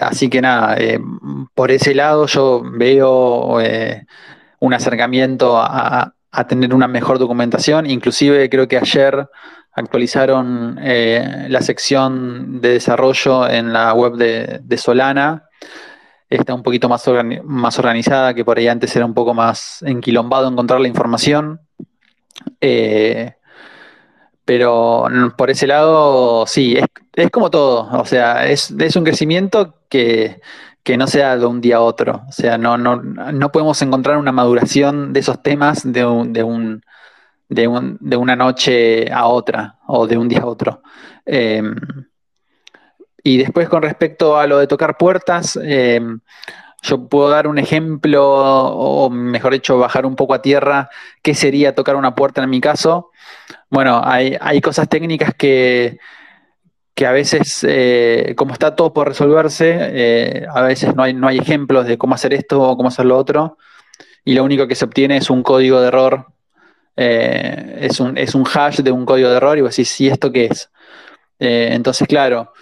[0.00, 0.76] así que nada,
[1.54, 3.60] por ese lado yo veo
[4.64, 6.14] un acercamiento a,
[6.48, 7.88] tener una mejor documentación.
[7.88, 9.28] Inclusive creo que ayer
[9.72, 15.44] actualizaron eh, la sección de desarrollo en la web de, Solana.
[16.28, 17.04] Está un poquito más,
[17.44, 21.60] más organizada, que por ahí antes era un poco más enquilombado encontrar la información.
[22.60, 23.34] Eh,
[24.44, 25.06] pero
[25.36, 26.76] por ese lado, sí,
[27.14, 27.88] es, como todo.
[27.92, 30.40] O sea, es, es un crecimiento que,
[30.84, 32.22] que no sea de un día a otro.
[32.28, 36.42] O sea, no, no, no podemos encontrar una maduración de esos temas de, un, de,
[36.42, 36.82] un,
[37.48, 40.82] de, un, de una noche a otra o de un día a otro.
[41.24, 41.74] Em,
[43.22, 46.20] y después con respecto a lo de tocar puertas, em,
[46.82, 50.90] yo puedo dar un ejemplo, o mejor dicho, bajar un poco a tierra,
[51.22, 53.10] qué sería tocar una puerta en mi caso.
[53.70, 55.98] Bueno, hay, hay cosas técnicas que,
[56.94, 61.26] que a veces, eh, como está todo por resolverse, eh, a veces no hay, no
[61.26, 63.58] hay ejemplos de cómo hacer esto o cómo hacer lo otro,
[64.24, 66.26] y lo único que se obtiene es un código de error,
[66.96, 70.08] eh, es, un, es, un, hash de un código de error, y vos decís, ¿sí
[70.08, 70.70] esto qué es?
[71.36, 72.52] entonces, claro,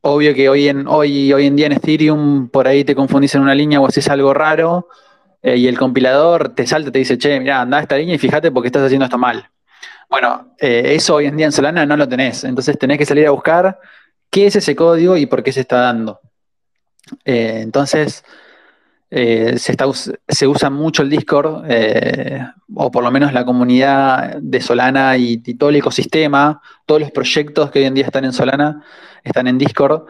[0.00, 3.42] obvio que hoy en, hoy, hoy en día en Ethereum por ahí te confundís en
[3.42, 4.88] una línea o haces algo raro,
[5.42, 8.18] y el compilador te salta y te dice, che, mira, anda a esta línea y
[8.18, 9.48] fíjate porque estás haciendo esto mal.
[10.12, 13.26] Bueno, eh, eso hoy en día en Solana no lo tenés, entonces tenés que salir
[13.26, 13.78] a buscar
[14.28, 16.20] qué es ese código y por qué se está dando.
[17.24, 18.22] Eh, entonces,
[19.08, 21.64] eh, se, usa mucho el Discord,
[22.74, 27.70] o por lo menos la comunidad de Solana y, todo el ecosistema, todos los proyectos
[27.70, 28.84] que hoy en día están en Solana
[29.24, 30.04] están en Discord.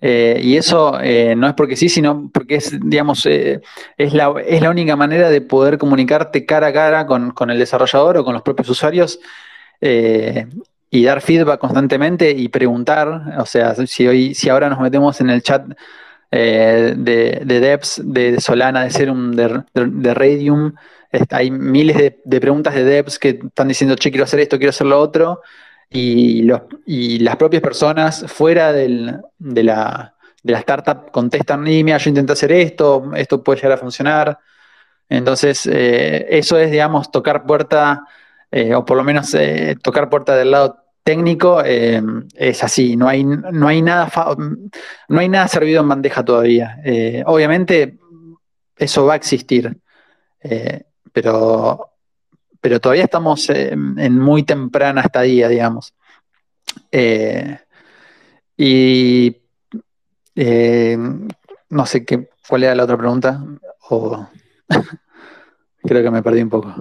[0.00, 0.98] Y eso
[1.36, 3.60] no es porque sí, sino porque es, digamos, es,
[4.12, 8.18] la, es, la, única manera de poder comunicarte cara a cara con, con el desarrollador
[8.18, 9.18] o con los propios usuarios
[9.80, 10.46] eh,
[10.90, 15.28] y dar feedback constantemente y preguntar, o sea, si hoy, si ahora nos metemos en
[15.28, 15.66] el chat
[16.30, 20.72] eh, de, de devs de Solana, de Serum, de, de, Radium,
[21.30, 24.86] hay miles de, preguntas de devs que están diciendo, che, quiero hacer esto, quiero hacer
[24.86, 25.42] lo otro,
[25.90, 31.98] y, los, y las propias personas fuera del, de, la, de la startup contestan, mira,
[31.98, 34.38] yo intenté hacer esto, esto puede llegar a funcionar.
[35.08, 38.06] Entonces, eh, eso es, digamos, tocar puerta
[38.50, 43.24] eh, o por lo menos eh, tocar puerta del lado técnico, es así, no hay,
[43.24, 44.10] no, hay nada
[45.08, 46.78] no hay nada servido en bandeja todavía.
[47.26, 47.98] obviamente
[48.78, 49.76] eso va a existir,
[51.12, 51.93] pero,
[52.64, 55.92] pero todavía estamos en muy temprana estadía, digamos.
[58.56, 59.36] y
[61.68, 63.44] no sé qué, cuál era la otra pregunta,
[63.90, 64.26] o
[65.82, 66.74] creo que me perdí un poco.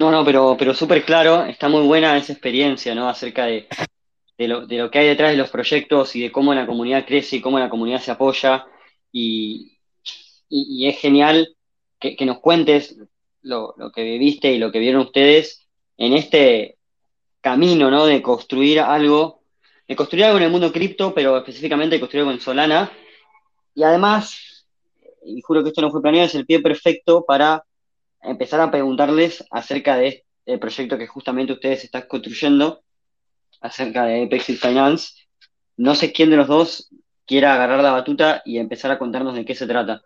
[0.00, 3.08] No, no, pero, pero súper claro, está muy buena esa experiencia, ¿no?
[3.08, 3.68] Acerca de,
[4.38, 7.60] lo, que hay detrás de los proyectos y de cómo la comunidad crece y cómo
[7.60, 8.66] la comunidad se apoya.
[9.12, 9.78] Y,
[10.50, 11.54] es genial
[12.00, 12.96] que, nos cuentes
[13.42, 15.66] lo, que viviste y lo que vieron ustedes
[15.96, 16.78] en este
[17.40, 18.06] camino, ¿no?
[18.06, 19.42] De construir algo,
[19.86, 22.92] de construir algo en el mundo cripto, pero específicamente de construir algo en Solana.
[23.74, 24.66] Y además,
[25.24, 27.64] y juro que esto no fue planeado, es el pie perfecto para
[28.22, 32.82] empezar a preguntarles acerca de, el proyecto que justamente ustedes están construyendo
[33.60, 35.26] acerca de Apex Finance.
[35.76, 36.88] No sé quién de los dos
[37.26, 40.02] quiera agarrar la batuta y empezar a contarnos de qué se trata.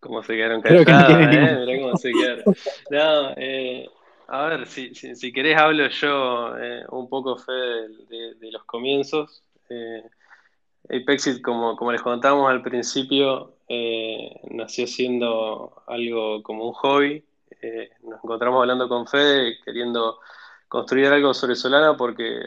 [0.00, 1.56] Cómo se quedaron callados, ¿eh?
[1.66, 2.44] Mirá cómo se quedaron.
[2.90, 3.88] No, eh,
[4.32, 9.42] a ver, si, si, querés hablo yo eh, un poco, fe de, los comienzos.
[9.68, 10.04] Eh,
[10.88, 17.24] Apexit, como, como les contamos al principio, eh, nació siendo algo como un hobby.
[18.04, 20.20] nos encontramos hablando con Fede, queriendo
[20.68, 22.40] construir algo sobre Solana, porque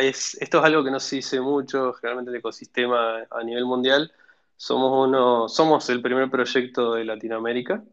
[0.00, 4.10] esto es algo que no se dice mucho, generalmente el ecosistema a nivel mundial
[4.56, 7.84] somos, uno, somos el primer proyecto de Latinoamérica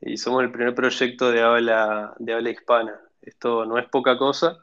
[0.00, 3.00] y somos el primer proyecto de habla, de habla hispana.
[3.22, 4.58] Esto no es poca cosa.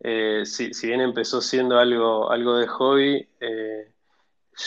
[0.00, 3.92] Eh, si, bien empezó siendo algo, algo de hobby, eh,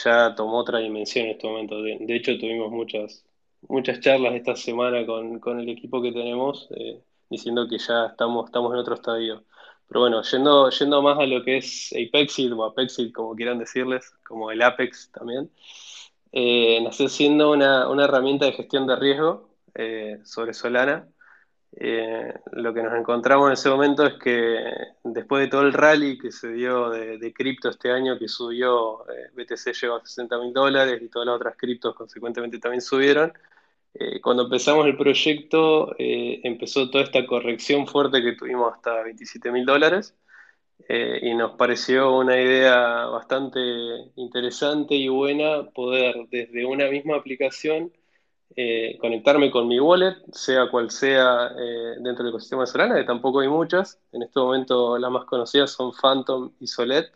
[0.03, 1.81] ya tomó otra dimensión en este momento.
[1.81, 3.25] De, hecho, tuvimos muchas,
[3.67, 8.73] muchas charlas esta semana con, el equipo que tenemos, eh, diciendo que ya estamos, estamos
[8.73, 9.43] en otro estadio.
[9.87, 14.11] Pero bueno, yendo, yendo más a lo que es Apexit o Apexit, como quieran decirles,
[14.23, 15.49] como el Apex también
[16.31, 21.07] eh, nació siendo una, herramienta de gestión de riesgo eh, sobre Solana.
[21.79, 24.57] Eh, lo que nos encontramos en ese momento es que
[25.03, 29.05] después de todo el rally que se dio de, cripto este año, que subió,
[29.35, 33.33] BTC llegó a 60 mil dólares y todas las otras criptos consecuentemente también subieron,
[34.21, 40.15] cuando empezamos el proyecto empezó toda esta corrección fuerte que tuvimos hasta 27 mil dólares.
[40.89, 43.59] Eh, y nos pareció una idea bastante
[44.15, 47.91] interesante y buena poder desde una misma aplicación
[48.55, 53.03] eh, conectarme con mi wallet, sea cual sea eh, dentro del ecosistema de Solana, que
[53.03, 53.99] tampoco hay muchas.
[54.11, 57.11] En este momento las más conocidas son Phantom y Solet,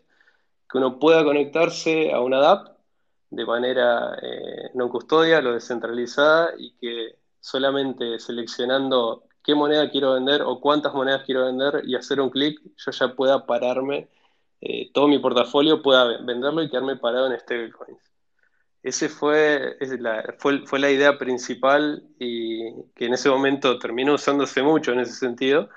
[0.70, 2.78] que uno pueda conectarse a una DApp
[3.30, 4.14] de manera
[4.74, 11.22] no custodia, lo descentralizada y que solamente seleccionando qué moneda quiero vender o cuántas monedas
[11.24, 14.08] quiero vender y hacer un clic, yo ya pueda pararme,
[14.60, 17.98] eh, todo mi portafolio pueda venderlo y quedarme parado en stablecoins.
[18.82, 24.92] Ese fue, la, fue, la idea principal y que en ese momento terminó usándose mucho
[24.92, 25.68] en ese sentido.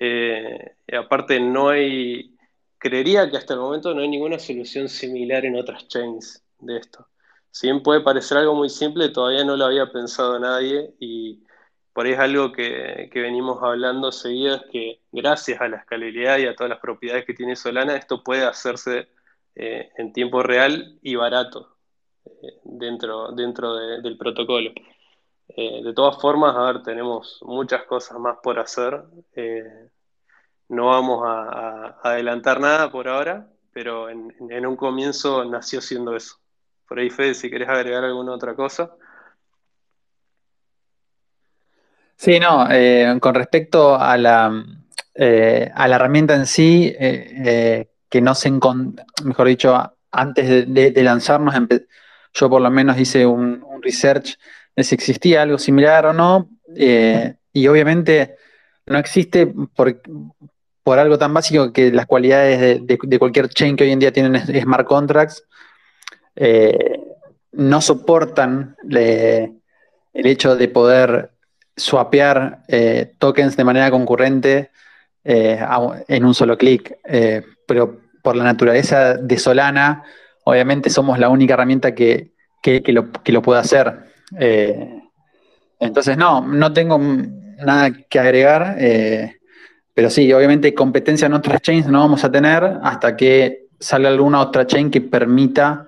[0.00, 2.36] Eh, aparte no hay,
[2.78, 7.06] creería que hasta el momento no hay ninguna solución similar en otras chains de esto.
[7.50, 11.44] Si bien puede parecer algo muy simple, todavía no lo había pensado nadie y
[11.92, 16.46] por ahí es algo que, venimos hablando seguido, es que gracias a la escalabilidad y
[16.46, 19.08] a todas las propiedades que tiene Solana, esto puede hacerse
[19.54, 21.76] eh, en tiempo real y barato
[22.24, 24.70] eh, dentro, dentro del protocolo.
[25.48, 29.04] Eh, de todas formas, a ver, tenemos muchas cosas más por hacer.
[30.68, 36.36] no vamos a, adelantar nada por ahora, pero en, en un comienzo nació siendo eso.
[36.88, 38.96] Por ahí, Fede, si querés agregar alguna otra cosa.
[42.22, 44.64] Sí, no, eh, con respecto a la,
[45.12, 48.48] eh, a la herramienta en sí, eh, que no se
[49.24, 51.52] mejor dicho, antes de, lanzarnos,
[52.32, 54.38] yo por lo menos hice un, research
[54.76, 56.48] de si existía algo similar o no,
[57.52, 58.36] y obviamente
[58.86, 60.00] no existe por,
[60.84, 64.36] por, algo tan básico que las cualidades de, cualquier chain que hoy en día tienen
[64.60, 65.42] smart contracts
[67.50, 71.31] no soportan el hecho de poder
[71.76, 74.70] swapear eh, tokens de manera concurrente
[75.24, 75.60] eh,
[76.08, 76.98] en un solo clic.
[77.04, 80.04] Eh, pero por la naturaleza de Solana,
[80.44, 82.32] obviamente somos la única herramienta que,
[82.86, 84.04] lo, que lo, puede hacer.
[85.80, 88.76] entonces, no, no tengo nada que agregar.
[89.94, 94.40] pero sí, obviamente competencia en otras chains no vamos a tener hasta que salga alguna
[94.40, 95.86] otra chain que permita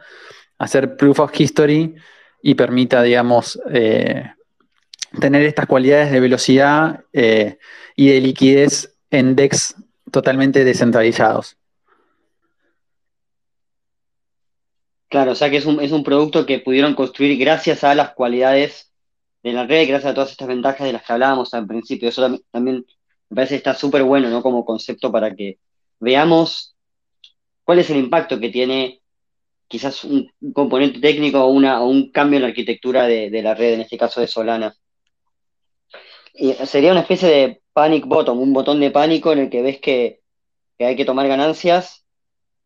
[0.58, 1.94] hacer proof of history
[2.42, 3.60] y permita, digamos,
[5.20, 7.58] tener estas cualidades de velocidad eh,
[7.96, 9.74] y de liquidez en DEX
[10.10, 11.56] totalmente descentralizados.
[15.08, 18.14] Claro, o sea que es un, es un producto que pudieron construir gracias a las
[18.14, 18.92] cualidades
[19.44, 22.08] de la red, gracias a todas estas ventajas de las que hablábamos al principio.
[22.08, 22.84] Eso también,
[23.28, 24.42] me parece que está súper bueno, ¿no?
[24.42, 25.58] Como concepto para que
[26.00, 26.74] veamos
[27.62, 29.02] cuál es el impacto que tiene
[29.68, 33.80] quizás un, componente técnico o, una, un cambio en la arquitectura de, la red, en
[33.82, 34.74] este caso de Solana
[36.64, 40.20] sería una especie de panic bottom, un botón de pánico en el que ves que,
[40.78, 42.04] hay que tomar ganancias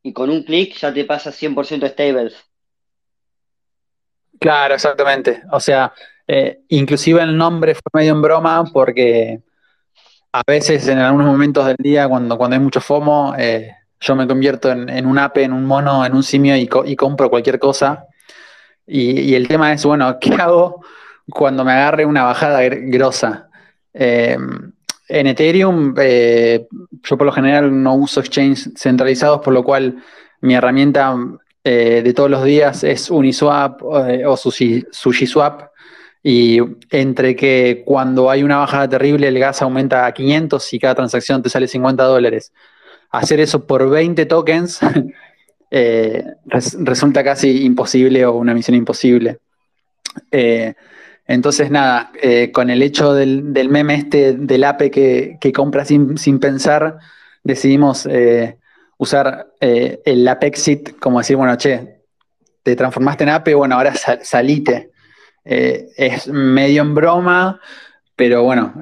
[0.03, 2.35] y con un clic ya te pasa 100% stables.
[4.41, 5.43] Claro, exactamente.
[5.53, 5.93] O sea,
[6.27, 9.41] eh, inclusive el nombre fue medio en broma porque
[10.33, 14.27] a veces en algunos momentos del día, cuando, cuando hay mucho FOMO, eh, yo me
[14.27, 18.07] convierto en, un ape, en un mono, en un simio y, y compro cualquier cosa
[18.87, 20.85] Y, el tema es, bueno, ¿qué hago
[21.29, 23.48] cuando me agarre una bajada grosa?
[24.01, 24.73] Em,
[25.09, 26.69] en Ethereum, eh,
[27.03, 29.97] yo por lo general no uso exchanges centralizados, por lo cual
[30.41, 31.17] mi herramienta
[31.65, 35.71] eh, de todos los días es Uniswap eh, o SushiSwap.
[36.23, 40.95] Y entre que cuando hay una bajada terrible el gas aumenta a 500 y cada
[40.95, 42.53] transacción te sale 50 dólares,
[43.11, 44.81] hacer eso por 20 tokens
[45.71, 49.39] resulta casi imposible o una misión imposible.
[51.29, 56.17] Entonces, nada, eh, con el hecho del, meme este del APE que, que compra sin,
[56.41, 56.97] pensar,
[57.45, 58.57] decidimos eh,
[58.97, 62.01] usar eh, el Apexit como decir, bueno, che,
[62.63, 64.91] te transformaste en APE, bueno, ahora salite.
[65.45, 67.61] es medio en broma,
[68.17, 68.73] pero bueno,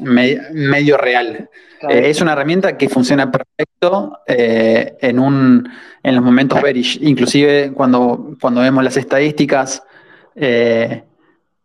[0.00, 1.48] medio real.
[1.88, 5.68] es una herramienta que funciona perfecto en, un,
[6.02, 6.98] en los momentos bearish.
[7.02, 9.84] Inclusive cuando, cuando vemos las estadísticas,
[10.36, 11.04] eh,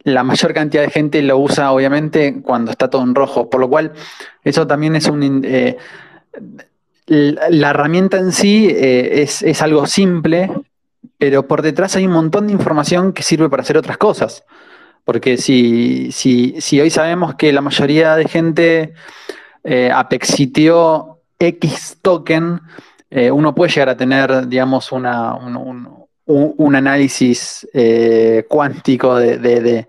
[0.04, 3.70] la mayor cantidad de gente lo usa obviamente cuando está todo en rojo, por lo
[3.70, 3.94] cual
[4.44, 5.42] eso también es un...
[5.44, 5.78] Eh,
[7.08, 10.52] la herramienta en sí eh, es, algo simple,
[11.18, 14.44] pero por detrás hay un montón de información que sirve para hacer otras cosas.
[15.06, 18.94] Porque si, si, hoy sabemos que la mayoría de gente
[19.92, 22.62] apexitió X token,
[23.32, 25.99] uno puede llegar a tener, digamos, una, un,
[26.76, 29.88] análisis eh, cuántico de,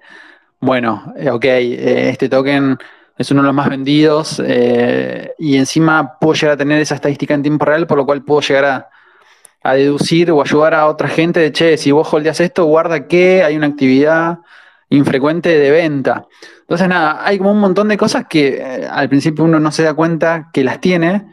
[0.60, 2.78] bueno, eh, ok, eh, este token
[3.16, 4.42] es uno de los más vendidos
[5.38, 8.40] y encima puedo llegar a tener esa estadística en tiempo real, por lo cual puedo
[8.40, 8.88] llegar
[9.62, 13.42] a, deducir o ayudar a otra gente de, che, si vos holdeas esto, guarda que
[13.42, 14.38] hay una actividad
[14.88, 16.26] infrecuente de venta.
[16.60, 19.92] Entonces, nada, hay como un montón de cosas que al principio uno no se da
[19.92, 21.26] cuenta que las tiene,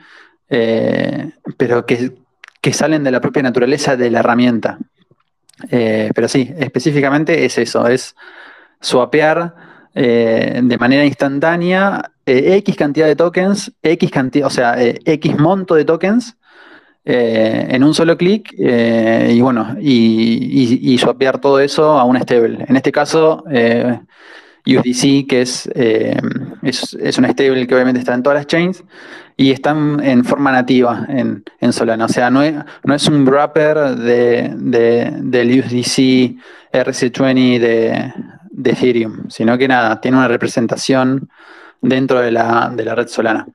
[0.49, 2.11] pero que,
[2.59, 4.77] que salen de la propia naturaleza de la herramienta.
[5.69, 8.15] Eh, pero sí, específicamente es eso, es
[8.79, 9.55] swapear
[9.95, 15.75] eh, de manera instantánea eh, X cantidad de tokens, X cantidad, o sea, X monto
[15.75, 16.37] de tokens
[17.09, 22.65] en un solo clic y bueno, y, y, swapear todo eso a un stable.
[22.67, 23.45] En este caso,
[24.65, 28.83] USDC, que es, es, es, un stable que obviamente está en todas las chains,
[29.39, 32.05] y están en forma nativa en, Solana.
[32.05, 36.35] O sea, no es, no es un wrapper de, del USDC
[36.73, 38.13] RC20 de,
[38.71, 41.29] Ethereum, sino que nada, tiene una representación
[41.79, 43.47] dentro de la, red Solana.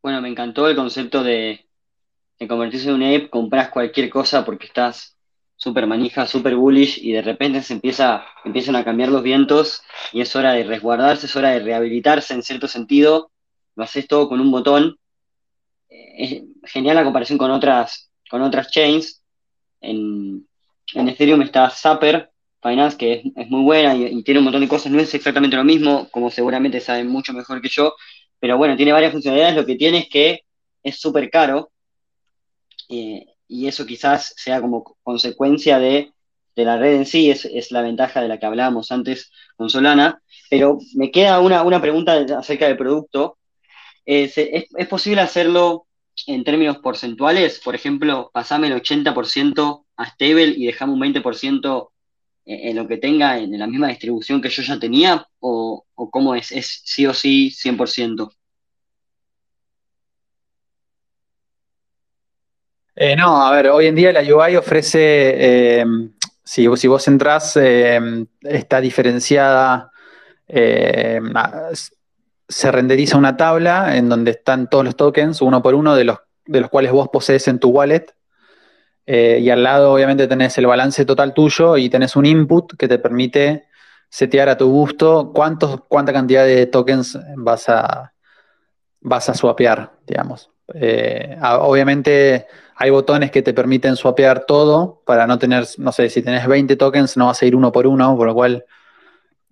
[0.00, 1.66] Bueno, me encantó el concepto de,
[2.38, 5.15] de convertirse en un app, compras cualquier cosa porque estás
[5.56, 9.82] súper manija, súper bullish y de repente se empieza, empiezan a cambiar los vientos
[10.12, 13.30] y es hora de resguardarse, es hora de rehabilitarse en cierto sentido,
[13.74, 14.98] lo haces todo con un botón.
[15.88, 19.22] Eh, es genial la comparación con otras, con otras chains.
[19.80, 20.46] En,
[20.94, 22.30] Ethereum está Zapper
[22.62, 25.64] Finance, que es, muy buena y, tiene un montón de cosas, no es exactamente lo
[25.64, 27.94] mismo, como seguramente saben mucho mejor que yo,
[28.38, 30.40] pero bueno, tiene varias funcionalidades, lo que tiene es que
[30.82, 31.70] es súper caro.
[32.88, 36.12] Eh, y eso quizás sea como consecuencia de,
[36.54, 40.78] la red en sí, es, la ventaja de la que hablábamos antes con Solana, pero
[40.94, 43.38] me queda una, una pregunta acerca del producto.
[44.06, 44.34] ¿Es,
[44.88, 45.86] posible hacerlo
[46.26, 47.60] en términos porcentuales?
[47.62, 51.90] Por ejemplo, pasame el 80% a stable y dejame un 20%
[52.46, 56.34] en, lo que tenga en la misma distribución que yo ya tenía, o, o cómo
[56.34, 58.30] es, es sí o sí 100%.
[62.98, 65.84] Eh, no, a ver, hoy en día la UI ofrece, eh,
[66.42, 68.00] si, vos entrás, eh,
[68.40, 69.92] está diferenciada,
[72.48, 76.18] se renderiza una tabla en donde están todos los tokens, uno por uno, de los,
[76.46, 78.06] de los cuales vos posees en tu wallet.
[79.06, 82.98] y al lado, obviamente, tenés el balance total tuyo y tenés un input que te
[82.98, 83.66] permite
[84.08, 88.14] setear a tu gusto cuántos, cuánta cantidad de tokens vas a,
[89.00, 90.50] vas a swapear, digamos.
[91.42, 92.46] obviamente
[92.78, 96.76] hay botones que te permiten swapear todo para no tener, no sé, si tenés 20
[96.76, 98.66] tokens no vas a ir uno por uno, por lo cual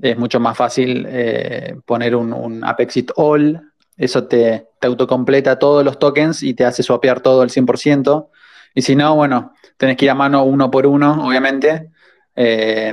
[0.00, 3.72] es mucho más fácil eh, poner un, Apexit All.
[3.96, 8.28] Eso te, te, autocompleta todos los tokens y te hace swapear todo el 100%.
[8.74, 11.90] Y si no, bueno, tenés que ir a mano uno por uno, obviamente.
[12.36, 12.92] Eh,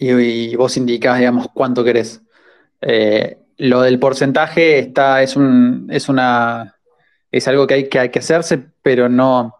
[0.00, 2.20] y, vos indicás, digamos, cuánto querés.
[2.82, 6.77] Eh, lo del porcentaje está, es, un, es una
[7.30, 9.56] es algo que hay que, hay que hacerse, pero no,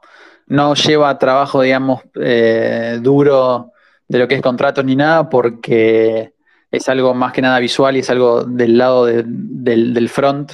[0.46, 3.72] no lleva trabajo, digamos, eh, duro
[4.08, 6.32] de lo que es contratos ni nada, porque
[6.70, 10.52] es algo más que nada visual y es algo del lado del, front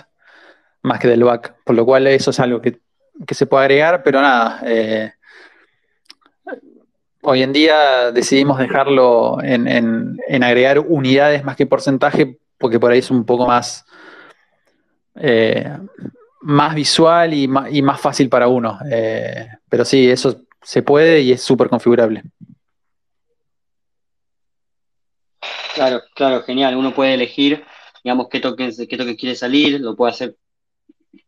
[0.83, 1.55] más que del back.
[1.65, 2.79] Por lo cual eso es algo que
[3.27, 4.61] que se puede agregar, pero nada.
[4.65, 5.13] Eh,
[7.23, 13.11] hoy en día decidimos dejarlo en, agregar unidades más que porcentaje, porque por ahí es
[13.11, 13.85] un poco más,
[15.17, 15.79] eh,
[16.45, 18.79] más visual y más, fácil para uno.
[18.91, 22.23] Eh, pero sí, eso se puede y es súper configurable.
[25.75, 26.77] Claro, claro, genial.
[26.77, 27.65] Uno puede elegir,
[28.03, 30.37] digamos, qué tokens, qué token quiere salir, lo puede hacer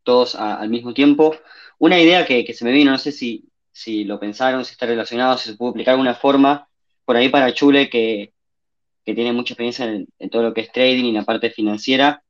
[0.03, 1.35] todos al mismo tiempo.
[1.79, 5.39] Una idea que, se me vino, no sé si, si lo pensaron, si está relacionado,
[5.39, 6.69] si se puede aplicar de alguna forma,
[7.07, 8.33] por ahí para Chule, que,
[9.05, 12.23] tiene mucha experiencia en, todo lo que es trading y la parte financiera,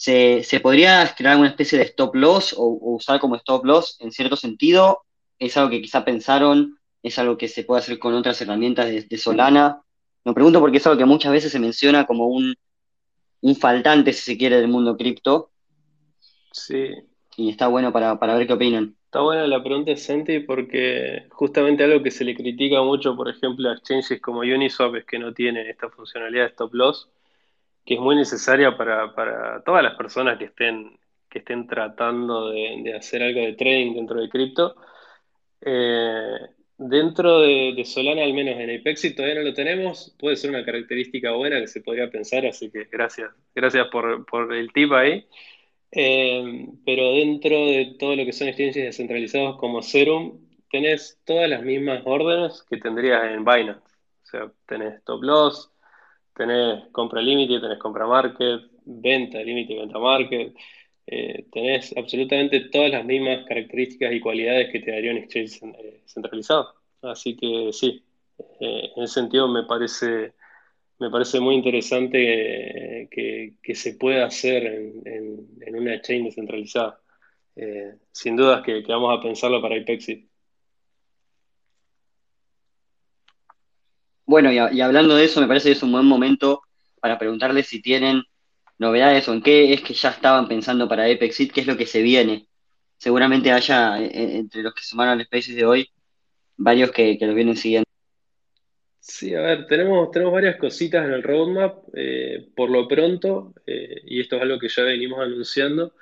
[0.00, 4.34] ¿se, podría crear alguna especie de stop loss o, usar como stop loss en cierto
[4.34, 5.02] sentido?
[5.38, 6.78] ¿Es algo que quizá pensaron?
[7.02, 9.82] ¿Es algo que se puede hacer con otras herramientas de, Solana?
[10.24, 12.54] Lo pregunto porque es algo que muchas veces se menciona como un,
[13.42, 15.50] un faltante, si se quiere, del mundo cripto.
[16.50, 16.88] Sí,
[17.36, 18.96] y está bueno para, ver qué opinan.
[19.04, 23.68] Está buena la pregunta, Santi, porque justamente algo que se le critica mucho, por ejemplo,
[23.68, 27.08] a exchanges como Uniswap es que no tienen esta funcionalidad de stop loss,
[27.90, 30.96] que es muy necesaria para, todas las personas que estén,
[31.28, 34.76] que estén tratando de, hacer algo de trading dentro de cripto.
[35.60, 36.38] Eh,
[36.78, 40.14] dentro de, Solana, al menos en Apex, todavía no lo tenemos.
[40.20, 44.54] Puede ser una característica buena que se podría pensar, así que gracias, gracias por, por
[44.54, 45.26] el tip ahí.
[45.90, 50.38] Eh, pero dentro de todo lo que son exchanges descentralizados como Serum,
[50.70, 53.96] tenés todas las mismas órdenes que tendrías en Binance.
[54.22, 55.72] O sea, tenés stop loss,
[56.40, 60.54] tenés compra límite, tenés compra market, venta límite, venta market.
[61.06, 66.02] Eh, tenés absolutamente todas las mismas características y cualidades que te daría un exchange eh,
[66.06, 66.74] centralizado.
[67.02, 68.02] Así que sí,
[68.60, 70.32] en ese sentido me parece
[71.00, 77.00] me parece muy interesante que, se pueda hacer en, una chain descentralizada.
[77.56, 80.29] Eh, sin dudas que, vamos a pensarlo para IPEXIT.
[84.30, 86.62] Bueno, y, hablando de eso, me parece que es un buen momento
[87.00, 88.22] para preguntarles si tienen
[88.78, 91.84] novedades o en qué es que ya estaban pensando para IPEXIT, qué es lo que
[91.84, 92.46] se viene.
[92.96, 95.90] Seguramente haya, eh, eh, entre los que sumaron al Spaces de hoy,
[96.56, 97.88] varios que, los vienen siguiendo.
[99.00, 101.88] Sí, a ver, tenemos, tenemos varias cositas en el roadmap.
[101.92, 105.94] Eh, por lo pronto, y esto es algo que ya venimos anunciando,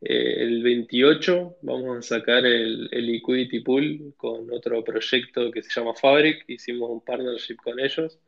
[0.00, 5.94] eh, el 28 vamos a sacar el, Liquidity Pool con otro proyecto que se llama
[5.94, 6.44] Fabric.
[6.48, 8.18] Hicimos un partnership con ellos.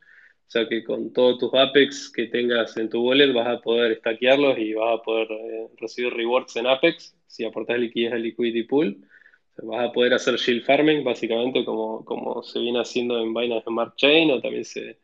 [0.47, 3.99] O sea que con todos tus Apex que tengas en tu wallet vas a poder
[3.99, 5.29] stackearlos y vas a poder
[5.77, 8.97] recibir rewards en Apex si aportas liquidez al Liquidity Pool.
[9.62, 13.97] Vas a poder hacer shield farming, básicamente, como, como se viene haciendo en Binance Smart
[13.97, 14.99] Chain o también se,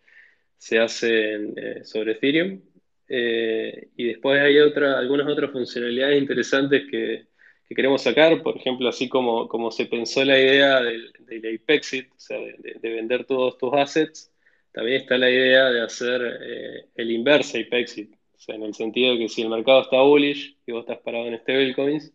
[0.79, 2.61] hace eh, sobre Ethereum.
[3.09, 7.27] Eh, y después hay otra, algunas otras funcionalidades interesantes que,
[7.75, 12.19] queremos sacar, por ejemplo, así como, como se pensó la idea del, del Apexit, o
[12.21, 14.33] sea, de, vender todos tus assets,
[14.71, 19.15] también está la idea de hacer eh, el inverse Apexit, o sea, en el sentido
[19.15, 22.13] de que si el mercado está bullish y vos estás parado en stablecoins,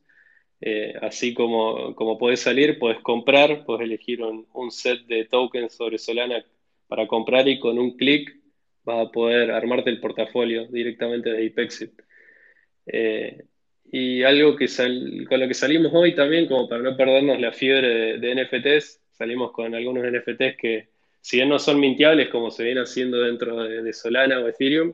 [0.61, 5.97] eh, así como, como podés salir, podés comprar, podés elegir un, set de tokens sobre
[5.97, 6.43] Solana
[6.87, 8.38] para comprar y con un clic
[8.83, 12.01] vas a poder armarte el portafolio directamente de Apexit.
[12.85, 13.43] Eh,
[13.91, 14.67] y algo que
[15.27, 19.51] con lo que salimos hoy también, como para no perdernos la fiebre de, NFTs, salimos
[19.51, 20.89] con algunos NFTs que,
[21.21, 24.93] si bien no son mintiables como se viene haciendo dentro de, Solana o Ethereum,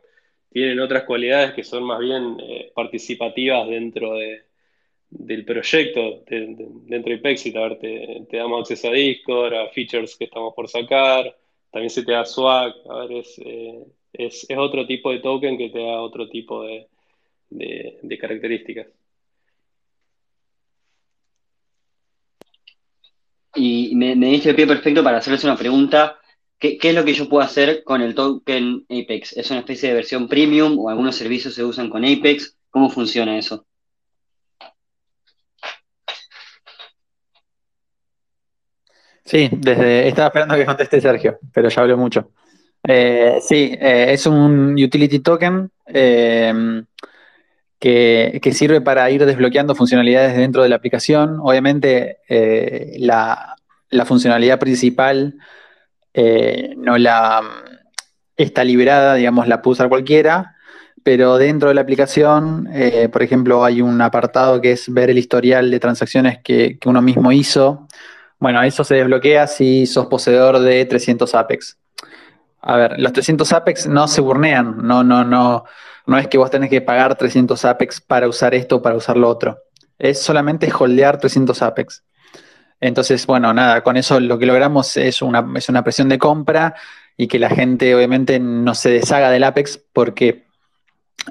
[0.50, 4.44] tienen otras cualidades que son más bien eh, participativas dentro de,
[5.10, 7.56] del proyecto dentro de Pexit.
[7.56, 11.36] A ver, te, damos acceso a Discord, a features que estamos por sacar,
[11.76, 13.84] también se te da swag, a ver, es, eh,
[14.14, 16.88] es, otro tipo de token que te da otro tipo de,
[18.18, 18.88] características.
[23.56, 26.18] Y me, me diste el pie perfecto para hacerles una pregunta.
[26.58, 29.36] ¿Qué, ¿Qué, es lo que yo puedo hacer con el token Apex?
[29.36, 32.58] ¿Es una especie de versión premium o algunos servicios se usan con Apex?
[32.70, 33.66] ¿Cómo funciona eso?
[39.26, 42.32] Sí, desde estaba esperando que conteste Sergio, pero ya habló mucho.
[42.88, 46.86] Eh, sí, eh, es un utility token em,
[47.80, 51.40] que, sirve para ir desbloqueando funcionalidades dentro de la aplicación.
[51.42, 53.56] Obviamente, eh, la,
[54.06, 55.36] funcionalidad principal
[56.78, 57.42] no la
[58.38, 60.56] está liberada, digamos, la puede usar cualquiera,
[61.04, 62.70] pero dentro de la aplicación,
[63.12, 67.32] por ejemplo, hay un apartado que es ver el historial de transacciones que uno mismo
[67.32, 67.88] hizo
[68.40, 71.78] bueno, eso se desbloquea si sos poseedor de 300 Apex.
[72.62, 75.66] A ver, los 300 Apex no se burnean, no, no, no,
[76.06, 79.18] no es que vos tenés que pagar 300 Apex para usar esto o para usar
[79.18, 79.60] lo otro.
[79.98, 82.04] es solamente holdear 300 Apex.
[82.82, 86.76] Entonces, bueno, nada, con eso lo que logramos es una, es una presión de compra
[87.18, 90.46] y que la gente obviamente no se deshaga del Apex porque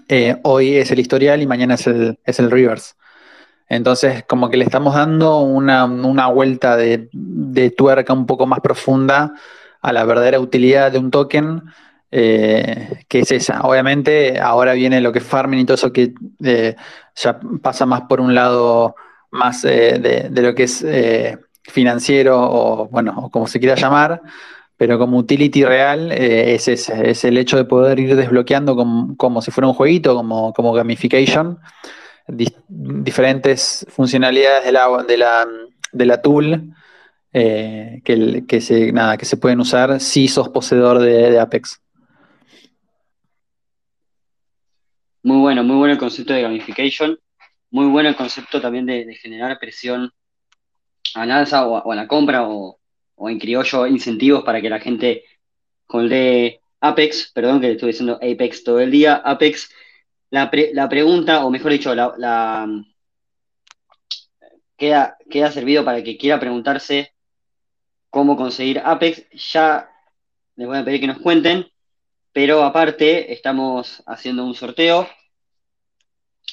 [0.09, 2.95] eh, hoy es el historial y mañana es el, es el reverse.
[3.69, 5.87] Entonces, como que le estamos dando una,
[6.29, 7.09] vuelta de,
[7.77, 9.35] tuerca un poco más profunda
[9.81, 11.63] a la verdadera utilidad de un token,
[12.11, 13.63] eh, que es esa.
[13.63, 16.77] Obviamente, ahora viene lo que es farming y todo eso que eh,
[17.17, 18.95] ya pasa más por un lado
[19.31, 20.85] más de, lo que es
[21.65, 24.21] financiero o, bueno, o como se quiera llamar,
[24.77, 28.77] pero como utility real eh, es ese, es el hecho de poder ir desbloqueando
[29.17, 31.59] como, si fuera un jueguito, como, como gamification,
[32.27, 35.47] diferentes funcionalidades de la, de la,
[35.93, 36.75] de la tool
[37.33, 41.81] eh, que, que, se, nada, que se pueden usar si sos poseedor de, Apex.
[45.23, 47.19] Muy bueno, muy bueno el concepto de gamification,
[47.71, 50.11] muy bueno el concepto también de, generar presión
[51.15, 52.79] a la alza o a la compra o,
[53.15, 55.25] o en criollo incentivos para que la gente
[56.03, 59.71] de Apex, perdón que le estuve diciendo Apex todo el día, Apex,
[60.35, 62.67] la, pregunta, o mejor dicho, la,
[64.77, 67.15] queda, queda servido para que quiera preguntarse
[68.11, 69.29] cómo conseguir Apex.
[69.31, 69.89] Ya
[70.57, 71.67] les voy a pedir que nos cuenten,
[72.33, 75.09] pero aparte estamos haciendo un sorteo,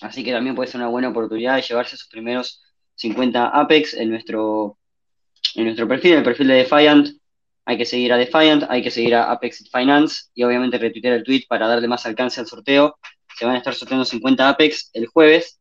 [0.02, 2.64] así que también puede ser una buena oportunidad de llevarse sus primeros
[2.96, 4.78] 50 Apex en nuestro
[5.56, 7.08] en nuestro perfil, en el perfil de Defiant,
[7.66, 11.24] hay que seguir a Defiant, hay que seguir a Apex Finance y obviamente retuitear el
[11.24, 12.98] tweet para darle más alcance al sorteo.
[13.42, 15.60] Se van a estar sorteando 50 Apex el jueves.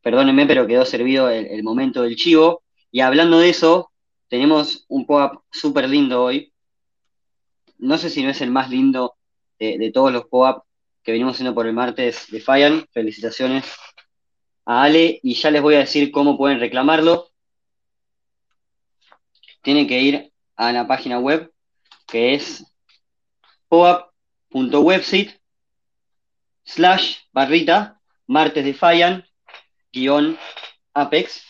[0.00, 2.62] Perdónenme, pero quedó servido el, momento del chivo.
[2.90, 3.92] Y hablando de eso,
[4.28, 6.50] tenemos un pop-up súper lindo hoy.
[7.76, 9.16] No sé si no es el más lindo
[9.58, 10.62] de, todos los pop-up
[11.02, 12.86] que venimos haciendo por el martes Defiant.
[12.90, 13.66] Felicitaciones
[14.64, 17.28] a Ale y ya les voy a decir cómo pueden reclamarlo
[19.60, 21.52] tiene que ir a la página web
[22.06, 22.64] que es
[23.68, 25.39] poap.website
[26.74, 27.76] slash barrita
[28.26, 29.24] martes defiant
[29.92, 30.38] guion
[30.94, 31.42] apex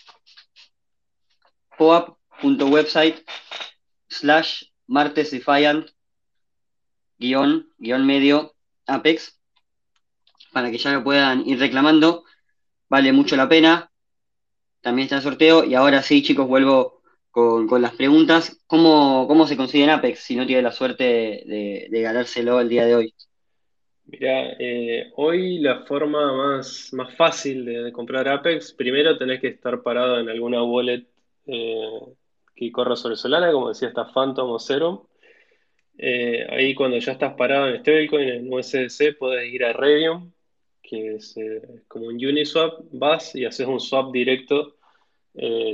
[1.78, 3.16] poap.website
[4.08, 5.84] slash martes defiant
[7.18, 8.54] guion, guion medio
[8.86, 9.38] apex
[10.52, 12.24] para que ya lo puedan ir reclamando
[12.88, 13.90] vale mucho la pena
[14.80, 18.58] también está el sorteo y ahora sí chicos vuelvo con, las preguntas.
[18.66, 22.84] ¿Cómo, ¿Cómo, se consigue en Apex si no tiene la suerte de, ganárselo el día
[22.84, 23.14] de hoy?
[24.10, 29.82] Mira, eh, hoy la forma más, más fácil de, comprar Apex, primero tenés que estar
[29.82, 31.06] parado en alguna wallet
[31.46, 32.00] eh,
[32.56, 35.04] que corra sobre Solana, como decía, está Phantom o Serum.
[35.96, 40.32] Eh, ahí cuando ya estás parado en stablecoin, en USDC, puedes ir a Radium,
[40.82, 41.36] que es
[41.86, 44.76] como un Uniswap, vas y haces un swap directo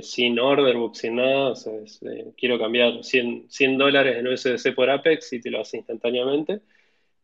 [0.02, 1.54] sin order book, sin nada.
[2.02, 6.60] Eh, quiero cambiar 100, 100 dólares en USDC por Apex y te lo hace instantáneamente.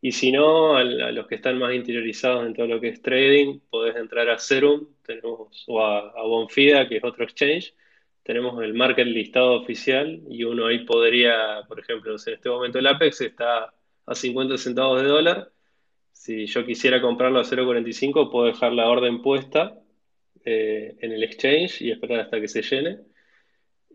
[0.05, 3.61] Y si no, a, los que están más interiorizados en todo lo que es trading,
[3.71, 7.73] podés entrar a Serum tenemos, o a, Bonfida, que es otro exchange.
[8.25, 12.87] Tenemos el market listado oficial y uno ahí podría, por ejemplo, en este momento el
[12.89, 13.73] Apex está
[14.07, 15.53] a 50 centavos de dólar.
[16.11, 19.79] Si yo quisiera comprarlo a 0.45, puedo dejar la orden puesta
[20.45, 22.99] eh, en el exchange y esperar hasta que se llene.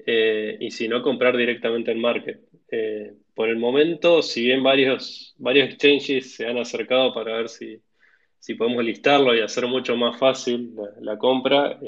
[0.05, 2.39] Eh, y si no, comprar directamente en market.
[2.71, 7.79] Eh, por el momento, si bien varios, varios exchanges se han acercado para ver si,
[8.39, 11.79] si podemos listarlo y hacer mucho más fácil la, compra,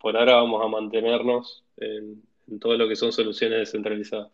[0.00, 4.30] por ahora vamos a mantenernos en, en todo lo que son soluciones descentralizadas.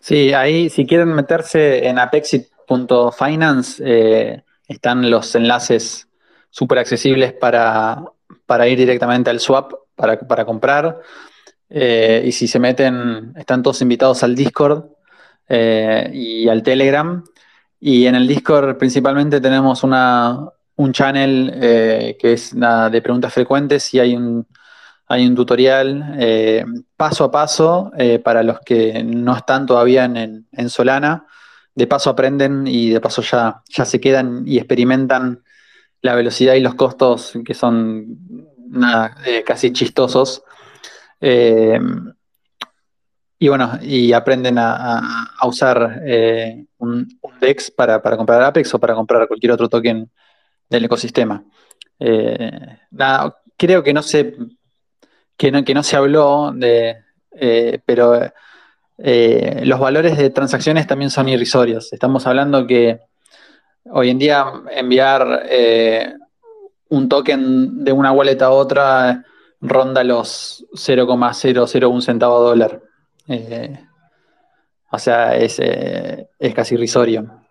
[0.00, 6.08] Sí, ahí si quieren meterse en apexit.finance, eh, están los enlaces
[6.50, 8.02] súper accesibles para,
[8.68, 11.00] ir directamente al swap para, comprar.
[11.68, 14.84] Eh, y si se meten, están todos invitados al Discord
[15.48, 17.22] eh, y al Telegram.
[17.78, 24.00] Y en el Discord principalmente tenemos una, un channel que es de preguntas frecuentes y
[24.00, 24.46] hay un,
[25.10, 26.64] hay un tutorial eh,
[26.96, 31.26] paso a paso eh, para los que no están todavía en, Solana.
[31.74, 35.42] De paso aprenden y de paso ya, ya se quedan y experimentan
[36.02, 38.46] la velocidad y los costos que son
[39.26, 40.42] eh, casi chistosos.
[43.38, 46.02] y bueno, y aprenden a, usar
[46.78, 47.08] un,
[47.40, 50.10] DEX para, comprar Apex o para comprar cualquier otro token
[50.68, 51.44] del ecosistema.
[53.56, 54.36] creo que no se
[55.40, 56.98] que no, se habló de,
[57.32, 58.20] eh, pero
[58.98, 61.94] eh, los valores de transacciones también son irrisorios.
[61.94, 63.00] Estamos hablando que
[63.84, 66.14] hoy en día enviar eh,
[66.88, 69.24] un token de una wallet a otra
[69.60, 72.82] ronda los 0,001 centavo dólar.
[73.28, 73.78] Eh,
[74.90, 77.44] o sea, es, eh, es casi irrisorio.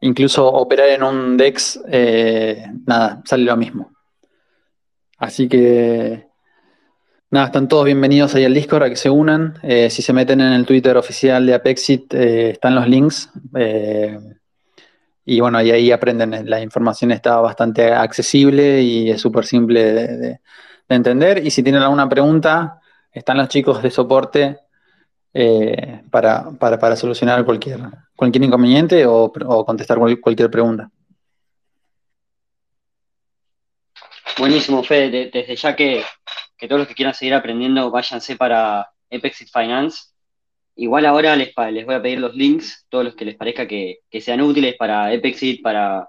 [0.00, 1.80] incluso operar en un DEX,
[2.86, 3.92] nada, sale lo mismo.
[5.18, 6.28] Así que
[7.32, 9.54] Nada, están todos bienvenidos ahí al Discord a que se unan.
[9.62, 13.30] Si se meten en el Twitter oficial de Apexit, están los links.
[15.26, 16.48] Eh, y bueno, ahí aprenden.
[16.48, 20.40] La información está bastante accesible y es súper simple de,
[20.88, 21.44] entender.
[21.46, 22.80] Y si tienen alguna pregunta,
[23.12, 24.58] están los chicos de soporte
[26.10, 27.80] para, solucionar cualquier,
[28.16, 29.32] cualquier inconveniente o,
[29.64, 30.90] contestar cualquier pregunta.
[34.36, 35.30] Buenísimo, Fede.
[35.32, 36.02] Desde ya que
[36.60, 40.09] que todos los que quieran seguir aprendiendo váyanse para Epexit Finance.
[40.76, 43.98] Igual ahora les, les voy a pedir los links, todos los que les parezca que,
[44.20, 46.08] sean útiles para Epexit, para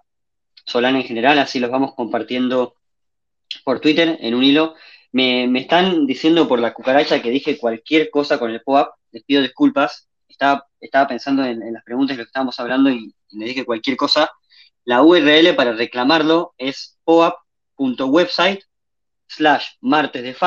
[0.66, 2.76] Solana en general, así los vamos compartiendo
[3.64, 4.76] por Twitter en un hilo.
[5.12, 9.42] Me, están diciendo por la cucaracha que dije cualquier cosa con el POAP, les pido
[9.42, 13.46] disculpas, estaba, estaba pensando en, las preguntas de lo que estábamos hablando y, y le
[13.46, 14.32] dije cualquier cosa.
[14.86, 18.64] La URL para reclamarlo es poap.website
[19.28, 20.38] slash martes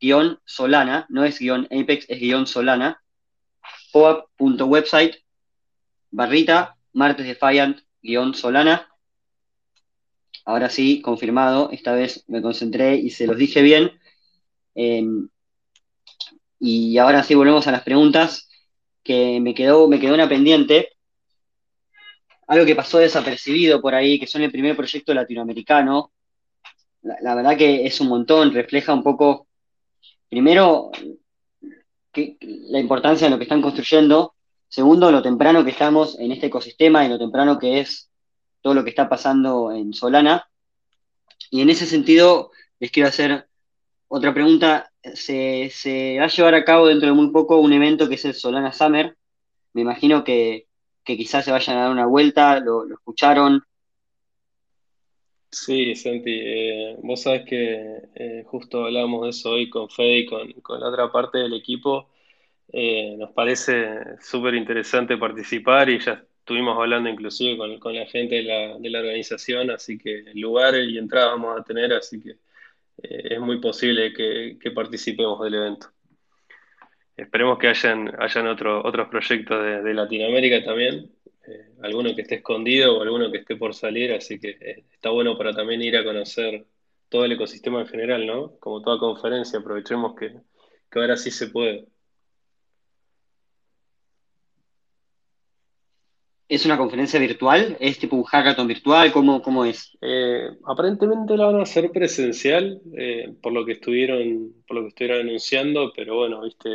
[0.00, 3.01] guion solana, no es guion apex, es guion solana,
[3.92, 5.16] poap.website
[6.10, 8.88] barrita martes defiant guion solana.
[10.44, 13.92] Ahora sí, confirmado, esta vez me concentré y se los dije bien.
[14.74, 15.28] Em,
[16.58, 18.48] y ahora sí volvemos a las preguntas
[19.04, 20.90] que me quedó, me quedó una pendiente.
[22.48, 26.12] Algo que pasó desapercibido por ahí, que son el primer proyecto latinoamericano
[27.02, 29.48] la, verdad que es un montón, refleja un poco,
[30.28, 30.90] primero,
[32.14, 34.34] la importancia de lo que están construyendo,
[34.68, 38.10] segundo, lo temprano que estamos en este ecosistema y lo temprano que es
[38.60, 40.48] todo lo que está pasando en Solana.
[41.50, 43.48] Y en ese sentido, les quiero hacer
[44.08, 44.92] otra pregunta.
[45.14, 45.70] Se,
[46.18, 48.72] va a llevar a cabo dentro de muy poco un evento que es el Solana
[48.72, 49.16] Summer.
[49.72, 50.66] Me imagino que,
[51.04, 53.64] quizás se vayan a dar una vuelta, lo escucharon,
[55.52, 60.26] Sí, Santi, eh, vos sabés que eh, justo hablábamos de eso hoy con Fede y
[60.26, 62.08] con, la otra parte del equipo.
[62.72, 68.44] Eh, nos parece súper interesante participar y ya estuvimos hablando inclusive con, la gente de
[68.90, 72.36] la, organización, así que lugar y entrada vamos a tener, así que
[73.02, 75.88] es muy posible que, participemos del evento.
[77.14, 81.10] Esperemos que hayan, hayan otros proyectos de Latinoamérica también,
[81.46, 85.10] eh, alguno que esté escondido o alguno que esté por salir, así que eh, está
[85.10, 86.66] bueno para también ir a conocer
[87.08, 88.56] todo el ecosistema en general, ¿no?
[88.60, 90.32] Como toda conferencia, aprovechemos que,
[90.94, 91.86] ahora sí se puede.
[96.48, 97.76] ¿Es una conferencia virtual?
[97.80, 99.10] ¿Es tipo un hackathon virtual?
[99.10, 99.96] ¿Cómo, cómo es?
[100.02, 102.80] Eh, aparentemente la van a hacer presencial,
[103.40, 106.68] por lo que estuvieron, por lo que estuvieron anunciando, pero bueno, viste,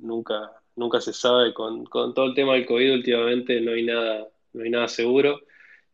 [0.00, 4.62] nunca, nunca se sabe, con, todo el tema del COVID últimamente no hay nada, no
[4.62, 5.40] hay nada seguro.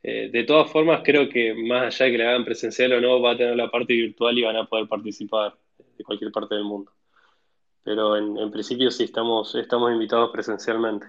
[0.02, 3.20] Eh, de todas formas, creo que más allá de que la hagan presencial o no,
[3.22, 5.56] va a tener la parte virtual y van a poder participar
[5.96, 6.92] de cualquier parte del mundo.
[7.82, 11.06] Pero en, principio sí, estamos, estamos invitados presencialmente.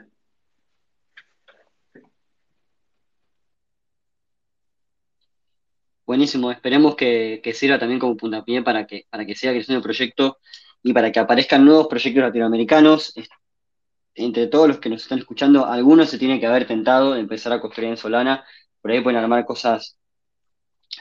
[6.05, 10.37] Buenísimo, esperemos que, sirva también como puntapié para que, para que siga creciendo el proyecto
[10.83, 13.13] y para que aparezcan nuevos proyectos latinoamericanos
[14.15, 17.53] entre todos los que nos están escuchando, algunos se tienen que haber tentado de empezar
[17.53, 18.45] a construir en Solana,
[18.81, 19.97] por ahí pueden armar cosas,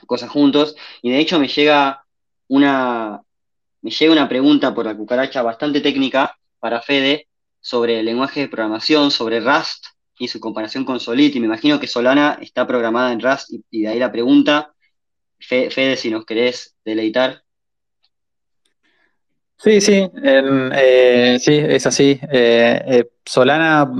[0.06, 0.74] cosas juntos.
[1.02, 2.04] Y de hecho me llega
[2.48, 3.20] una,
[3.82, 7.28] me llega una pregunta por la cucaracha bastante técnica para Fede
[7.60, 9.86] sobre el lenguaje de programación, sobre Rust
[10.18, 11.34] y su comparación con Solid.
[11.34, 14.74] Y me imagino que Solana está programada en Rust y, de ahí la pregunta.
[15.38, 17.43] Fede, si nos querés deleitar.
[19.56, 22.20] Sí, sí, eh, sí, es así.
[22.30, 23.90] Eh, eh, Solana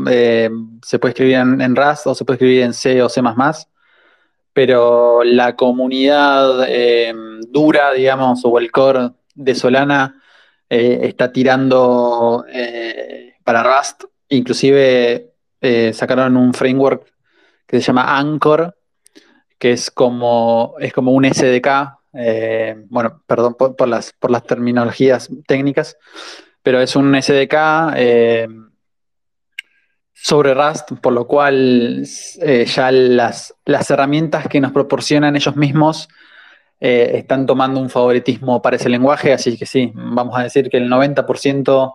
[0.83, 3.23] se puede escribir en, Rust o se puede escribir en C o C++,
[4.53, 6.69] pero la comunidad
[7.49, 10.21] dura, digamos, o el core de Solana
[10.69, 12.45] está tirando
[13.43, 14.05] para Rust.
[14.29, 15.33] Inclusive
[15.93, 17.11] sacaron un framework
[17.67, 18.77] que se llama Anchor,
[19.59, 24.15] que es como, es como un SDK eh, bueno, perdón por, las,
[24.47, 25.97] terminologías técnicas,
[26.63, 27.55] pero es un SDK
[27.97, 28.49] eh,
[30.13, 32.07] sobre Rust, por lo cual
[32.41, 33.55] eh, ya las,
[33.91, 36.09] herramientas que nos proporcionan ellos mismos
[36.81, 40.91] están tomando un favoritismo para ese lenguaje, así que sí, vamos a decir que el
[40.91, 41.95] 90%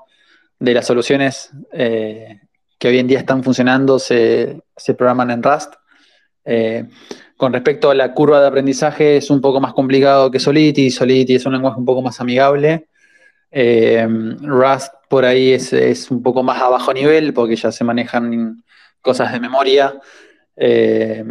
[0.58, 5.76] de las soluciones que hoy en día están funcionando se, se programan en Rust
[7.40, 10.92] con respecto a la curva de aprendizaje, es un poco más complicado que Solidity.
[10.92, 12.90] Solidity es un lenguaje un poco más amigable.
[13.50, 14.06] Eh,
[14.42, 18.62] Rust por ahí es, un poco más a bajo nivel porque ya se manejan
[19.00, 19.98] cosas de memoria.
[20.58, 21.24] Eh,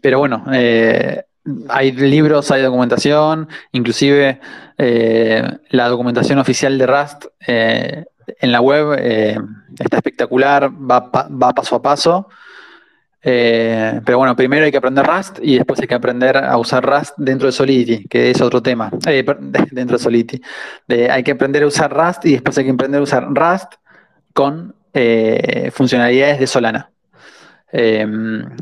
[0.00, 4.40] pero bueno, hay libros, hay documentación, inclusive
[4.76, 8.98] la documentación oficial de Rust en la web
[9.78, 12.28] está espectacular, va, va paso a paso.
[13.24, 16.84] Eh, pero bueno, primero hay que aprender Rust y después hay que aprender a usar
[16.84, 18.90] Rust dentro de Solidity, que es otro tema.
[19.06, 19.24] Eh,
[19.70, 20.42] dentro de Solidity.
[20.88, 23.74] hay que aprender a usar Rust y después hay que aprender a usar Rust
[24.34, 26.90] con eh, funcionalidades de Solana.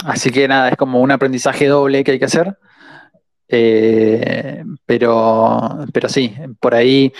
[0.05, 2.57] así que nada, es como un aprendizaje doble que hay que hacer.
[4.87, 7.13] pero, pero sí, por ahí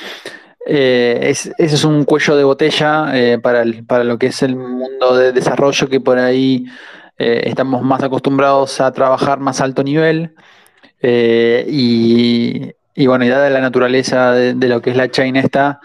[0.67, 5.89] ese es un cuello de botella para, para lo que es el mundo de desarrollo
[5.89, 6.67] que por ahí
[7.23, 10.35] eh, estamos más acostumbrados a trabajar más alto nivel
[11.03, 15.81] eh, y, bueno, y dada la naturaleza de, lo que es la chain esta,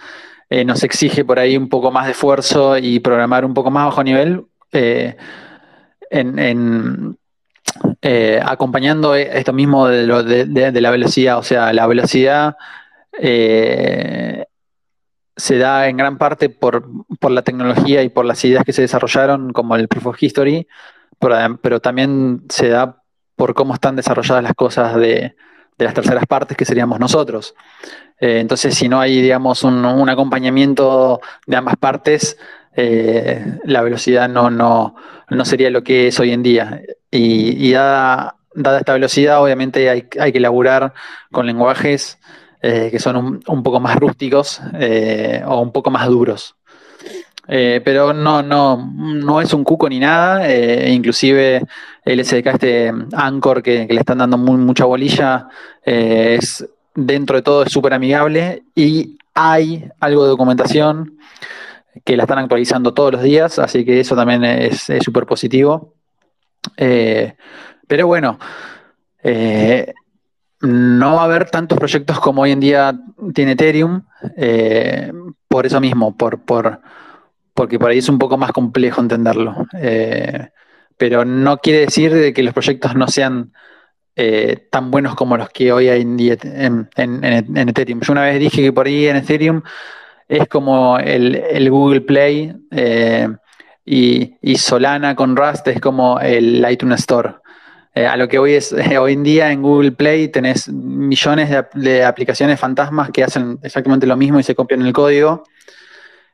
[0.49, 3.83] eh, nos exige por ahí un poco más de esfuerzo y programar un poco más
[3.83, 4.45] bajo nivel
[8.41, 12.55] acompañando esto mismo de, la velocidad, o sea, la velocidad
[13.11, 14.47] se
[15.57, 16.87] da en gran parte por,
[17.19, 20.65] por, la tecnología y por las ideas que se desarrollaron, como el Proof of History,
[21.19, 23.01] pero, también se da
[23.35, 25.35] por cómo están desarrolladas las cosas de,
[25.77, 27.55] las terceras partes, que seríamos nosotros.
[28.19, 32.37] Eh, entonces, si no hay, digamos, un, acompañamiento de ambas partes,
[32.75, 34.95] eh, la velocidad no, no,
[35.43, 36.81] sería lo que es hoy en día.
[37.11, 40.93] Y, dada, esta velocidad, obviamente hay, hay que elaborar
[41.31, 42.19] con lenguajes
[42.61, 44.61] eh, que son un, un, poco más rústicos
[45.45, 46.55] o un poco más duros.
[47.47, 50.49] Eh, pero no, no, no es un cuco ni nada.
[50.49, 51.63] Eh, inclusive
[52.03, 55.47] el SDK, este Anchor que, le están dando mucha bolilla,
[55.83, 61.17] eh, es dentro de todo es súper amigable y hay algo de documentación
[62.05, 65.93] que la están actualizando todos los días, así que eso también es súper positivo.
[66.77, 68.39] pero bueno,
[70.61, 72.97] no va a haber tantos proyectos como hoy en día
[73.33, 74.03] tiene Ethereum,
[75.47, 76.79] por eso mismo, por, por
[77.55, 79.65] porque por ahí es un poco más complejo entenderlo.
[79.79, 80.49] Eh,
[80.97, 83.53] pero no quiere decir que los proyectos no sean
[84.15, 88.01] eh, tan buenos como los que hoy hay en, en, Ethereum.
[88.01, 89.61] Yo una vez dije que por ahí en Ethereum
[90.27, 93.29] es como el, Google Play eh,
[93.85, 97.35] y, Solana con Rust es como el iTunes Store.
[97.95, 102.03] a lo que hoy es, hoy en día en Google Play tenés millones de, de,
[102.03, 105.45] aplicaciones fantasmas que hacen exactamente lo mismo y se copian el código.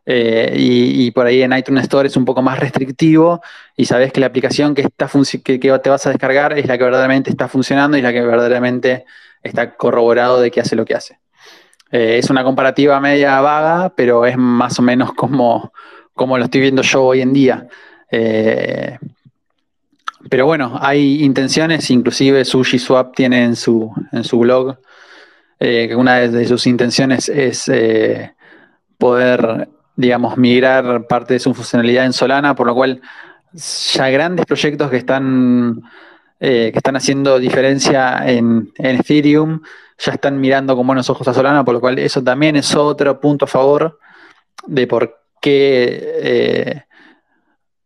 [0.06, 3.41] Eh, y, por ahí en iTunes Store es un poco más restrictivo
[3.78, 5.07] y sabes que la aplicación que, está
[5.44, 9.06] que, te vas a descargar es la que verdaderamente está funcionando y la que verdaderamente
[9.44, 11.19] está corroborado de que hace lo que hace.
[11.91, 15.72] Eh, es una comparativa media vaga, pero es más o menos como,
[16.14, 17.68] como lo estoy viendo yo hoy en día.
[18.10, 18.98] Eh,
[20.30, 24.78] pero bueno, hay intenciones, inclusive SushiSwap tiene en su, en su blog
[25.60, 27.69] que una de sus intenciones es
[28.98, 33.01] poder digamos, migrar parte de su funcionalidad en Solana, por lo cual
[33.53, 35.81] ya grandes proyectos que están,
[36.39, 39.61] eh, que están haciendo diferencia en, Ethereum
[39.97, 43.19] ya están mirando con buenos ojos a Solana, por lo cual eso también es otro
[43.19, 43.99] punto a favor
[44.65, 46.84] de por qué eh,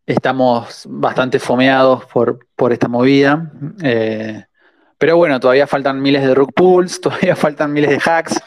[0.06, 3.52] estamos bastante fomeados por, por esta movida.
[3.82, 4.44] Eh,
[4.96, 8.40] pero bueno, todavía faltan miles de rug pools, todavía faltan miles de hacks.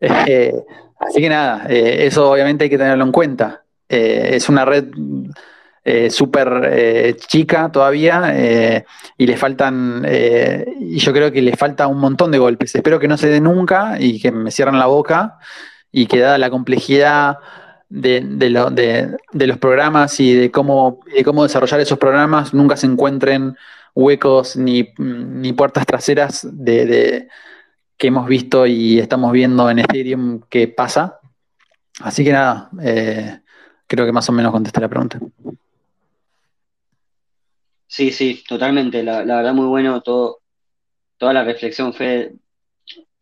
[0.98, 3.64] Así que nada, eh, eso obviamente hay que tenerlo en cuenta.
[3.88, 4.86] Eh, es una red
[5.84, 8.82] eh, súper chica todavía
[9.16, 10.04] y le faltan,
[10.80, 12.74] y yo creo que le falta un montón de golpes.
[12.74, 15.38] Espero que no se dé nunca y que me cierren la boca
[15.92, 17.38] y que dada la complejidad
[17.88, 18.20] de,
[18.50, 23.56] los programas y de cómo, cómo desarrollar esos programas, nunca se encuentren
[23.94, 27.28] huecos ni, ni puertas traseras de
[27.96, 31.20] que hemos visto y estamos viendo en Ethereum que pasa.
[32.00, 33.40] Así que nada, eh,
[33.86, 35.18] creo que más o menos contesté la pregunta.
[37.86, 39.02] Sí, sí, totalmente.
[39.02, 40.40] La, verdad, muy bueno todo,
[41.16, 42.34] toda la reflexión fue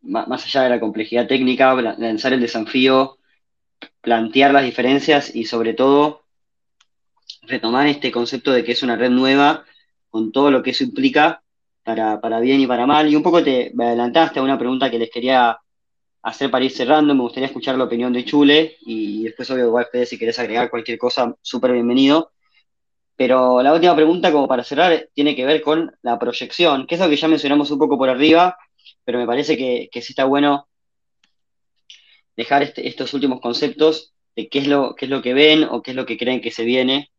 [0.02, 3.18] más allá de la complejidad técnica, lanzar el desafío,
[4.00, 6.24] plantear las diferencias y sobre todo
[7.42, 9.64] retomar este concepto de que es una red nueva
[10.10, 11.43] con todo lo que eso implica
[11.84, 13.08] para, bien y para mal.
[13.08, 15.58] Y un poco te adelantaste a una pregunta que les quería
[16.22, 17.14] hacer para ir cerrando.
[17.14, 20.70] Me gustaría escuchar la opinión de Chule y después, obvio, igual, Fede, si querés agregar
[20.70, 22.32] cualquier cosa, súper bienvenido.
[23.16, 27.00] Pero la última pregunta, como para cerrar, tiene que ver con la proyección, que es
[27.00, 28.56] algo que ya mencionamos un poco por arriba,
[29.04, 30.66] pero me parece que, sí está bueno
[32.36, 35.82] dejar este, estos últimos conceptos de qué es, lo, qué es lo que ven o
[35.82, 37.12] qué es lo que creen que se viene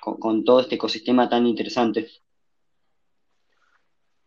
[0.00, 2.10] con, todo este ecosistema tan interesante.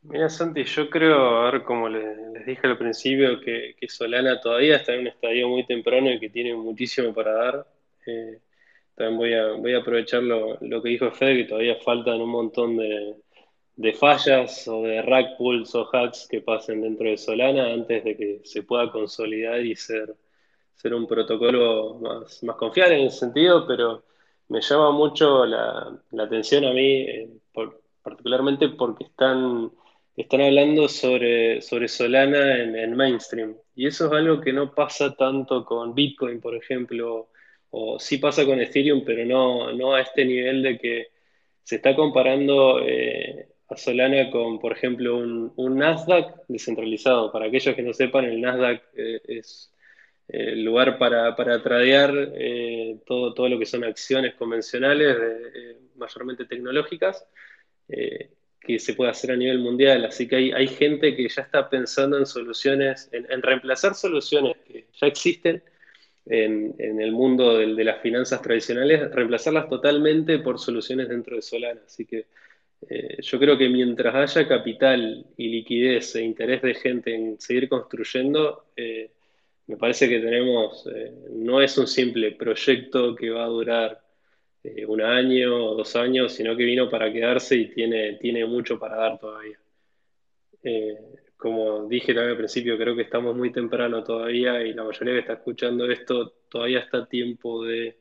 [0.10, 4.94] Mira, Santi, yo creo, a ver, como les, dije al principio, que, Solana todavía está
[4.94, 7.68] en un estadio muy temprano y que tiene muchísimo para dar.
[8.06, 8.40] Eh,
[8.96, 14.68] también voy a, aprovechar lo, que dijo Fede, que todavía faltan un montón de, fallas
[14.70, 18.64] o de rack pulls o hacks que pasen dentro de Solana antes de que se
[18.64, 20.16] pueda consolidar y ser,
[20.86, 24.06] un protocolo más, confiable en ese sentido, pero
[24.48, 27.30] me llama mucho la, atención a mí, eh,
[28.02, 29.70] particularmente porque están,
[30.24, 33.56] están hablando sobre, sobre Solana en, mainstream.
[33.76, 37.30] Y eso es algo que no pasa tanto con Bitcoin, por ejemplo,
[37.70, 41.08] o sí pasa con Ethereum, pero no, no a este nivel de que
[41.64, 47.32] se está comparando eh, a Solana con, por ejemplo, un, Nasdaq descentralizado.
[47.32, 49.72] Para aquellos que no sepan, el Nasdaq eh, es
[50.28, 56.46] el lugar para, para tradear eh, todo, todo lo que son acciones convencionales, eh, mayormente
[56.46, 57.26] tecnológicas,
[57.88, 60.06] eh, que se puede hacer a nivel mundial.
[60.06, 64.88] Así que hay, hay gente que ya está pensando en soluciones, en, reemplazar soluciones que
[64.94, 65.64] ya existen
[66.26, 71.82] en, en el mundo de, las finanzas tradicionales, reemplazarlas totalmente por soluciones dentro de Solana.
[71.86, 72.26] Así que
[73.20, 78.66] yo creo que mientras haya capital y liquidez e interés de gente en seguir construyendo,
[79.68, 84.02] me parece que tenemos, eh, no es un simple proyecto que va a durar
[84.76, 88.80] eh, un año o dos años, sino que vino para quedarse y tiene, tiene mucho
[88.80, 89.60] para dar todavía.
[90.64, 90.98] Eh,
[91.38, 95.20] como dije también al principio, creo que estamos muy temprano todavía y la mayoría que
[95.20, 97.98] está escuchando esto todavía está a tiempo de,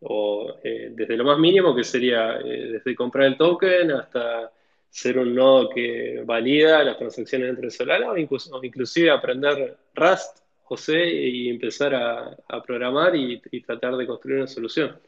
[0.00, 4.52] o desde lo más mínimo que sería desde comprar el token hasta
[4.96, 11.48] ser un nodo que valida las transacciones entre Solana o, inclusive aprender Rust José y
[11.48, 14.98] empezar a, programar y, tratar de construir una solución.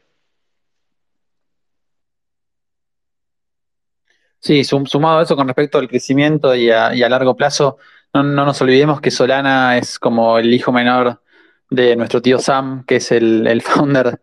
[4.39, 7.77] Sí, sumado a eso con respecto al crecimiento y a, largo plazo,
[8.13, 11.21] no, nos olvidemos que Solana es como el hijo menor
[11.69, 14.21] de nuestro tío Sam, que es el, founder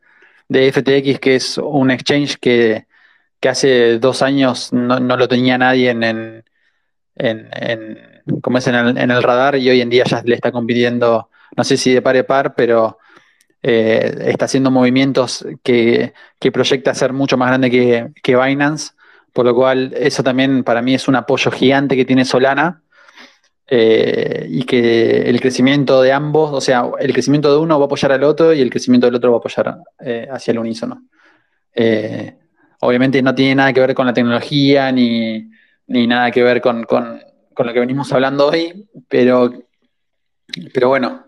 [0.49, 2.87] de FTX, que es un exchange que,
[3.47, 6.43] hace dos años no, lo tenía nadie en,
[7.15, 11.63] en, como es en el, radar y hoy en día ya le está compitiendo, no
[11.63, 12.99] sé si de par a par, pero
[13.63, 16.13] eh, está haciendo movimientos que,
[16.53, 18.93] proyecta ser mucho más grande que, Binance,
[19.37, 22.83] por lo cual eso también para mí es un apoyo gigante que tiene Solana.
[23.69, 27.87] Eh, y que el crecimiento de ambos, o sea, el crecimiento de uno va a
[27.87, 31.03] apoyar al otro y el crecimiento del otro va a apoyar eh, hacia el unísono.
[32.81, 35.51] obviamente no tiene nada que ver con la tecnología ni,
[35.89, 36.85] nada que ver con,
[37.57, 39.51] con lo que venimos hablando hoy, pero,
[40.73, 41.27] pero bueno,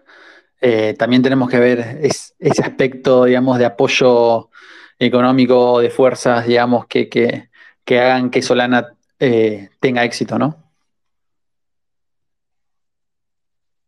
[0.60, 4.50] eh, también tenemos que ver ese aspecto, digamos, de apoyo
[4.98, 7.48] económico, de fuerzas, digamos, que,
[7.96, 10.56] hagan que Solana eh, tenga éxito, ¿no?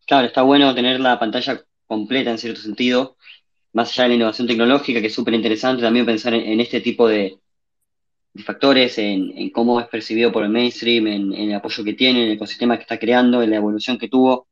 [0.07, 3.17] Claro, está bueno tener la pantalla completa en cierto sentido,
[3.73, 7.07] más allá de la innovación tecnológica, que es súper interesante también pensar en este tipo
[7.07, 7.41] de,
[8.39, 12.35] factores, en, cómo es percibido por el mainstream, en, el apoyo que tiene, en el
[12.35, 14.49] ecosistema que está creando, en la evolución que tuvo.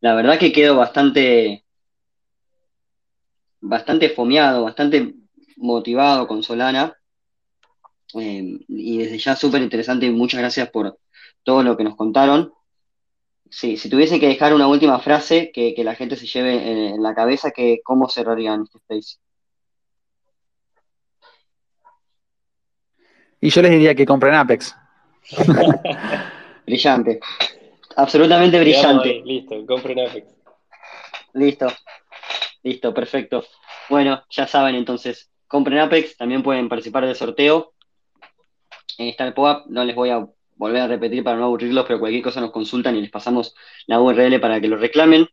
[0.00, 1.64] La verdad que quedo bastante,
[3.60, 5.14] bastante fomeado, bastante
[5.56, 6.97] motivado con Solana.
[8.14, 10.98] Eh, y desde ya súper interesante y muchas gracias por
[11.42, 12.52] todo lo que nos contaron.
[13.50, 17.14] Sí, si tuviese que dejar una última frase que, la gente se lleve en, la
[17.14, 19.18] cabeza, que, ¿cómo cerrarían este space?
[23.40, 24.74] Y yo les diría que compren Apex.
[26.66, 27.20] brillante.
[27.96, 29.22] Absolutamente brillante.
[29.24, 30.26] listo, compren Apex.
[31.34, 31.68] Listo.
[32.62, 33.44] Listo, perfecto.
[33.88, 37.72] Bueno, ya saben entonces, compren Apex, también pueden participar del sorteo.
[38.98, 42.22] Está el POAP, no les voy a volver a repetir para no aburrirlos, pero cualquier
[42.22, 43.54] cosa nos consultan y les pasamos
[43.86, 45.28] la URL para que lo reclamen.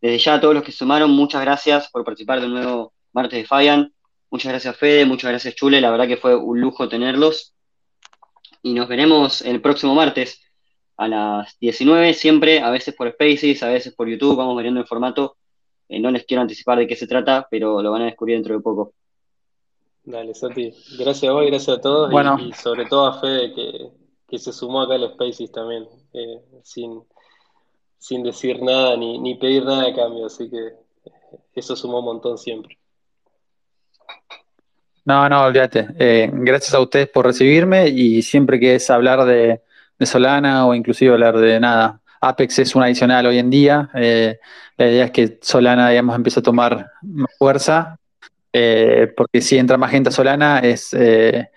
[0.00, 3.44] Desde ya a todos los que sumaron, muchas gracias por participar de nuevo martes de
[3.44, 3.92] Fayan.
[4.30, 7.54] Muchas gracias Fede, muchas gracias Chule, la verdad que fue un lujo tenerlos.
[8.62, 10.40] Y nos veremos el próximo martes
[10.96, 14.86] a las 19, siempre, a veces por Spaces, a veces por YouTube, vamos viendo el
[14.86, 15.36] formato.
[15.88, 18.54] Eh, no les quiero anticipar de qué se trata, pero lo van a descubrir dentro
[18.54, 18.94] de poco.
[20.04, 20.74] Dale, Sati.
[20.98, 22.12] Gracias a vos y gracias a todos.
[22.40, 23.52] Y, sobre todo a Fede
[24.28, 27.02] que, se sumó acá al Spaces también, eh, sin,
[27.98, 30.26] sin decir nada ni, ni pedir nada de cambio.
[30.26, 30.72] Así que
[31.54, 32.78] eso sumó un montón siempre.
[35.04, 35.88] No, no, olvídate.
[35.98, 39.62] Eh, gracias a ustedes por recibirme y siempre que es hablar de,
[39.98, 43.90] de Solana o inclusive hablar de nada, Apex es un adicional hoy en día.
[43.94, 44.38] Eh,
[44.76, 46.92] la idea es que Solana, digamos, empiece a tomar
[47.36, 47.98] fuerza,
[48.52, 51.48] eh, porque si entra más gente a Solana es, eh,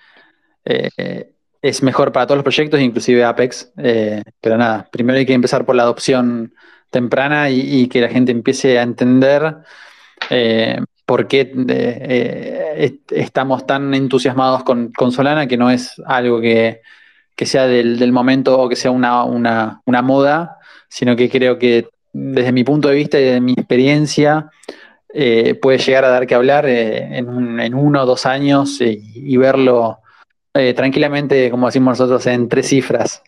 [0.65, 1.31] eh,
[1.61, 3.71] es mejor para todos los proyectos, inclusive Apex.
[3.75, 6.53] Pero nada, primero hay que empezar por la adopción
[6.89, 9.57] temprana y, que la gente empiece a entender
[11.05, 11.51] por qué
[12.77, 16.81] est- estamos tan entusiasmados con, con Solana, que no es algo que,
[17.35, 20.57] que sea del, del momento o que sea una, una, una moda,
[20.87, 24.49] sino que creo que desde mi punto de vista y de mi experiencia
[25.17, 28.79] eh, puede llegar a dar que hablar eh, en, un- en uno o dos años
[28.81, 29.99] y verlo
[30.53, 33.23] eh, tranquilamente, como decimos nosotros, en tres cifras.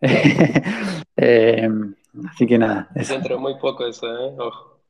[1.20, 1.68] Eh,
[2.30, 3.14] así que nada, eso.
[3.14, 4.34] Dentro de muy poco eso, ¿eh?
[4.38, 4.80] Ojo.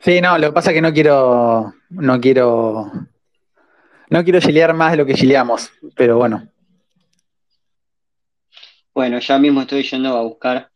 [0.00, 2.90] Sí, no, lo que pasa es que no quiero, no quiero,
[4.08, 6.48] no quiero gilear más de lo que gileamos, pero bueno.
[8.94, 10.70] Bueno, ya mismo estoy yendo a buscar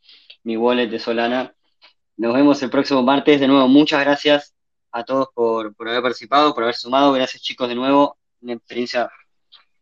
[0.44, 1.54] mi wallet de Solana.
[2.16, 3.40] Nos vemos el próximo martes.
[3.40, 4.54] De nuevo, muchas gracias
[4.92, 7.12] a todos por, por haber participado, por haber sumado.
[7.12, 8.16] Gracias chicos de nuevo.
[8.40, 9.10] Una experiencia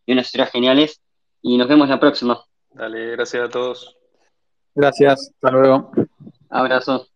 [0.06, 1.01] y unas historias geniales.
[1.43, 2.43] Y nos vemos la próxima.
[2.70, 3.97] Dale, gracias a todos.
[4.74, 5.93] Gracias, hasta luego.
[6.51, 7.06] Abrazo.